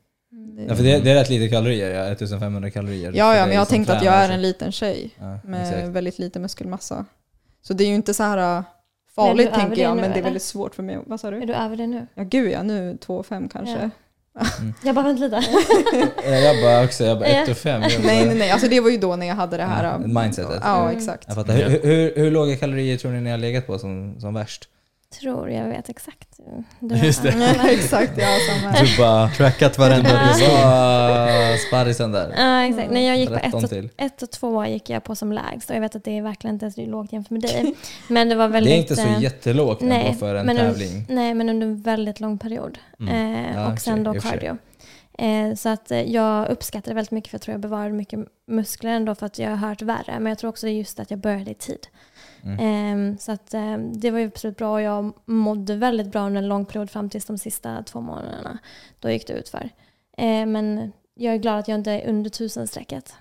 [0.55, 3.11] Det, Ja, för det, det är rätt lite kalorier, ja, 1500 kalorier.
[3.15, 5.61] ja, ja, men jag har som tänkt att jag är en liten tjej Ja, med
[5.61, 5.87] exakt.
[5.87, 7.05] väldigt lite muskelmassa.
[7.61, 8.63] Så det är ju inte så här äh,
[9.15, 10.23] farligt tänker jag, nu, men det är eller?
[10.23, 10.99] väldigt svårt för mig.
[11.05, 11.45] Vad sa Är du?
[11.45, 12.07] du över det nu?
[12.13, 13.89] Ja, gud ja, nu 2,5 kanske.
[14.83, 15.43] Jag bara, vänta lite.
[16.25, 17.43] Ja, jag bara också, jag bara Ja.
[17.43, 17.81] 1 och 5.
[17.81, 19.83] nej, nej, nej, alltså det var ju då när jag hade det här.
[19.83, 20.59] Ja, äh, mindsetet.
[20.63, 20.97] Ja, Mm.
[20.97, 21.23] exakt.
[21.27, 21.53] Jag fattar.
[21.53, 24.67] Hur, hur, hur låga kalorier tror ni ni har legat på som, som värst?
[25.19, 26.39] Tror jag vet exakt.
[26.79, 27.55] Du Just det.
[27.57, 28.85] Ja, exakt, ja, här.
[28.85, 29.29] Du bara...
[29.29, 32.33] Trackat varenda var sparrisen där.
[32.37, 32.91] Ja, exakt.
[32.91, 35.69] Nej, jag gick på 13 ett och, ett och två gick jag på som lägst
[35.69, 37.75] och jag vet att det är verkligen inte så lågt jämfört med dig.
[38.07, 38.73] Men det var Det väldigt...
[38.73, 41.05] är inte så eh, jättelågt ändå nej, för en men en- tävling.
[41.09, 42.77] Nej, men under en väldigt lång period.
[42.99, 43.35] Mm.
[43.45, 44.57] Eh, Ja, och sen då cardio.
[45.17, 48.91] Eh, så att jag uppskattar det väldigt mycket för jag tror jag bevarade mycket muskler
[48.91, 50.19] ändå för att jag har hört värre.
[50.19, 51.87] Men jag tror också det är just att jag började i tid.
[52.43, 53.11] Mm.
[53.13, 56.41] Eh, så att eh, det var ju absolut bra och jag mådde väldigt bra under
[56.41, 58.57] en lång period fram tills de sista två månaderna.
[58.99, 59.69] Då gick det ut för.
[60.17, 63.13] Eh, men jag är glad att jag inte är under tusenstrecket.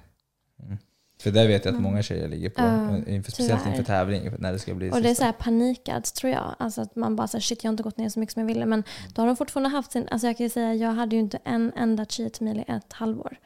[0.62, 0.79] Mm.
[1.23, 1.91] För där vet jag att Mm.
[1.91, 2.62] många tjejer ligger på.
[3.11, 5.21] Inför, speciellt inför tävling, när det ska bli Och det är sista.
[5.23, 6.55] så här panikad tror jag.
[6.59, 8.47] Alltså att man bara säger shit jag har inte gått ner så mycket som jag
[8.47, 8.66] ville.
[8.66, 11.21] Men då har de fortfarande haft sin, alltså jag kan ju säga jag hade ju
[11.21, 13.39] inte en enda cheat meal i ett halvår.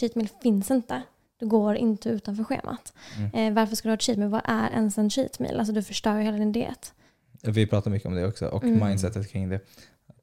[0.00, 1.02] Cheat meal finns inte.
[1.38, 2.92] Du går inte utanför schemat.
[3.18, 3.34] Mm.
[3.34, 4.30] Eh, varför ska du ha cheat meal?
[4.30, 5.58] Vad är ens en cheat meal?
[5.58, 6.92] Alltså du förstör ju hela din diet.
[7.42, 8.88] Vi pratar mycket om det också och Mm.
[8.88, 9.60] mindsetet kring det.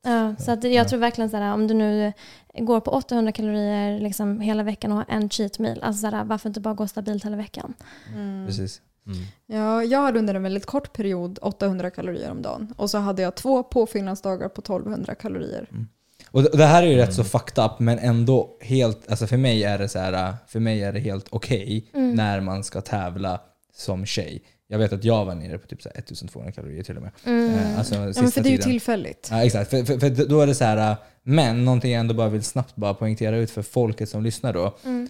[0.04, 0.86] Ja, så att jag Ja.
[0.86, 2.14] tror verkligen så här, om du nu
[2.60, 5.80] går på 800 kalorier liksom hela veckan och har en cheat meal.
[5.84, 7.74] Alltså så här, varför inte bara gå stabilt hela veckan?
[8.16, 8.48] Mm.
[8.48, 8.82] Precis.
[9.06, 9.18] Mm.
[9.46, 12.74] Ja, jag hade under en väldigt kort period 800 kalorier om dagen.
[12.78, 15.68] Och så hade jag två påfyllnadsdagar på 1200 kalorier.
[15.72, 15.86] Det-
[16.32, 17.30] och det här är ju rätt så Mm.
[17.30, 20.94] fucked up men ändå helt, alltså för mig är det så här, för mig är
[20.94, 22.16] det helt okej Mm.
[22.16, 23.42] när man ska tävla
[23.76, 24.42] som tjej.
[24.68, 27.12] Jag vet att jag var nere på typ så här 1200 kalorier till och med.
[27.26, 27.54] Mm.
[27.54, 28.72] Eh, Alltså Ja, men för det är ju tiden.
[28.72, 29.28] tillfälligt.
[29.32, 29.70] Ja, exakt.
[29.70, 32.76] För, för, för då är det så här, men någonting jag ändå bara vill snabbt
[32.76, 34.78] bara poängtera ut för folket som lyssnar då.
[34.86, 35.10] Mm.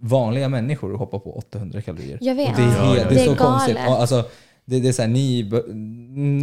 [0.00, 2.18] Vanliga människor hoppar på 800 kalorier.
[2.20, 2.50] Jag vet.
[2.50, 3.74] Och det är, Ja, helt, ja, det är Det så är konstigt.
[3.76, 3.90] galet.
[3.90, 4.24] Och Alltså,
[4.64, 5.50] det, det är så här, ni,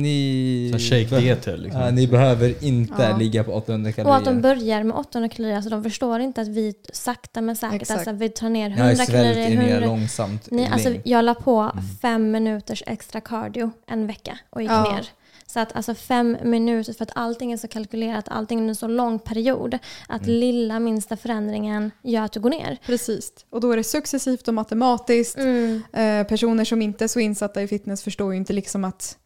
[0.01, 1.81] ni, shake-dieter liksom.
[1.81, 3.17] ja, ni behöver inte Ja.
[3.17, 4.17] ligga på 800 Och kalorier.
[4.17, 7.81] att de börjar med 800 kalorier, alltså de förstår inte att vi sakta men säkert,
[7.81, 7.97] Exakt.
[7.99, 9.87] alltså vi tar ner Ni har 100 ju svällt kalorier, er ner 100...
[9.87, 10.47] långsamt.
[10.51, 11.83] Nej, i alltså jag la på Mm.
[12.01, 14.83] fem minuters extra cardio en vecka och gick Ja.
[14.95, 15.07] ner.
[15.53, 18.87] Så att alltså fem minuter, för att allting är så kalkylerat, allting är en så
[18.87, 19.77] lång period,
[20.07, 20.35] att Mm.
[20.39, 22.77] lilla minsta förändringen gör att du går ner.
[22.85, 23.31] Precis.
[23.49, 25.37] Och då är det successivt och matematiskt.
[25.37, 25.83] Mm.
[25.93, 29.17] Eh, personer som inte är så insatta i fitness förstår ju inte liksom att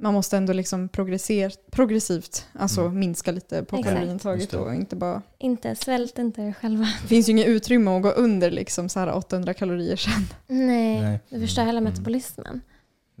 [0.00, 0.88] man måste ändå liksom
[1.72, 2.98] progressivt alltså Mm.
[2.98, 5.22] minska lite på kaloriintaget och inte bara...
[5.38, 6.86] Inte svält inte er själva.
[7.02, 10.12] Det finns ju inget utrymme att gå under liksom så här 800 kalorier sen.
[10.46, 11.20] Nej, Nej.
[11.30, 11.90] det förstör hela Mm.
[11.92, 12.60] metabolismen.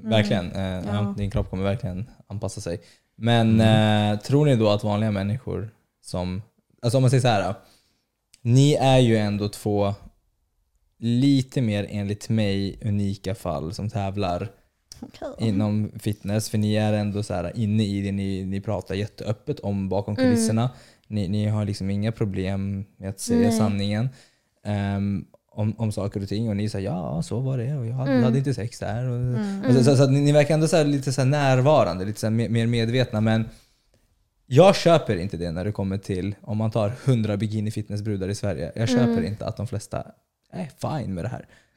[0.02, 0.52] Verkligen.
[0.52, 1.14] Eh, Ja.
[1.16, 2.80] din kropp kommer verkligen anpassa sig.
[3.16, 5.70] Men eh, tror ni då att vanliga människor
[6.04, 6.42] som...
[6.82, 7.54] Alltså om man säger så här.
[8.42, 9.94] Ni är ju ändå två
[10.98, 14.48] lite mer enligt mig unika fall som tävlar
[15.38, 16.50] inom fitness.
[16.50, 18.12] För ni är ändå så här inne i det.
[18.12, 20.24] Ni, ni pratar jätteöppet om bakom Mm.
[20.26, 20.70] kulisserna.
[21.08, 23.58] Ni, ni har liksom inga problem med att säga Nej.
[23.58, 24.08] sanningen.
[24.64, 25.24] ehm,
[25.58, 28.10] om, om saker och ting och ni säger ja så var det och jag hade,
[28.10, 28.24] Mm.
[28.24, 29.08] hade inte sex där.
[29.08, 29.62] Och, Mm.
[29.68, 32.20] och så, så, så att ni, ni verkar ändå så här, lite så närvarande, lite
[32.20, 33.20] så mer, mer medvetna.
[33.20, 33.48] Men
[34.46, 38.34] jag köper inte det när det kommer till, om man tar 100 bikini fitnessbrudar i
[38.34, 38.72] Sverige.
[38.74, 39.24] Jag köper Mm.
[39.26, 40.04] inte att de flesta
[40.52, 41.46] är fine med det här.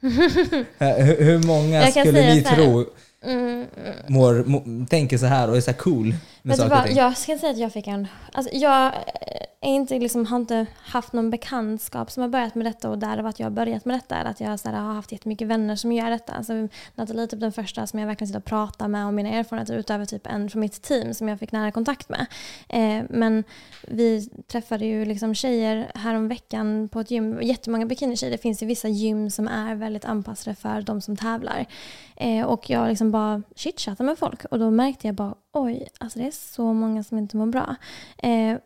[0.96, 2.84] Hur, hur många skulle ni så tro
[3.24, 3.66] Mm.
[4.06, 6.96] mår, må, tänker så här och är så här cool med du saker vad, ting?
[6.96, 8.08] jag ska säga att jag fick en...
[8.32, 12.66] Alltså jag eh, är inte, liksom, har inte haft någon bekantskap som har börjat med
[12.66, 14.16] detta och därav att jag har börjat med detta.
[14.16, 16.32] Eller att jag så här, har haft jättemycket vänner som gör detta.
[16.32, 16.52] Alltså,
[16.94, 19.76] Nathalie är typ den första som jag verkligen sitter och pratar med om mina erfarenheter
[19.76, 22.26] utöver typ en från mitt team som jag fick nära kontakt med.
[22.68, 23.44] Eh, men
[23.88, 27.42] vi träffade ju liksom tjejer härom veckan på ett gym.
[27.42, 28.32] Jättemånga bikinitjejer.
[28.32, 31.66] Det finns ju vissa gym som är väldigt anpassade för de som tävlar.
[32.16, 36.18] Eh, och jag liksom bara chitchattade med folk och då märkte jag bara oj, alltså
[36.18, 37.76] det är så många som inte mår bra.
[38.18, 38.56] Eh,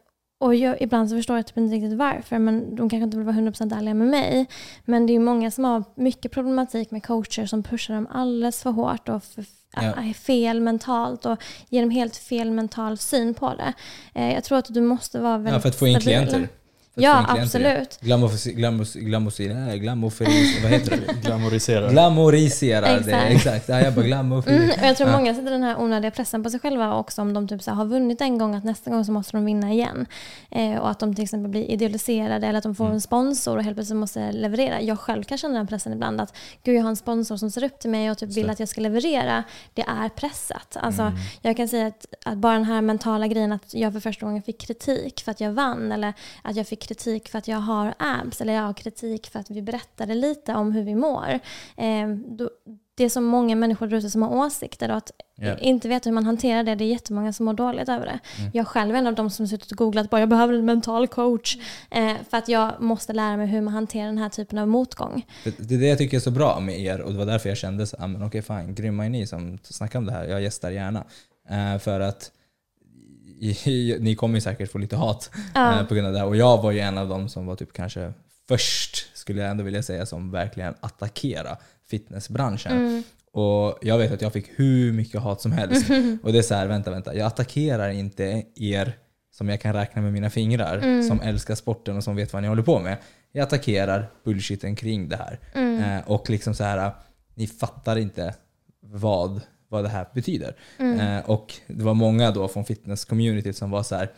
[0.40, 3.26] och jag, ibland så förstår jag typ inte riktigt varför, men de kanske inte vill
[3.26, 4.46] vara 100% ärliga med mig.
[4.84, 8.70] Men det är många som har mycket problematik med coacher som pushar dem alldeles för
[8.70, 9.44] hårt och för,
[9.74, 9.82] Ja.
[9.82, 13.72] är fel mentalt och ger dem helt fel mental syn på det.
[14.14, 16.18] Eh, jag tror att du måste vara väldigt Ja, för att få in stabil.
[16.28, 16.48] klienter.
[16.98, 17.98] Ja, absolut.
[20.62, 21.12] Vad heter det?
[21.26, 21.90] Glamoriserar.
[21.90, 23.30] Glamouriserar det, Exakt.
[23.30, 23.68] exakt.
[23.68, 24.48] Ja, jag bara glamour.
[24.48, 27.32] Mm, och jag tror många sätter den här onödiga pressen på sig själva också om
[27.34, 29.72] de typ så här har vunnit en gång att nästa gång så måste de vinna
[29.72, 30.06] igen.
[30.50, 32.94] Eh, och att de till exempel blir idealiserade eller att de får Mm.
[32.94, 34.80] en sponsor och helt plötsligt måste leverera.
[34.80, 37.64] Jag själv kan känna den pressen ibland att gud jag har en sponsor som ser
[37.64, 39.44] upp till mig och typ vill att jag ska leverera.
[39.74, 40.76] Det är pressat.
[40.80, 41.14] Alltså, Mm.
[41.42, 44.42] Jag kan säga att, att bara den här mentala grejen att jag för första gången
[44.42, 47.94] fick kritik för att jag vann eller att jag fick kritik för att jag har
[47.98, 51.38] abs eller jag har kritik för att vi berättade lite om hur vi mår.
[51.76, 52.50] Eh, då,
[52.94, 55.58] det är så många människor där ute som har åsikter och att Ja.
[55.58, 58.18] inte veta hur man hanterar det, det är jättemånga som mår dåligt över det.
[58.38, 58.50] Mm.
[58.54, 61.08] Jag själv är en av de som suttit och googlat bara jag behöver en mental
[61.08, 61.56] coach
[61.90, 65.26] eh, för att jag måste lära mig hur man hanterar den här typen av motgång.
[65.44, 67.48] Det, det är det jag tycker är så bra med er och det var därför
[67.48, 70.24] jag kände så, ah, men okej fine, grymma är ni som snackar om det här.
[70.24, 71.04] Jag gästar gärna.
[71.50, 72.30] Eh, för att
[74.00, 75.80] ni kommer ju säkert få lite hat Ja.
[75.80, 76.26] eh, på grund av det här.
[76.26, 78.12] Och jag var ju en av dem som var typ kanske
[78.48, 81.56] först, skulle jag ändå vilja säga, som verkligen attackerade
[81.90, 82.72] fitnessbranschen.
[82.72, 83.02] Mm.
[83.32, 85.90] Och jag vet att jag fick hur mycket hat som helst.
[86.22, 87.14] Och det är så här, vänta, vänta.
[87.14, 88.92] Jag attackerar inte er
[89.36, 91.02] som jag kan räkna med mina fingrar, Mm.
[91.08, 92.96] som älskar sporten och som vet vad ni håller på med.
[93.32, 95.38] Jag attackerar bullshiten kring det här.
[95.54, 95.82] Mm.
[95.98, 96.90] Eh, och liksom så här,
[97.34, 98.34] ni fattar inte
[98.80, 100.56] vad, vad det här betyder.
[100.78, 101.00] Mm.
[101.18, 104.10] Eh, och det var många då från fitness-communityt som var så här.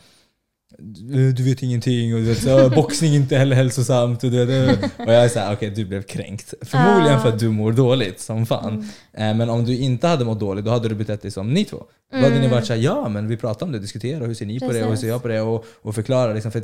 [0.78, 4.24] Du, du vet ingenting och du vet, så, boxning är inte heller hälsosamt.
[4.24, 6.54] Och, du vet, och jag är såhär, okej du blev kränkt.
[6.62, 7.22] Förmodligen Ah.
[7.22, 8.72] för att du mår dåligt som fan.
[9.14, 9.30] Mm.
[9.30, 11.64] Eh, men om du inte hade mått dåligt, då hade du betett dig som ni
[11.64, 11.84] två.
[12.12, 12.50] Då hade ni Mm.
[12.50, 14.74] varit såhär, ja men vi pratar om det, diskuterar, hur ser ni på det och
[14.76, 15.00] hur Precis.
[15.00, 15.40] ser jag på det?
[15.40, 16.62] Och, och förklara liksom, för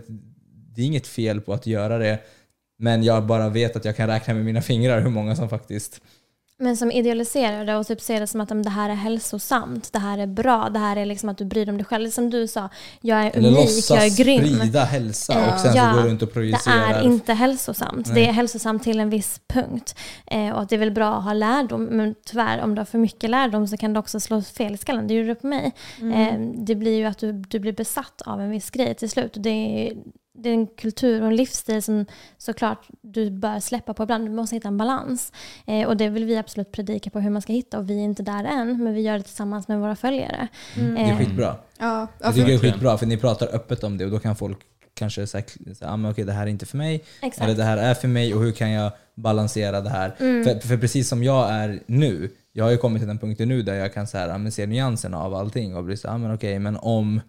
[0.75, 2.19] det är inget fel på att göra det.
[2.79, 6.01] Men jag bara vet att jag kan räkna med mina fingrar hur många som faktiskt
[6.65, 9.93] Men som idealiserar det och typ ser det som att "Men det här är hälsosamt,
[9.93, 12.11] det här är bra, det här är liksom att du bryr dig om dig själv.
[12.11, 12.69] Som du sa,
[13.01, 14.57] jag är Eller unik, låtsas jag är grym.
[14.59, 15.55] sprida hälsa Ja.
[15.55, 16.93] och sen Ja, så går du runt och Det projicerar.
[16.95, 18.07] är inte hälsosamt.
[18.07, 18.15] Nej.
[18.15, 19.95] Det är hälsosamt till en viss punkt.
[20.27, 22.87] Eh, och att det är väl bra att ha lärdom, men tyvärr om du har
[22.87, 25.07] för mycket lärdom så kan det också slå fel i skallen.
[25.07, 25.73] Det gjorde det på mig.
[26.15, 29.37] Eh, det blir ju att du, du blir besatt av en viss grej till slut.
[29.37, 29.93] Och det, är,
[30.37, 32.07] det är en kultur och en livsstil som
[32.39, 34.27] såklart du bör släppa på ibland.
[34.27, 35.33] Du måste hitta en balans.
[35.67, 38.05] Eh, och det vill vi absolut predika på hur man ska hitta och vi är
[38.05, 40.49] inte där än, men vi gör det tillsammans med våra följare.
[40.77, 40.95] Mm.
[40.95, 41.47] Det är Eh, skitbra.
[41.47, 44.19] Ja, ja, Jag tycker det är skitbra för ni pratar öppet om det och då
[44.19, 44.59] kan folk
[44.95, 45.45] kanske säga
[45.81, 47.05] ah, men okej det här är inte för mig.
[47.23, 47.45] Exakt.
[47.45, 50.15] Eller det här är för mig och hur kan jag balansera det här?
[50.21, 50.45] Mm.
[50.45, 53.63] För, för precis som jag är nu, jag har ju kommit till den punkten nu
[53.63, 56.19] där jag kan så här, ah, men se nyanserna av allting och bli så ah,
[56.19, 57.21] men okej men om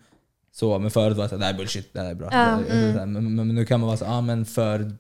[0.56, 2.30] så, men förut var det så här, det här är bullshit, det här är bra.
[2.32, 4.92] Ja, Det så här, men, men nu kan man vara så ah, men för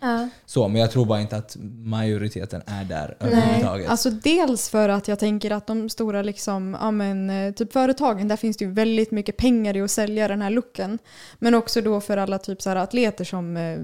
[0.00, 0.28] Ja.
[0.46, 3.88] så, men jag tror bara inte att majoriteten är där Nej, överhuvudtaget.
[3.88, 8.28] alltså dels för att jag tänker att de stora liksom, ja men, eh, typ företagen,
[8.28, 10.98] där finns det ju väldigt mycket pengar i att sälja den här looken.
[11.38, 13.78] Men också då för alla typ så här atleter som eh,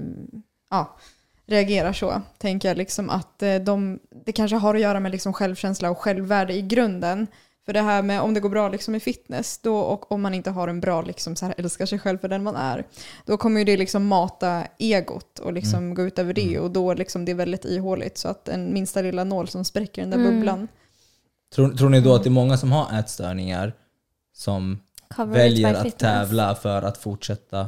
[0.69, 0.97] ja,
[1.47, 5.33] reagerar så, tänker jag liksom att eh, de, det kanske har att göra med liksom
[5.33, 7.27] självkänsla och självvärde i grunden.
[7.65, 10.33] För det här med om det går bra liksom i fitness då, och om man
[10.33, 12.87] inte har en bra, liksom, så här, älskar sig själv för den man är,
[13.25, 15.93] då kommer ju det liksom mata egot och liksom Mm.
[15.95, 16.63] gå ut över det Mm.
[16.63, 20.01] och då liksom det är väldigt ihåligt så att en minsta lilla nål som spräcker
[20.01, 20.35] den där Mm.
[20.35, 20.67] bubblan.
[21.55, 23.73] Tror, tror ni då att det är många som har ätstörningar
[24.35, 24.79] som
[25.15, 25.99] Cover väljer att fitness.
[26.01, 27.67] tävla för att fortsätta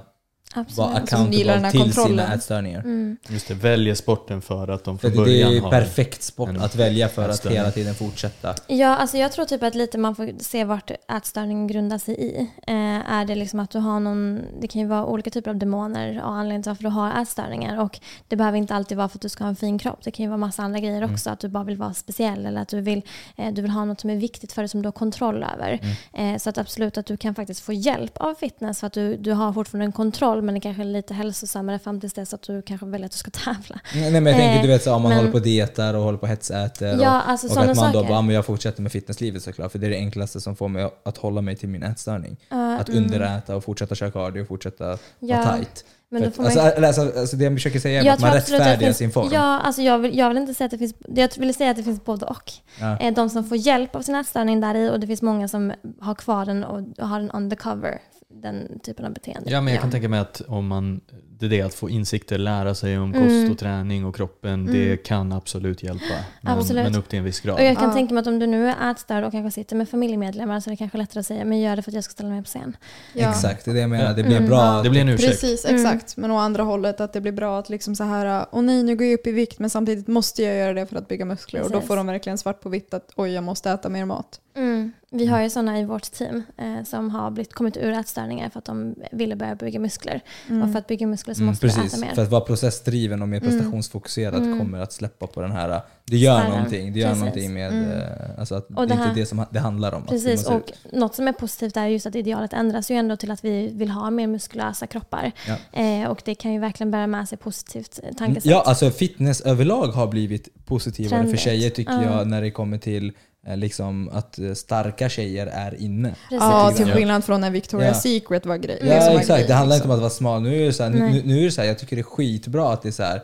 [0.54, 0.78] Absolut.
[0.78, 2.80] vara accountable till sina ätstörningar?
[2.80, 3.18] Mm.
[3.30, 5.72] Just det, väljer sporten för att de från det är början har...
[5.72, 8.56] perfekt sport en att välja för att hela tiden fortsätta.
[8.68, 12.40] Ja, alltså jag tror typ att lite man får se vart ätstörningen grundar sig i.
[12.68, 15.58] Eh, är det liksom att du har någon, det kan ju vara olika typer av
[15.58, 17.82] demoner och anledningen till varför du har ätstörningar.
[17.82, 20.00] Och det behöver inte alltid vara för att du ska ha en fin kropp.
[20.04, 21.30] Det kan ju vara massa andra grejer också.
[21.30, 23.02] Att du bara vill vara speciell eller att du vill,
[23.36, 25.80] eh, du vill ha något som är viktigt för dig som du har kontroll över.
[26.14, 29.18] Eh, så att absolut att du kan faktiskt få hjälp av fitness för att du,
[29.18, 32.41] du har fortfarande en kontroll men det kanske är lite hälsosammare fram tills dess att
[32.41, 33.80] du kanske väljer att du ska tävla.
[33.95, 35.94] Nej men jag tänker Eh, du vet så, om man men- håller på och dietar
[35.94, 38.07] och håller på och hetsäter Ja, och, alltså och att man då saker.
[38.10, 40.68] bara, "Ah, men jag fortsätter med fitnesslivet såklart för det är det enklaste som får
[40.68, 42.38] mig att hålla mig till min ätstörning.
[42.49, 43.03] Ja, Att mm.
[43.03, 45.86] underäta och fortsätta köra cardio och fortsätta Ja, vara tight.
[46.10, 48.34] Men då att, man alltså, alltså, alltså det jag försöker säga är Jag att man
[48.34, 49.30] rättfärdigar finns- sin form.
[49.34, 50.94] Ja, alltså jag, vill, jag vill inte säga att det finns...
[51.15, 52.52] Jag vill säga att det finns både och.
[52.80, 52.98] Ja.
[52.99, 55.74] Eh, De som får hjälp av sin ätstörning där i och det finns många som
[55.99, 57.99] har kvar den och har den undercover.
[58.42, 59.52] Den typen av beteende.
[59.52, 61.02] Ja, men jag kan tänka mig att om man,
[61.40, 63.24] det är det att få insikter, lära sig om Mm.
[63.28, 66.04] kost och träning och kroppen, det kan absolut hjälpa.
[66.42, 66.84] Men, Absolut.
[66.84, 67.56] men upp till en viss grad.
[67.56, 67.94] Och jag kan Ja.
[67.94, 70.72] tänka mig att om du nu är ätstörd och kanske sitter med familjemedlemmar så är
[70.72, 72.48] det kanske lättare att säga men gör det för att jag ska ställa mig på
[72.48, 72.78] scen.
[73.14, 73.30] Ja.
[73.30, 74.06] Exakt, det är det jag menar.
[74.06, 74.14] Ja.
[74.14, 74.50] Det blir Mm.
[74.50, 74.58] bra.
[74.78, 74.82] Ja.
[74.84, 75.30] Det blir en ursäkt.
[75.42, 75.76] Precis, Mm.
[75.86, 76.18] exakt.
[76.18, 78.96] Men å andra hållet att det blir bra att liksom så här, åh nej nu
[78.96, 81.62] går jag upp i vikt men samtidigt måste jag göra det för att bygga muskler
[81.62, 81.88] och då Precis.
[81.88, 84.40] får de verkligen svart på vitt att oj jag måste äta mer mat.
[84.56, 84.92] Mm.
[85.12, 88.60] Vi har ju sådana i vårt team eh, som har blivit, kommit ur ätstörningar för
[88.60, 90.22] att de ville börja bygga muskler.
[90.64, 92.14] Och för att bygga muskler så Mm, måste du precis, äta mer.
[92.16, 93.50] för att vara processdriven och mer Mm.
[93.50, 94.60] prestationsfokuserad Mm.
[94.60, 96.52] kommer att släppa på den här, det gör Spärren.
[96.52, 97.20] någonting, det gör Precis.
[97.20, 97.92] någonting med, Mm.
[97.92, 100.06] eh, alltså att Och det, det är här- inte det som det handlar om.
[100.06, 103.46] Precis, och något som är positivt är just att idealet ändras ju ändå till att
[103.46, 105.32] vi vill ha mer muskulösa kroppar.
[105.48, 105.80] Ja.
[105.82, 108.52] Eh, och det kan ju verkligen bära med sig positivt eh, tankesätt.
[108.52, 111.42] Ja, alltså fitness överlag har blivit positivare för Trendigt.
[111.42, 112.18] tjejer tycker Ja.
[112.18, 113.14] jag när det kommer till eh,
[113.48, 116.15] liksom, att eh, starka tjejer är inne.
[116.32, 117.94] Ja, till skillnad från när Victoria's Ja.
[117.94, 118.80] Secret var grej.
[118.82, 119.28] Ja, exakt.
[119.28, 119.91] grej, Det handlar inte liksom.
[119.91, 120.41] om att vara smal.
[120.41, 122.03] Nu är det så här, nu, nu är det så här, jag tycker det är
[122.03, 123.22] skitbra att det är så här,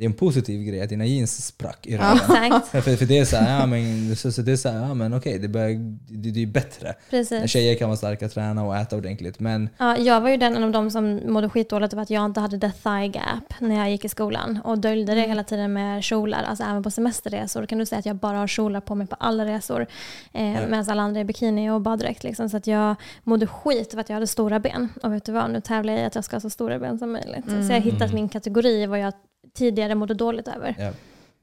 [0.00, 2.60] det är en positiv grej att dina jeans sprack i röven.
[2.70, 4.94] För, för det är så här, ja men, så, så det är så här, ja
[4.94, 5.68] men okej, det, börjar,
[6.08, 6.94] det, det är bättre.
[7.10, 7.50] precis.
[7.50, 9.40] Tjejer kan vara starka, träna och äta ordentligt.
[9.40, 12.40] Men Ja, jag var ju den av de som mådde skitdåligt av att jag inte
[12.40, 15.22] hade the thigh gap när jag gick i skolan och döljde Mm.
[15.22, 18.38] det hela tiden med kjolar, alltså även på semesterresor kan du säga att jag bara
[18.38, 19.86] har kjolar på mig på alla resor
[20.32, 22.24] eh, medan alla andra är bikini och baddräkt.
[22.24, 24.88] Liksom, så att jag mådde skit av att jag hade stora ben.
[25.02, 26.98] Och vet du vad, nu tävlar jag i att jag ska ha så stora ben
[26.98, 27.44] som möjligt.
[27.46, 28.14] Så jag har hittat Mm.
[28.14, 29.12] min kategori vad jag
[29.54, 30.74] tidigare mådde dåligt över.
[30.78, 30.92] Ja.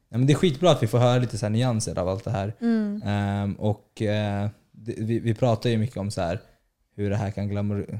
[0.10, 2.24] Ja, men det är skitbra att vi får höra lite så här nyanser av allt
[2.24, 2.54] det här.
[2.62, 3.02] Mm.
[3.06, 3.92] Ehm, och
[4.72, 6.40] det, vi, vi pratar ju mycket om så här,
[6.96, 8.00] hur det här kan glamour,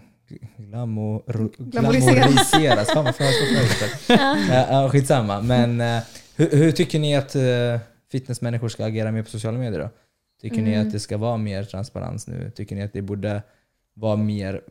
[0.58, 2.90] glamour, Glamoriseras.
[2.90, 3.14] Fan vad.
[4.20, 5.42] Eh, Ja, skitsamma.
[5.42, 6.04] Men eh,
[6.36, 7.80] hur, hur tycker ni att uh,
[8.12, 9.90] fitnessmänniskor ska agera mer på sociala medier då?
[10.42, 10.88] Tycker ni Mm.
[10.88, 12.52] att det ska vara mer transparens nu?
[12.56, 13.42] Tycker ni att det borde
[13.94, 14.62] vara mer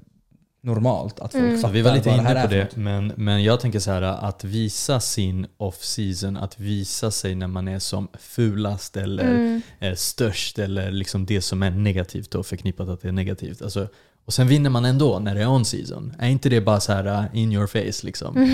[0.66, 1.56] normalt att folk Mm.
[1.56, 4.02] Så fattar vi var lite här inne på det, men, men jag tänker så här
[4.02, 9.60] att visa sin off-season, att visa sig när man är som fulast eller Mm.
[9.78, 13.62] är störst eller liksom det som är negativt och förknippat att det är negativt.
[13.62, 13.88] Alltså,
[14.24, 16.12] och sen vinner man ändå när det är on-season.
[16.18, 18.50] Är inte det bara så här uh, in your face liksom?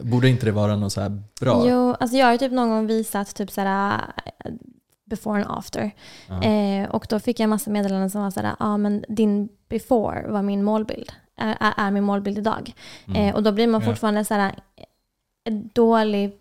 [0.02, 1.64] Borde inte det vara något så här bra?
[1.68, 4.00] Jo, alltså jag har typ någon gång visat typ såhär
[4.44, 4.52] äh,
[5.10, 5.90] before and after.
[6.28, 6.42] Ja.
[6.42, 9.48] Eh, och då fick jag en massa meddelanden som var såhär, ja ah, men din
[9.68, 11.12] before var min målbild.
[11.36, 12.72] Är, är, min målbild idag.
[13.08, 13.22] Mm.
[13.28, 14.54] Eh, och då blir man fortfarande såhär
[15.44, 16.38] en dålig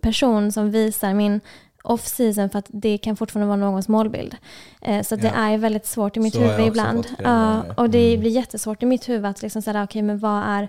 [0.00, 1.40] person som visar min
[1.84, 4.36] off-season för att det kan fortfarande vara någons målbild.
[4.82, 7.06] Eh, så att det är väldigt svårt i mitt Så huvud ibland.
[7.18, 8.20] Ja, och det Mm.
[8.20, 10.68] blir jättesvårt i mitt huvud att liksom säga, okej men vad är,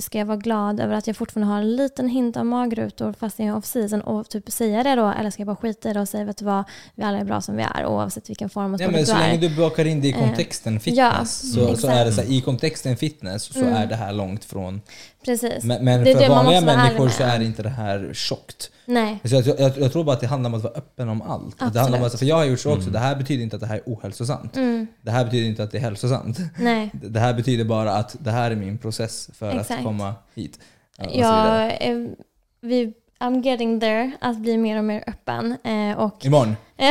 [0.00, 3.38] ska jag vara glad över att jag fortfarande har en liten hint av magrutor fast
[3.38, 6.00] jag är off-season och typ säga det då eller ska jag bara skita i det
[6.00, 6.64] och säga vet du vad,
[6.94, 9.18] vi alla är bra som vi är oavsett vilken form och Ja, men så du
[9.18, 9.28] är.
[9.28, 12.14] länge du bakar in det i Eh, kontexten fitness ja, så, så är det exakt.
[12.14, 13.74] så här, i kontexten fitness så Mm.
[13.74, 14.80] är det här långt från
[15.24, 15.64] Precis.
[15.64, 18.70] Men, men Det är för det vanliga människor så är inte det här tjockt.
[18.84, 19.18] Nej.
[19.24, 21.58] Så jag, jag, jag tror bara att det handlar om att vara öppen om allt.
[21.58, 22.18] Det handlar om att, Absolut.
[22.18, 22.92] för jag har gjort så också, Mm.
[22.92, 24.56] det här betyder inte att det här är ohälsosamt.
[24.56, 24.86] Mm.
[25.02, 26.38] Det här betyder inte att det är hälsosamt.
[26.58, 26.90] Nej.
[26.92, 30.60] Det här betyder bara att det här är min process för att komma hit.
[30.98, 31.78] Ja, vidare.
[31.80, 32.16] Jag, är,
[32.60, 35.56] vi, I'm getting there, att bli mer och mer öppen.
[35.64, 36.56] Eh, och Imorgon.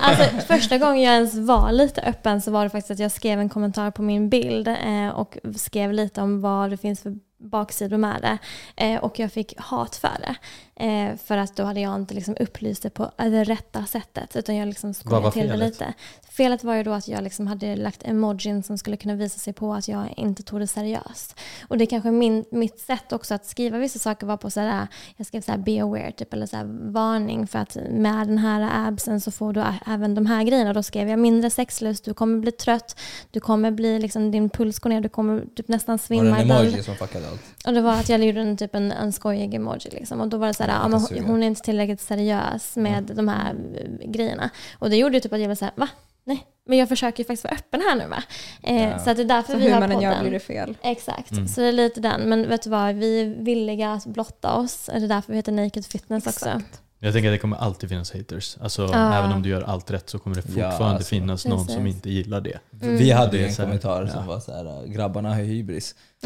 [0.00, 3.40] alltså, första gången jag ens var lite öppen så var det faktiskt att jag skrev
[3.40, 7.96] en kommentar på min bild eh, och skrev lite om vad det finns för baksidor
[7.96, 8.38] med det.
[8.84, 10.34] Eh, och jag fick hat för det.
[10.80, 14.36] Eh, för att då hade jag inte liksom upplyst det på det rätta sättet.
[14.36, 15.94] Utan jag liksom skojade till det lite.
[16.30, 19.52] Felet var ju då att jag liksom hade lagt emojin som skulle kunna visa sig
[19.52, 21.40] på att jag inte tog det seriöst.
[21.68, 24.86] Och det är kanske min, mitt sätt också att skriva vissa saker var på sådär,
[25.16, 29.20] jag skrev såhär be aware, typ, eller såhär varning för att med den här absen
[29.20, 30.72] så får du även de här grejerna.
[30.72, 33.00] Då skrev jag mindre sexlust, du kommer bli trött,
[33.30, 36.38] du kommer bli liksom, din puls går ner, du kommer typ nästan Var det svimma.
[36.38, 37.40] en emoji som fuckade allt?
[37.66, 39.90] Och det var att jag gjorde en, typ en, en skojig emoji.
[39.90, 40.20] Liksom.
[40.20, 43.28] Och då var det så här, kan hon, hon är inte tillräckligt seriös med de
[43.28, 44.50] här eh, grejerna.
[44.78, 45.88] Och det gjorde ju typ att jag var så här, va?
[46.24, 48.22] Nej, men jag försöker ju faktiskt vara öppen här nu va?
[48.62, 48.98] Eh, Ja.
[48.98, 50.12] Så att det är därför Så vi hur har man än podden.
[50.12, 50.76] gör blir det fel.
[50.82, 51.48] Exakt, Mm.
[51.48, 52.20] så det är lite den.
[52.20, 54.86] Men vet du vad, vi är villiga att blotta oss.
[54.86, 56.62] Det är därför vi heter Naked Fitness också.
[57.00, 58.56] Jag tänker att det kommer alltid finnas haters.
[58.60, 59.14] Alltså, Ja.
[59.18, 61.08] Även om du gör allt rätt så kommer det Ja, fortfarande alltså.
[61.08, 61.94] finnas någon som Precis.
[61.96, 62.58] inte gillar det.
[62.82, 62.96] Mm.
[62.96, 64.12] Vi hade ju Det en kommentar ja.
[64.12, 65.94] som var så här: grabbarna har hybris.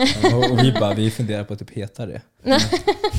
[0.52, 2.22] och, vi bara, vi funderar på att typ heta det.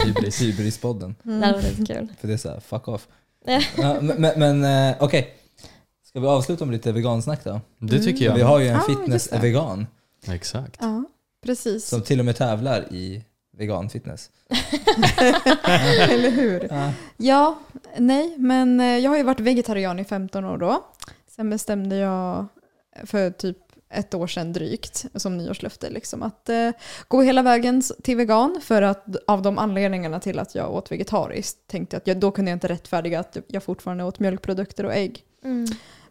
[0.05, 1.15] Hybris, hybrispodden.
[1.23, 2.07] Det hade varit lite kul.
[2.21, 3.07] För det är såhär, fuck off.
[3.45, 3.61] Ja.
[3.77, 5.33] Ja, men men, eh, okej.
[6.07, 7.61] Ska vi avsluta med lite vegansnack då?
[7.79, 8.35] Det tycker jag.
[8.35, 8.95] Vi har ju en Ja, det.
[8.95, 9.87] fitness-vegan
[10.27, 10.77] Exakt.
[10.79, 11.03] Ja,
[11.45, 11.87] precis.
[11.87, 13.23] som till och med tävlar i
[13.57, 14.29] vegan-fitness.
[16.09, 16.67] Eller hur?
[16.69, 16.91] Ja.
[17.17, 17.59] Ja,
[17.97, 20.85] nej, men eh, jag har ju varit vegetarian i 15 år då.
[21.27, 22.45] Sen bestämde jag
[23.03, 23.57] för typ
[23.89, 26.69] ett år sedan drygt som nyårslöfte liksom att eh,
[27.07, 31.67] gå hela vägen till vegan för att av de anledningarna till att jag åt vegetariskt
[31.67, 34.93] tänkte jag att jag, då kunde jag inte rättfärdiga att jag fortfarande åt mjölkprodukter och
[34.93, 35.23] ägg.
[35.43, 35.65] Mm.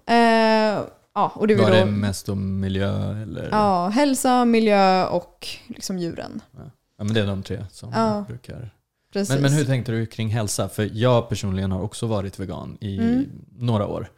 [0.06, 3.48] Eh, ja, och det Var var det då, mest om miljö eller?
[3.50, 6.40] ja, hälsa, miljö och liksom djuren.
[6.56, 6.70] Ja,
[7.04, 8.24] men det är de tre som Ja.
[8.28, 8.70] brukar.
[9.12, 9.34] Precis.
[9.34, 10.68] Men, men hur tänkte du kring hälsa?
[10.68, 13.26] För jag personligen har också varit vegan i Mm.
[13.58, 14.10] några år.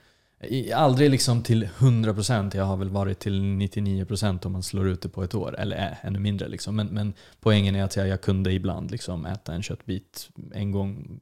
[0.49, 5.03] I, aldrig liksom till 100%, jag har väl varit till 99% om man slår ut
[5.03, 5.59] det på ett år.
[5.61, 6.49] Eller äh, ännu mindre.
[6.49, 6.77] Liksom.
[6.77, 11.21] Men, men poängen är att jag, jag kunde ibland liksom äta en köttbit en gång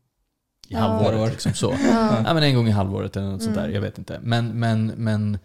[0.69, 0.79] i Ja.
[0.79, 1.33] halvåret.
[1.33, 1.71] Liksom så.
[1.91, 2.23] Ja.
[2.27, 3.75] Ja, men en gång i halvåret eller något sånt där, Mm.
[3.75, 4.21] jag vet inte.
[4.23, 5.39] Men, men, men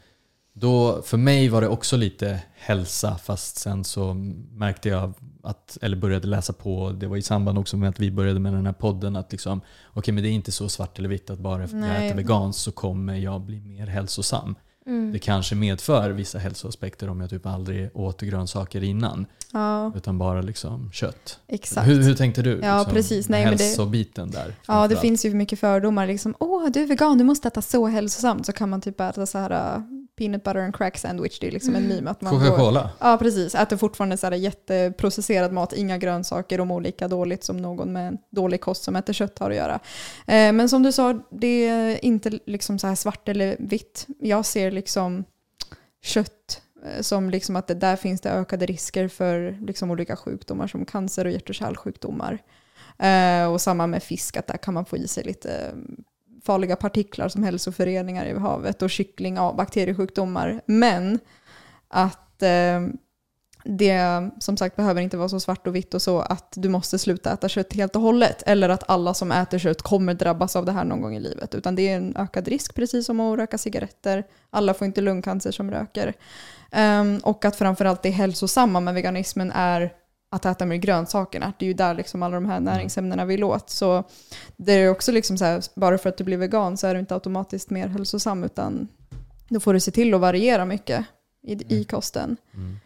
[0.53, 4.13] då, för mig var det också lite hälsa fast sen så
[4.53, 5.13] märkte jag
[5.47, 8.53] att, eller började läsa på, det var i samband också med att vi började med
[8.53, 9.61] den här podden, att liksom,
[9.93, 12.15] okej men det är inte så svart eller vitt att bara för att jag äter
[12.15, 14.55] veganskt så kommer jag bli mer hälsosam.
[14.85, 15.11] Mm.
[15.11, 20.41] Det kanske medför vissa hälsoaspekter om jag typ aldrig åt grönsaker innan, ja, utan bara
[20.41, 21.39] liksom kött.
[21.47, 21.87] exakt.
[21.87, 22.59] Hur, hur tänkte du?
[22.63, 23.29] Ja, liksom, precis.
[23.29, 24.55] Nej, det- hälsobiten där.
[24.67, 26.07] Ja, det finns ju mycket fördomar.
[26.07, 28.45] Liksom, Åh, du är vegan, du måste äta så hälsosamt.
[28.45, 29.83] Så kan man typ äta så här
[30.17, 31.39] peanut butter and crack sandwich.
[31.39, 32.11] Det är liksom en meme.
[32.11, 32.89] Att man Coca-Cola?
[32.99, 33.55] ja, precis.
[33.55, 38.07] Äter fortfarande så här jätteprocesserad mat, inga grönsaker och mår lika dåligt som någon med
[38.07, 39.79] en dålig kost som äter kött har att göra.
[40.27, 44.07] Eh, men som du sa, det är inte liksom så här svart eller vitt.
[44.19, 45.23] Jag ser liksom
[46.03, 50.67] kött eh, som liksom att det, där finns det ökade risker för liksom olika sjukdomar
[50.67, 52.39] som cancer och hjärt och kärlsjukdomar.
[52.99, 55.73] Eh, och samma med fisk, att där kan man få i sig lite
[56.47, 60.61] farliga partiklar som hälsoföreningar i havet och kyckling, av bakteriesjukdomar.
[60.65, 61.19] Men
[61.87, 62.81] att eh,
[63.63, 66.99] det som sagt behöver inte vara så svart och vitt och så att du måste
[66.99, 68.43] sluta äta kött helt och hållet.
[68.45, 71.55] Eller att alla som äter kött kommer drabbas av det här någon gång i livet.
[71.55, 74.23] Utan det är en ökad risk precis som att röka cigaretter.
[74.49, 76.13] Alla får inte lungcancer som röker.
[76.75, 79.93] Um, och att framförallt det hälsosamma med veganismen är
[80.29, 81.53] att äta mer grönsakerna.
[81.59, 83.69] Det är ju där liksom alla de här näringsämnena vill åt.
[83.69, 84.03] Så
[84.57, 86.99] det är också liksom så här, bara för att du blir vegan så är du
[86.99, 88.87] inte automatiskt mer hälsosam utan
[89.49, 91.05] då får du se till att variera mycket
[91.47, 92.37] i, i kosten.
[92.53, 92.79] Mm.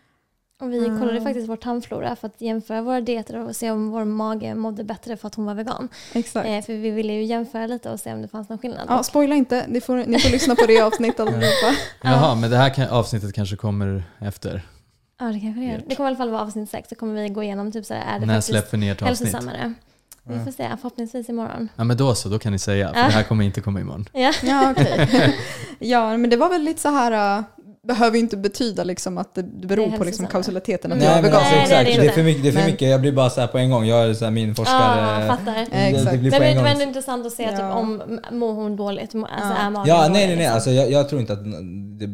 [0.59, 1.23] Och vi kollade Mm.
[1.23, 5.18] faktiskt vår tarmflora för att jämföra våra dieter och se om vår mage mådde bättre
[5.18, 5.88] för att hon var vegan.
[6.13, 6.47] Exakt.
[6.47, 8.85] Eh, för vi ville ju jämföra lite och se om det fanns någon skillnad.
[8.89, 9.65] Ja, spoila inte.
[9.68, 11.76] Ni får, ni får lyssna på det avsnittet allihopa.
[12.03, 14.61] Jaha, men det här kan, avsnittet kanske kommer efter.
[15.22, 15.81] Ja, det kanske det gör.
[15.88, 16.89] Det kommer i alla fall vara avsnitt sex.
[16.89, 19.19] Så kommer vi gå igenom typ så här, är det När släpper ni ert avsnitt?
[19.19, 19.73] hälsosammare?
[20.23, 21.69] Vi får se, förhoppningsvis imorgon.
[21.76, 22.88] Ja men då så, då kan ni säga.
[22.88, 24.06] För det här kommer inte komma imorgon.
[24.14, 24.31] Ja.
[24.43, 25.35] Ja, okej.
[25.80, 27.43] ja, men det var väl lite så här, äh,
[27.88, 31.22] behöver ju inte betyda liksom att det det beror Det på liksom kausaliteten Nej, jag
[31.23, 32.14] men alltså Nej, det är exakt, det det är inte.
[32.15, 32.89] för mycket, det är för Men- mycket.
[32.89, 33.85] jag blir bara så här på en gång.
[33.85, 35.22] Jag är så här min forskare...
[35.22, 35.52] Ja, fattar.
[35.52, 36.19] Eh, det, det exakt.
[36.19, 37.73] blir Men på det en var ändå intressant att se typ, Ja.
[37.73, 39.56] om mår hon dåligt, alltså Ja.
[39.57, 40.35] är magen Ja, nej nej nej.
[40.38, 40.53] liksom.
[40.56, 41.43] Alltså, jag, jag tror inte att
[41.99, 42.07] det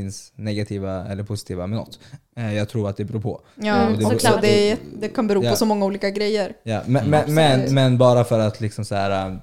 [0.00, 1.98] finns negativa eller positiva med något.
[2.36, 3.40] Eh, Jag tror att det beror på.
[3.54, 4.20] Ja, Mm, såklart.
[4.34, 5.50] så det, är- det kan bero Ja.
[5.50, 6.56] på så många olika grejer.
[6.62, 7.10] Ja, men, Mm.
[7.10, 9.36] men, men, men bara för att liksom så här, äh,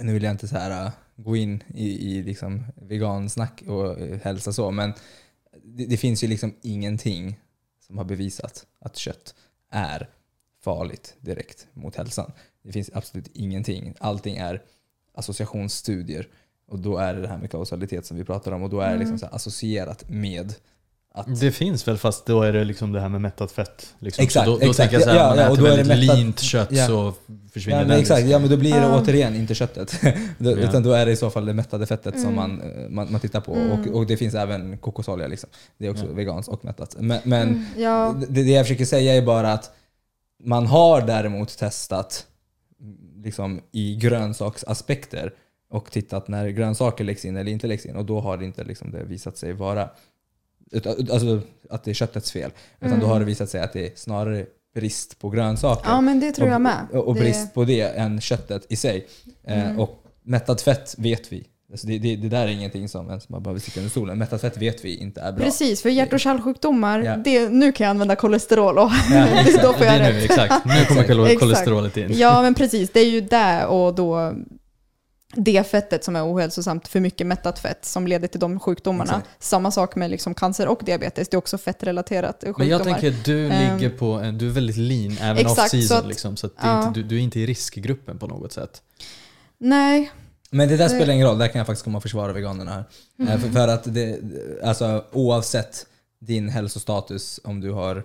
[0.00, 1.88] nu vill jag inte så här äh, gå in i,
[2.18, 4.92] i liksom vegansnack och hälsa så, men
[5.64, 7.38] det, det finns ju liksom ingenting
[7.86, 9.34] som har bevisat att kött
[9.70, 10.08] är
[10.64, 12.32] farligt direkt mot hälsan.
[12.64, 13.94] Det finns absolut ingenting.
[14.00, 14.62] Allting är
[15.14, 16.28] associationsstudier
[16.70, 18.92] och då är det det här med kausalitet som vi pratar om och då är
[18.92, 20.54] det liksom så här associerat med
[21.14, 23.94] att Det finns väl fast då är det liksom det här med mättat fett.
[23.98, 24.22] Liksom.
[24.24, 24.76] Exakt, så då, då exakt.
[24.76, 26.68] tänker jag såhär, Ja, man ja, och äter då är det väldigt mättat- lint kött
[26.72, 26.86] Ja.
[26.86, 27.14] så
[27.52, 27.88] försvinner Ja, den.
[27.88, 28.30] men exakt, liksom.
[28.32, 29.00] ja men då blir det Ja.
[29.00, 30.00] återigen inte köttet.
[30.38, 30.50] Då-.
[30.50, 32.34] Utan då är det i så fall det mättade fettet som Mm.
[32.34, 33.54] man, eh, man, man tittar på.
[33.54, 33.70] Mm.
[33.80, 35.50] Och, och det finns även kokosolja liksom.
[35.78, 36.12] Det är också Ja.
[36.12, 36.96] veganskt och mättat.
[36.98, 39.70] Men, men Mm, det, det jag försöker säga är bara att
[40.44, 42.26] man har däremot testat
[42.80, 45.32] mm, liksom, i grönsaksaspekter
[45.70, 48.64] och tittat när grönsaker läggs in eller inte läggs in och då har det inte
[48.64, 49.88] liksom, det visat sig vara
[51.10, 51.40] alltså,
[51.70, 52.50] att det är köttets fel.
[52.80, 53.08] Utan då Mm.
[53.08, 56.48] har det visat sig att det är snarare brist på grönsaker ja, men det tror
[56.48, 56.86] jag med.
[56.92, 59.06] och, och Det- brist på det än köttet i sig.
[59.44, 59.80] Eh, Mm.
[59.80, 61.46] och mättat fett vet vi.
[61.70, 64.18] Alltså det, det, det där är ingenting som ens man behöver sticka under stolen.
[64.18, 65.44] Mättat fett vet vi inte är bra.
[65.44, 67.16] Precis, för hjärt och kärlsjukdomar, Ja.
[67.16, 69.26] det, nu kan jag använda kolesterol och Ja,
[69.62, 70.24] då får det jag nu, rätt.
[70.24, 70.64] exakt.
[70.64, 71.40] Nu kommer Exakt.
[71.40, 72.06] kolesterolet in.
[72.18, 72.90] Ja, men precis.
[72.90, 74.32] Det är ju det och då
[75.34, 79.10] det fettet som är ohälsosamt, för mycket mättat fett som leder till de sjukdomarna.
[79.10, 79.28] Exakt.
[79.44, 82.58] Samma sak med liksom cancer och diabetes, det är också fettrelaterat sjukdomar.
[82.58, 83.78] Men jag tänker att du Ehm.
[83.78, 86.36] ligger på, en, du är väldigt lean även Exakt, off så season att- liksom.
[86.36, 86.88] Så att det är ja.
[86.88, 88.82] inte, du, du är inte i riskgruppen på något sätt.
[89.58, 90.10] Nej,
[90.50, 92.70] Men det där Det- spelar ingen roll, där kan jag faktiskt komma och försvara veganerna
[92.72, 92.84] här.
[93.18, 93.32] Mm.
[93.32, 94.18] Eh, För, för att det,
[94.64, 95.86] alltså, oavsett
[96.20, 98.02] din hälsostatus, om du har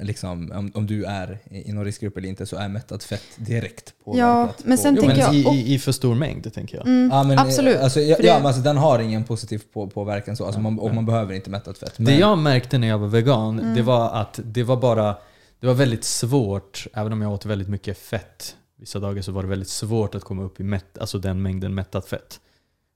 [0.00, 3.94] liksom, om, om du är i någon riskgrupp eller inte, så är mättat fett direkt
[4.04, 4.64] påverkat.
[4.64, 6.86] men på- sen Jo, tänker men i, jag- i, i för stor mängd, tänker jag.
[6.86, 7.76] mm, Ja, men, eh, absolut.
[7.76, 10.78] Alltså, ja, det- ja, men alltså, den har ingen positiv på, påverkan så, alltså, man,
[10.78, 11.94] och man behöver inte mättat fett.
[11.96, 13.74] Det Men, jag märkte när jag var vegan, Mm.
[13.74, 15.16] det var att det var bara
[15.60, 19.42] det var väldigt svårt, även om jag åt väldigt mycket fett vissa dagar så var
[19.42, 22.40] det väldigt svårt att komma upp i mätt, alltså den mängden mättat fett.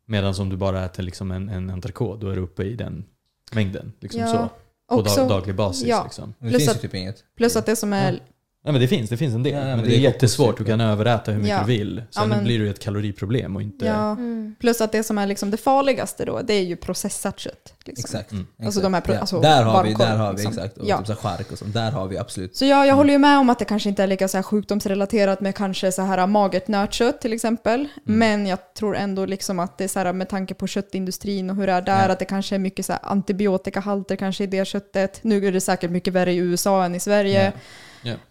[0.06, 3.04] Medan om du bara äter liksom en, en entrecote, då är du uppe i den
[3.52, 3.92] mängden.
[4.00, 4.48] Liksom Ja, så,
[4.94, 5.88] på också, dag, daglig basis.
[5.88, 6.02] ja.
[6.04, 6.34] Liksom.
[6.38, 7.24] det plus finns att- ju typ inget.
[7.36, 8.20] plus att det som är...
[8.64, 9.52] Nej men det finns, det finns en del.
[9.52, 11.60] Ja, ja, men, men det det är är jättesvårt, du kan överäta hur mycket Ja.
[11.60, 11.96] du vill.
[11.96, 13.86] Sen Ja, men- blir det ju ett kaloriproblem och inte...
[13.86, 14.54] Ja, Mm.
[14.60, 17.74] plus att det som är liksom det farligaste då, det är ju processat kött.
[17.84, 18.02] Liksom.
[18.04, 18.32] Exakt.
[18.32, 18.46] Mm.
[18.52, 18.66] exakt.
[18.66, 19.18] Alltså de här ja.
[19.18, 20.52] alltså där har vi, där har vi liksom.
[20.52, 20.78] exakt.
[20.78, 20.98] Och Ja.
[20.98, 21.74] typ så chark och sånt.
[21.74, 22.56] Där har vi absolut.
[22.56, 24.42] Så jag, jag håller ju med om att det kanske inte är lika så här
[24.42, 27.80] sjukdomsrelaterat med kanske så här magert nötkött till exempel.
[27.80, 28.18] Mm.
[28.18, 31.56] Men jag tror ändå liksom att det är så här med tanke på köttindustrin och
[31.56, 32.12] hur det är där, Ja.
[32.12, 35.18] att det kanske är mycket så här antibiotikahalter kanske i det köttet.
[35.22, 37.52] Nu är det säkert mycket värre i USA än i Sverige.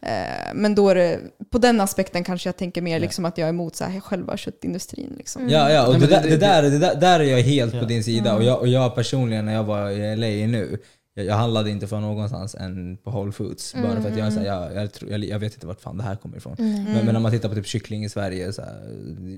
[0.01, 1.19] Eh, men då är det,
[1.51, 4.37] på den aspekten kanske jag tänker mer liksom att jag är emot så här själva
[4.37, 5.13] köttindustrin.
[5.17, 5.41] Liksom.
[5.41, 5.53] Mm.
[5.53, 7.85] Ja, ja och det, där, det- det, där, det där, där är jag helt på
[7.85, 8.29] din sida.
[8.29, 8.35] Mm.
[8.37, 10.77] Och, jag, och jag personligen när jag var i LA nu,
[11.13, 13.73] jag, jag handlade inte från någonstans än på Whole Foods.
[13.73, 15.81] Bara för att jag, är så här, jag, jag, tror- jag, jag vet inte vart
[15.81, 16.55] fan det här kommer ifrån.
[16.59, 16.83] Mm.
[16.83, 18.81] Men, men om man tittar på typ kyckling i Sverige, så här,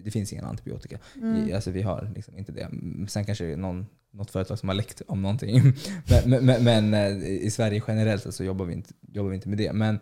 [0.06, 0.98] det, finns ingen antibiotika.
[1.16, 1.50] Mm.
[1.50, 2.62] I, alltså vi har liksom inte det.
[2.62, 5.62] Mm, Sen kanske det är någon, något företag som har läckt om någonting.
[6.26, 9.50] men, men, men, men eh, i Sverige generellt så jobbar vi, inte, jobbar vi inte
[9.50, 9.74] med det.
[9.74, 10.00] Men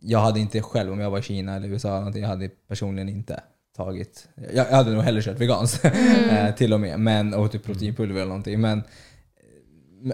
[0.00, 2.48] jag hade inte själv, om jag var i Kina eller USA, eller någonting, jag hade
[2.48, 3.40] personligen inte
[3.76, 4.28] tagit...
[4.54, 5.84] Jag, jag hade nog hellre kört veganskt
[6.30, 7.00] eh, till och med.
[7.00, 8.60] Men, och typ proteinpulver eller någonting.
[8.60, 8.82] Men,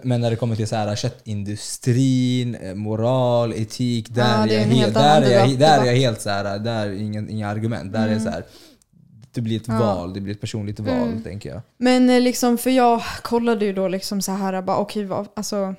[0.03, 4.59] men när det kommer till så här, köttindustrin, eh, moral, etik, där, Ja, är, är
[4.61, 7.49] jag helt, där, är, jag, där är jag helt så här, där är ingen, inga
[7.49, 7.93] argument.
[7.93, 8.21] Där är Mm.
[8.21, 8.45] så här,
[9.33, 9.79] det blir ett Ja.
[9.79, 11.23] val, det blir ett personligt val Mm.
[11.23, 11.61] tänker jag.
[11.79, 15.75] Men eh, liksom, för jag kollade ju då liksom så här, bara okej, vad, alltså,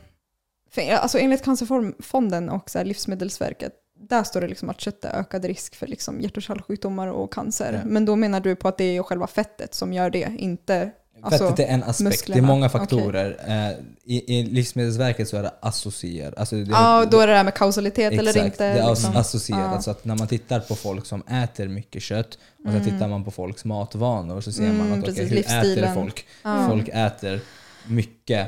[0.71, 5.19] för, alltså enligt Cancerfonden och så här Livsmedelsverket, där står det liksom att kött är
[5.19, 7.73] ökad risk för liksom hjärt och kärlsjukdomar och cancer.
[7.73, 7.89] Ja.
[7.89, 10.91] Men då menar du på att det är själva fettet som gör det, inte...
[11.21, 12.47] Alltså, Fettet är en aspekt, det är musklerna.
[12.47, 13.37] många faktorer.
[13.47, 13.71] Eh,
[14.03, 16.37] i, I Livsmedelsverket så är det associerat.
[16.37, 18.73] Alltså det, Ja, då är det det här med kausalitet eller Exakt, inte.
[18.73, 19.13] det är liksom.
[19.13, 19.71] asso- associerat.
[19.75, 19.81] Ja.
[19.81, 22.83] Så att när man tittar på folk som äter mycket kött och sen Mm.
[22.83, 26.25] tittar man på folks matvanor så ser Mm, man att okej, precis, hur äter folk?
[26.43, 26.67] Ja.
[26.69, 27.39] Folk äter
[27.87, 28.47] mycket.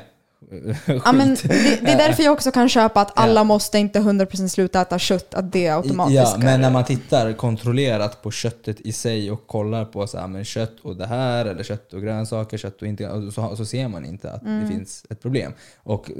[1.05, 1.47] Ja, men det,
[1.81, 5.33] det är därför jag också kan köpa att alla måste inte 100% sluta äta kött,
[5.33, 9.47] att det automatiskt Ja, men är- när man tittar kontrollerat på köttet i sig och
[9.47, 12.87] kollar på så här, men kött och det här, eller kött och grönsaker, kött och
[12.87, 14.61] inte, så, så ser man inte att Mm.
[14.61, 15.53] det finns ett problem.
[15.83, 16.15] Och eh,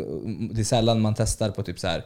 [0.52, 2.04] det är sällan man testar på typ så här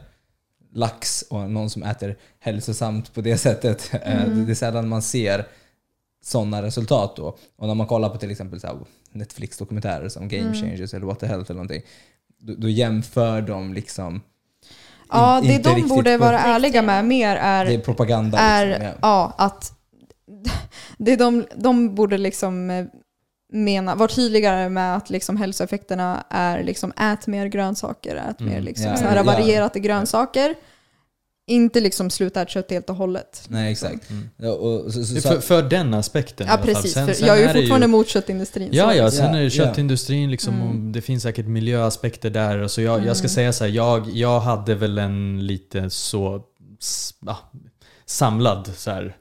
[0.74, 3.90] lax och någon som äter hälsosamt på det sättet.
[4.04, 4.46] Eh, Mm.
[4.46, 5.46] Det är sällan man ser
[6.24, 7.36] sådana resultat då.
[7.56, 8.60] Och när man kollar på till exempel
[9.12, 10.54] Netflix-dokumentärer som Game Mm.
[10.54, 11.82] Changers eller What the Health eller någonting.
[12.38, 14.20] Då, då jämför de liksom
[15.12, 18.38] Ja, in- det de borde vara ärliga med mer är Det är propaganda.
[18.38, 18.92] är liksom, ja.
[19.02, 19.72] ja, att
[20.98, 22.84] det de, de borde liksom eh,
[23.52, 28.64] mena, vara tydligare med att liksom hälsoeffekterna är liksom ät mer grönsaker, ät mer Mm.
[28.64, 29.22] liksom Ja, så här ja.
[29.22, 30.54] varierat i grönsaker.
[31.46, 33.44] Inte liksom sluta äta kött helt och hållet.
[33.48, 34.10] Nej exakt.
[34.10, 34.28] Mm.
[34.36, 37.54] Ja, och, så, så, För, för den aspekten Ja precis, Sen- för sen jag är
[37.54, 38.68] ju fortfarande emot köttindustrin.
[38.72, 40.92] Ja, så- ja, sen Ja, är det köttindustrin liksom, Mm.
[40.92, 42.68] det finns säkert miljöaspekter där.
[42.68, 43.34] Så jag, jag ska Mm.
[43.34, 46.42] säga så här, jag, jag hade väl en lite så
[47.26, 47.38] ja,
[48.06, 49.16] samlad så här,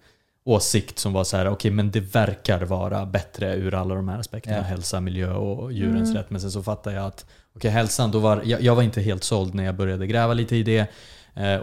[0.45, 4.19] åsikt som var så här, okej men det verkar vara bättre ur alla de här
[4.19, 4.63] aspekterna, Ja.
[4.63, 6.15] hälsa, miljö och djurens Mm.
[6.15, 6.29] rätt.
[6.29, 7.25] Men sen så fattade jag att,
[7.55, 10.55] okej hälsan, då var, jag, jag var inte helt såld när jag började gräva lite
[10.55, 10.87] i det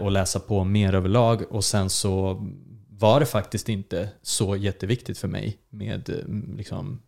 [0.01, 2.41] och läsa på mer överlag och sen så
[2.89, 7.01] var det faktiskt inte så jätteviktigt för mig med eh, liksom,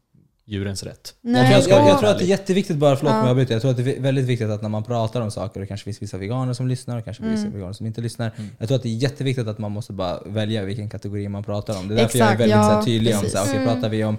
[0.45, 1.15] djurens rätt.
[1.21, 3.31] Jag, Nej, jag, vara jag tror att det är jätteviktigt, bara förlåt Ja.
[3.31, 5.59] om jag jag tror att det är väldigt viktigt att när man pratar om saker,
[5.59, 7.53] och det kanske finns vissa veganer som lyssnar och kanske vissa Mm.
[7.53, 8.31] veganer som inte lyssnar.
[8.37, 8.49] Mm.
[8.59, 11.79] Jag tror att det är jätteviktigt att man måste bara välja vilken kategori man pratar
[11.79, 11.87] om.
[11.87, 13.31] Det är därför jag är Exakt, väldigt ja, så här, tydlig om, precis.
[13.31, 13.73] så här, okej, Mm.
[13.73, 14.17] pratar vi om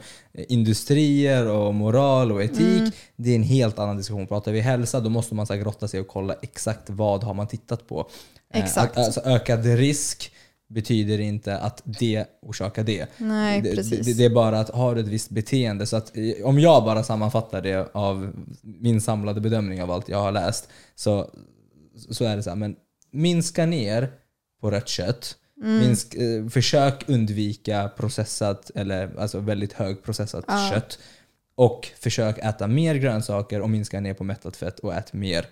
[0.49, 2.91] industrier och moral och etik, Mm.
[3.17, 4.27] det är en helt annan diskussion.
[4.27, 7.35] Pratar vi hälsa, då måste man så här, grotta sig och kolla exakt vad har
[7.35, 8.11] man tittat på.
[8.55, 8.97] Eh, Exakt.
[8.97, 10.31] Alltså, ökad risk
[10.69, 13.07] betyder inte att det orsakar det.
[13.19, 14.07] Nej, Det, precis.
[14.07, 15.87] det, det är bara att ha ett visst beteende.
[15.87, 18.33] Så att, eh, om jag bara sammanfattar det av
[18.63, 21.31] min samlade bedömning av allt jag har läst så,
[22.11, 22.77] så är det så här, men
[23.11, 24.11] minska ner
[24.61, 25.37] på rött kött.
[25.63, 25.79] Mm.
[25.79, 30.71] Minsk, eh, försök undvika processat eller alltså väldigt högprocessat Ja.
[30.73, 30.99] kött.
[31.55, 35.47] Och försök äta mer grönsaker och minska ner på mättat fett och ät mer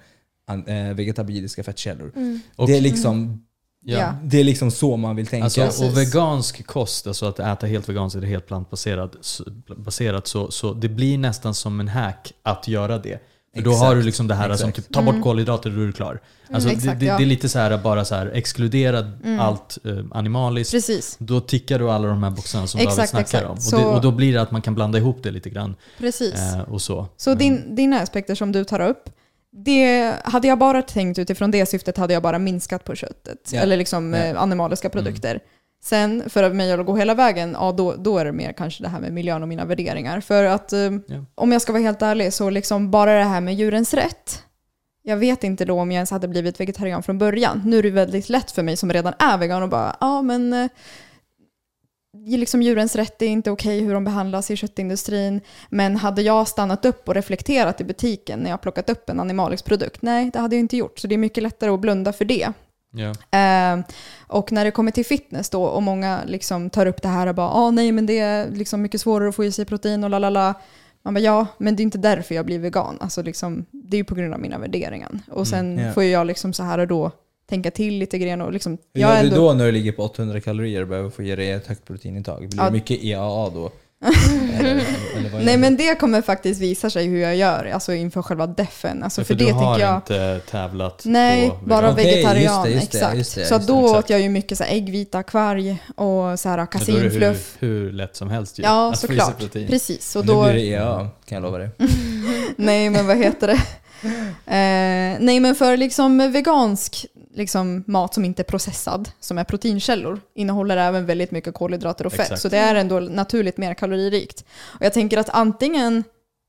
[0.95, 2.13] vegetabiliska fettkällor.
[2.17, 2.41] Mm.
[2.57, 3.45] Och- det, är liksom,
[3.85, 4.15] Ja.
[4.25, 5.45] det är liksom så man vill tänka.
[5.65, 9.17] Alltså, och vegansk kost, alltså att äta helt veganskt eller helt plantbaserat,
[9.77, 13.19] baserat, så, så det blir nästan som en hack att göra det.
[13.55, 13.87] För då Exakt.
[13.89, 14.77] har du liksom det här som Exakt.
[14.77, 15.23] typ, ta bort Mm.
[15.23, 16.21] kolhydrater och då är du klar.
[16.53, 17.17] Alltså, Mm, exakt, det, det, ja.
[17.19, 19.41] det är lite så här bara så här exkludera Mm.
[19.41, 20.71] allt eh, animaliskt.
[20.73, 23.45] Precis, Då tickar du alla de här boxarna som Exakt, David snackar exakt.
[23.47, 23.53] om.
[23.57, 25.75] Och, Så- det, och då blir det att man kan blanda ihop det lite grann.
[25.99, 26.35] precis.
[26.35, 27.07] Eh, och så.
[27.17, 27.39] Så Mm.
[27.39, 29.11] din, dina aspekter som du tar upp,
[29.53, 33.51] det, hade jag bara tänkt utifrån det syftet hade jag bara minskat på köttet.
[33.53, 33.61] Ja.
[33.61, 34.93] Eller liksom eh, animaliska Mm.
[35.05, 35.41] produkter.
[35.85, 38.89] Sen för mig att gå hela vägen, ja då, då är det mer kanske det
[38.89, 40.21] här med miljön och mina värderingar.
[40.21, 40.73] För att
[41.07, 41.25] Ja.
[41.35, 44.43] om jag ska vara helt ärlig så liksom bara det här med djurens rätt.
[45.03, 47.63] Jag vet inte då om jag ens hade blivit vegetarian från början.
[47.65, 50.53] Nu är det väldigt lätt för mig som redan är vegan och bara, ja men
[50.53, 50.69] eh,
[52.19, 55.41] liksom djurens rätt är inte okej hur de behandlas i köttindustrin.
[55.69, 59.65] Men hade jag stannat upp och reflekterat i butiken när jag plockat upp en animalisk
[59.65, 60.03] produkt?
[60.03, 60.99] Nej, det hade jag inte gjort.
[60.99, 62.53] Så det är mycket lättare att blunda för det.
[62.93, 63.39] Ja.
[63.39, 63.85] Eh,
[64.27, 67.35] och när det kommer till fitness då och många liksom tar upp det här och
[67.35, 70.11] bara ah, nej men det är liksom mycket svårare att få i sig protein och
[70.11, 70.55] lalala.
[71.05, 72.99] Man bara ja, men det är inte därför jag blir vegan.
[73.01, 75.11] Alltså liksom, det är ju på grund av mina värderingar.
[75.31, 75.93] Och sen ja.
[75.93, 77.11] får ju jag liksom så här och då
[77.53, 79.93] tänka till lite grann och liksom, Hur gör är du ändå, då när du ligger
[79.93, 82.49] på 800 kalorier och behöver få ge dig ett högt proteinintag?
[82.49, 82.65] Blir Ja.
[82.65, 83.71] det mycket EAA då?
[84.59, 84.71] eller,
[85.17, 85.61] eller Nej du?
[85.61, 89.03] men det kommer faktiskt visa sig hur jag gör, alltså inför själva defen.
[89.03, 91.93] Alltså, för, för du det har tänker jag, inte tävlat Nej, på bara.
[91.93, 92.43] Okej, vegetarian.
[92.45, 93.17] just det, just det, exakt.
[93.19, 93.99] just det, så då exakt.
[94.05, 97.57] åt jag ju mycket så här äggvita, kvarg och så här Men kasinfluff.
[97.59, 98.63] hur, hur lätt som helst ju.
[98.63, 99.53] Ja, såklart.
[99.53, 100.17] Precis.
[100.17, 101.71] Och nu då, blir det EAA, kan jag lova dig.
[102.57, 103.61] nej, men vad heter det?
[104.47, 110.21] Eh, nej, men för liksom vegansk liksom, mat som inte är processad, som är proteinkällor,
[110.35, 112.21] innehåller även väldigt mycket kolhydrater och fett.
[112.21, 112.41] Exakt.
[112.43, 114.45] Så det är ändå naturligt mer kaloririkt.
[114.63, 116.05] Och jag tänker att antingen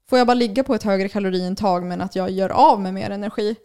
[0.10, 3.10] får jag bara ligga på ett högre kaloriintag men att jag gör av med mer
[3.10, 3.55] energi.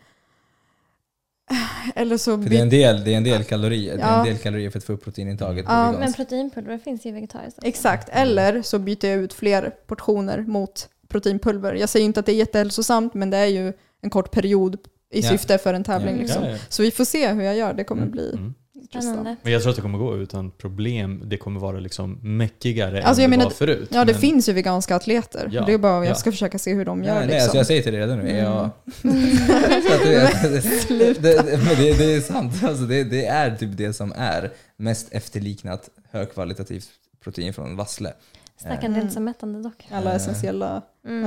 [1.95, 3.97] Eller så För det är en del, det är en del kalorier.
[3.97, 4.19] Det är Ja.
[4.19, 5.93] en del kalorier för att få upp proteinintaget Ja.
[5.93, 7.59] Men proteinpulver finns ju vegetariskt.
[7.63, 11.75] Exakt, eller så byter jag ut fler portioner mot proteinpulver.
[11.75, 14.77] Jag säger inte att det är jättehälsosamt, men det är ju en kort period
[15.13, 15.29] i Ja.
[15.31, 16.15] syfte för en tävling.
[16.17, 16.57] Ja, Liksom.
[16.69, 18.55] Så vi får se hur jag gör, det kommer Mm, bli Mm.
[18.75, 19.05] intressant.
[19.15, 19.37] Spännande.
[19.43, 21.23] Men jag tror att det kommer gå utan problem.
[21.25, 23.89] Det kommer vara liksom mäckigare Alltså, jag än det menar, var förut.
[23.93, 25.49] Ja, det Men- finns ju veganska atleter.
[25.53, 26.15] Ja, det är bara jag ja.
[26.15, 27.15] ska försöka se hur de gör.
[27.15, 27.43] Nej, nej, liksom.
[27.45, 28.71] alltså jag säger till dig redan nu, Mm.
[29.03, 30.43] Så vet,
[30.89, 32.53] det, det, det, men det, det är sant.
[32.65, 36.89] Alltså det, det är typ det som är mest efterliknat högkvalitativt
[37.25, 38.13] protein från vassle.
[38.61, 38.95] Snackar Mm.
[38.95, 39.87] en del som mättande dock.
[39.91, 40.83] Alla essentiella.
[41.07, 41.23] Mm.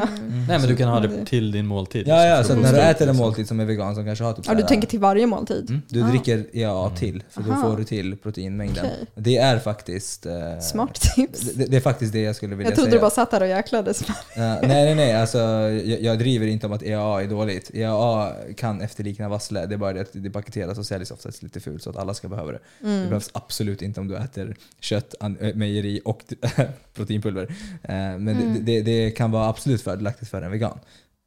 [0.47, 2.07] Nej men du kan ha Ja, det det- till din måltid.
[2.07, 3.17] Ja, ja, så när du äter en liksom.
[3.25, 5.69] måltid som är vegan som kanske har typ Ja, du tänker till varje måltid?
[5.69, 6.07] Mm, du Ah.
[6.07, 6.97] dricker EAA Mm.
[6.97, 7.61] till, för då Aha.
[7.69, 8.85] får du till proteinmängden.
[8.85, 9.05] Okej.
[9.15, 10.25] Det är faktiskt...
[10.25, 11.39] eh, Smart tips.
[11.53, 12.99] Det, det är faktiskt det jag skulle vilja Jag trodde säga.
[12.99, 14.01] du bara satt där och jäklades.
[14.01, 15.13] Eh, nej, nej, nej.
[15.15, 17.71] Alltså, jag, jag driver inte om att EAA är dåligt.
[17.73, 19.65] EAA kan efterlikna vassle.
[19.65, 22.13] Det är bara det att det paketeras och säljs oftast lite fult så att alla
[22.13, 22.59] ska behöva det.
[22.81, 23.09] Det Mm.
[23.09, 26.21] behövs absolut inte om du äter kött, an- äh, mejeri och
[26.93, 27.43] proteinpulver.
[27.83, 28.53] Eh, men Mm.
[28.53, 30.79] det, det, det kan vara absolut fördelaktigt för en vegan.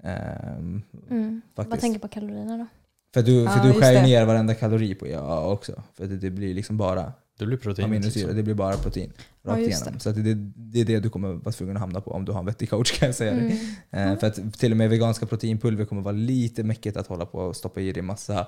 [0.04, 1.40] Ehm, Mm.
[1.54, 1.80] Vad faktiskt.
[1.80, 2.66] tänker på kalorierna då?
[3.14, 4.02] För du, för Ja, du skär det.
[4.02, 5.82] ner varenda kalori på EAA också.
[5.94, 7.84] För det, det blir liksom bara Det blir protein.
[7.86, 8.36] aminosyra, liksom.
[8.36, 9.12] det blir bara protein
[9.42, 10.00] Ja, rakt just igenom.
[10.00, 12.32] Så att det, det är det du kommer vara tvungen att hamna på om du
[12.32, 13.32] har en vettig coach kan jag säga.
[13.32, 13.52] Mm.
[13.90, 17.38] Eh, För att till och med veganska proteinpulver kommer vara lite mäckigt att hålla på
[17.38, 18.46] och stoppa i dig massa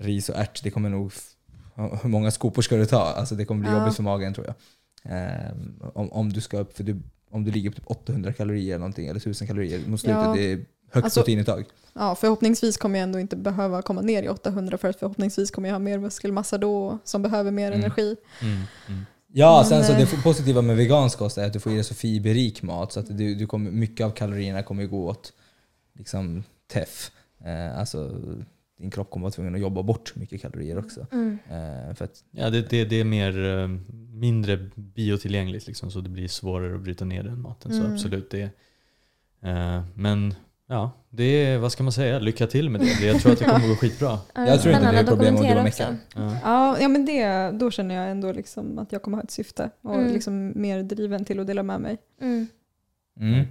[0.00, 0.62] ris och ärt.
[0.62, 1.12] Det kommer nog...
[2.02, 3.00] Hur många skopor ska du ta?
[3.02, 3.78] Alltså det kommer bli Ja.
[3.78, 4.54] jobbigt för magen tror jag.
[5.04, 7.00] Ehm, om, om du ska upp, för du,
[7.34, 10.32] om du ligger på typ 800 kalorier eller någonting, eller 1000 kalorier mot slutet, Ja.
[10.36, 10.56] det är
[10.92, 11.64] högt Alltså- proteinintag.
[11.92, 15.68] Ja, förhoppningsvis kommer jag ändå inte behöva komma ner i 800 för att förhoppningsvis kommer
[15.68, 17.80] jag ha mer muskelmassa då som behöver mer Mm.
[17.80, 18.16] energi.
[18.42, 19.06] Mm, mm.
[19.32, 21.74] Ja, Men, sen så eh, det positiva med vegansk kost är att du får i
[21.74, 25.32] dig så fiberrik mat så att du, du kommer, mycket av kalorierna kommer gå åt
[25.98, 27.10] liksom teff.
[27.44, 28.10] Eh, alltså
[28.78, 31.06] din kropp kommer vara tvungen att jobba bort mycket kalorier också.
[31.12, 31.38] Mm.
[31.48, 33.68] Eh, för att, Ja, det, det, det är mer, eh,
[34.12, 37.72] mindre biotillgängligt liksom, så det blir svårare att bryta ner den maten.
[37.72, 37.92] Så Mm.
[37.92, 38.42] absolut, det
[39.42, 40.34] eh, Men
[40.68, 43.06] ja, det är, vad ska man säga, lycka till med det.
[43.06, 44.18] Jag tror att det kommer gå skitbra.
[44.34, 45.62] Ja, Jag tror inte det är problem att gå också.
[45.62, 45.96] meckar.
[46.14, 46.76] Ja.
[46.80, 49.94] Ja, men det, då känner jag ändå liksom att jag kommer ha ett syfte och
[49.94, 50.12] Mm.
[50.12, 51.98] liksom mer driven till att dela med mig.
[52.20, 52.46] Mm.
[53.20, 53.46] mm.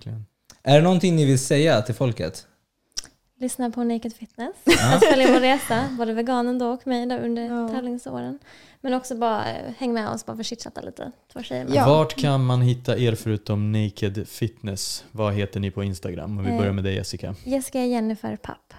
[0.64, 2.48] Är det någonting ni vill säga till folket?
[3.44, 4.56] Lyssna på Naked Fitness.
[4.64, 5.00] Ja.
[5.10, 7.70] Följ vår resa, både veganen då och mig där under Ja.
[7.70, 8.40] tävlingsåren.
[8.82, 11.12] Men också bara eh, häng med oss bara för att chitchatta lite.
[11.34, 11.68] Två tjejer.
[11.74, 11.86] Ja.
[11.86, 15.06] Vart kan man hitta er förutom Naked Fitness?
[15.12, 16.38] Vad heter ni på Instagram?
[16.38, 16.58] Om vi Eh.
[16.58, 17.36] börjar med dig Jessica.
[17.44, 18.74] Jessica Jennifer Papp.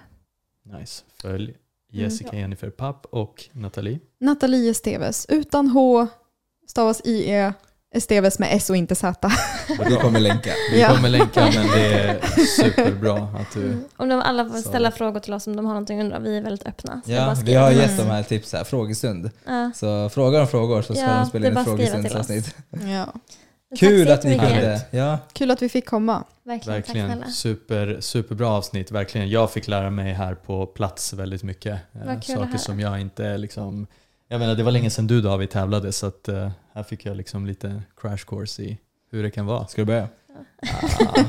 [0.81, 1.05] Nice.
[1.23, 1.55] Följ
[1.93, 3.99] Jessica Jennifer Papp och Nathalie.
[4.21, 6.07] Nathalie Esteves, utan H,
[6.67, 7.53] stavas IE,
[7.95, 9.31] Esteves med S och inte Z.
[9.79, 10.51] Och du kommer länka.
[10.73, 10.95] Vi Ja.
[10.95, 12.21] kommer länka men det är
[12.63, 13.63] superbra att du...
[13.65, 13.85] Mm.
[13.97, 14.69] Om de alla får Så.
[14.69, 16.19] ställa frågor till oss om de har någonting att undra.
[16.19, 17.01] Vi är väldigt öppna.
[17.05, 17.97] Så Ja, vi har gett oss.
[17.97, 19.31] de här tips här, frågestund.
[19.47, 19.71] Ja.
[19.75, 22.55] Så frågar de frågor så ska Ja, de spela in ett frågestundsavsnitt.
[22.71, 23.13] Ja.
[23.79, 24.81] Kul så att ni kunde.
[24.91, 25.19] Ja.
[25.33, 26.25] Kul att vi fick komma.
[26.45, 27.33] Verkligen, Verkligen.
[27.33, 28.91] Super, superbra avsnitt.
[28.91, 29.31] Verkligen.
[29.31, 31.73] Jag fick lära mig här på plats väldigt mycket.
[31.95, 33.87] Eh, Vad kul att Saker som jag inte liksom...
[34.35, 37.17] Jag menar, det var länge sedan du David tävlade så att eh, här fick jag
[37.17, 38.79] liksom lite crash course i
[39.11, 39.67] hur det kan vara.
[39.67, 40.09] Ska du börja?
[40.63, 41.25] Ah,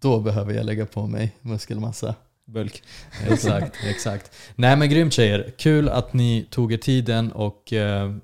[0.00, 2.14] då behöver jag lägga på mig muskelmassa.
[2.46, 2.82] Bulk.
[3.28, 4.32] Exakt, exakt.
[4.54, 5.52] Nej men grymt tjejer.
[5.58, 8.14] Kul att ni tog er tiden och eh,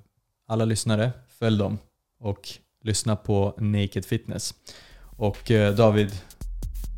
[0.48, 1.78] alla lyssnare, följ dem
[2.20, 2.48] och
[2.82, 4.54] lyssna på Naked Fitness.
[5.16, 6.12] Och eh, David,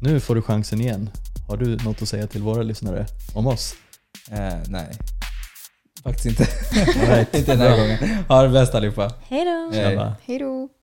[0.03, 1.11] nu får du chansen igen.
[1.49, 3.75] Har du något att säga till våra lyssnare om oss?
[4.31, 4.99] Eh, nej.
[6.07, 6.47] Faktiskt inte.
[7.39, 8.25] Inte den här gången.
[8.29, 9.11] Ha det bäst allihopa.
[9.29, 9.71] Hej då!
[10.27, 10.69] Hej då!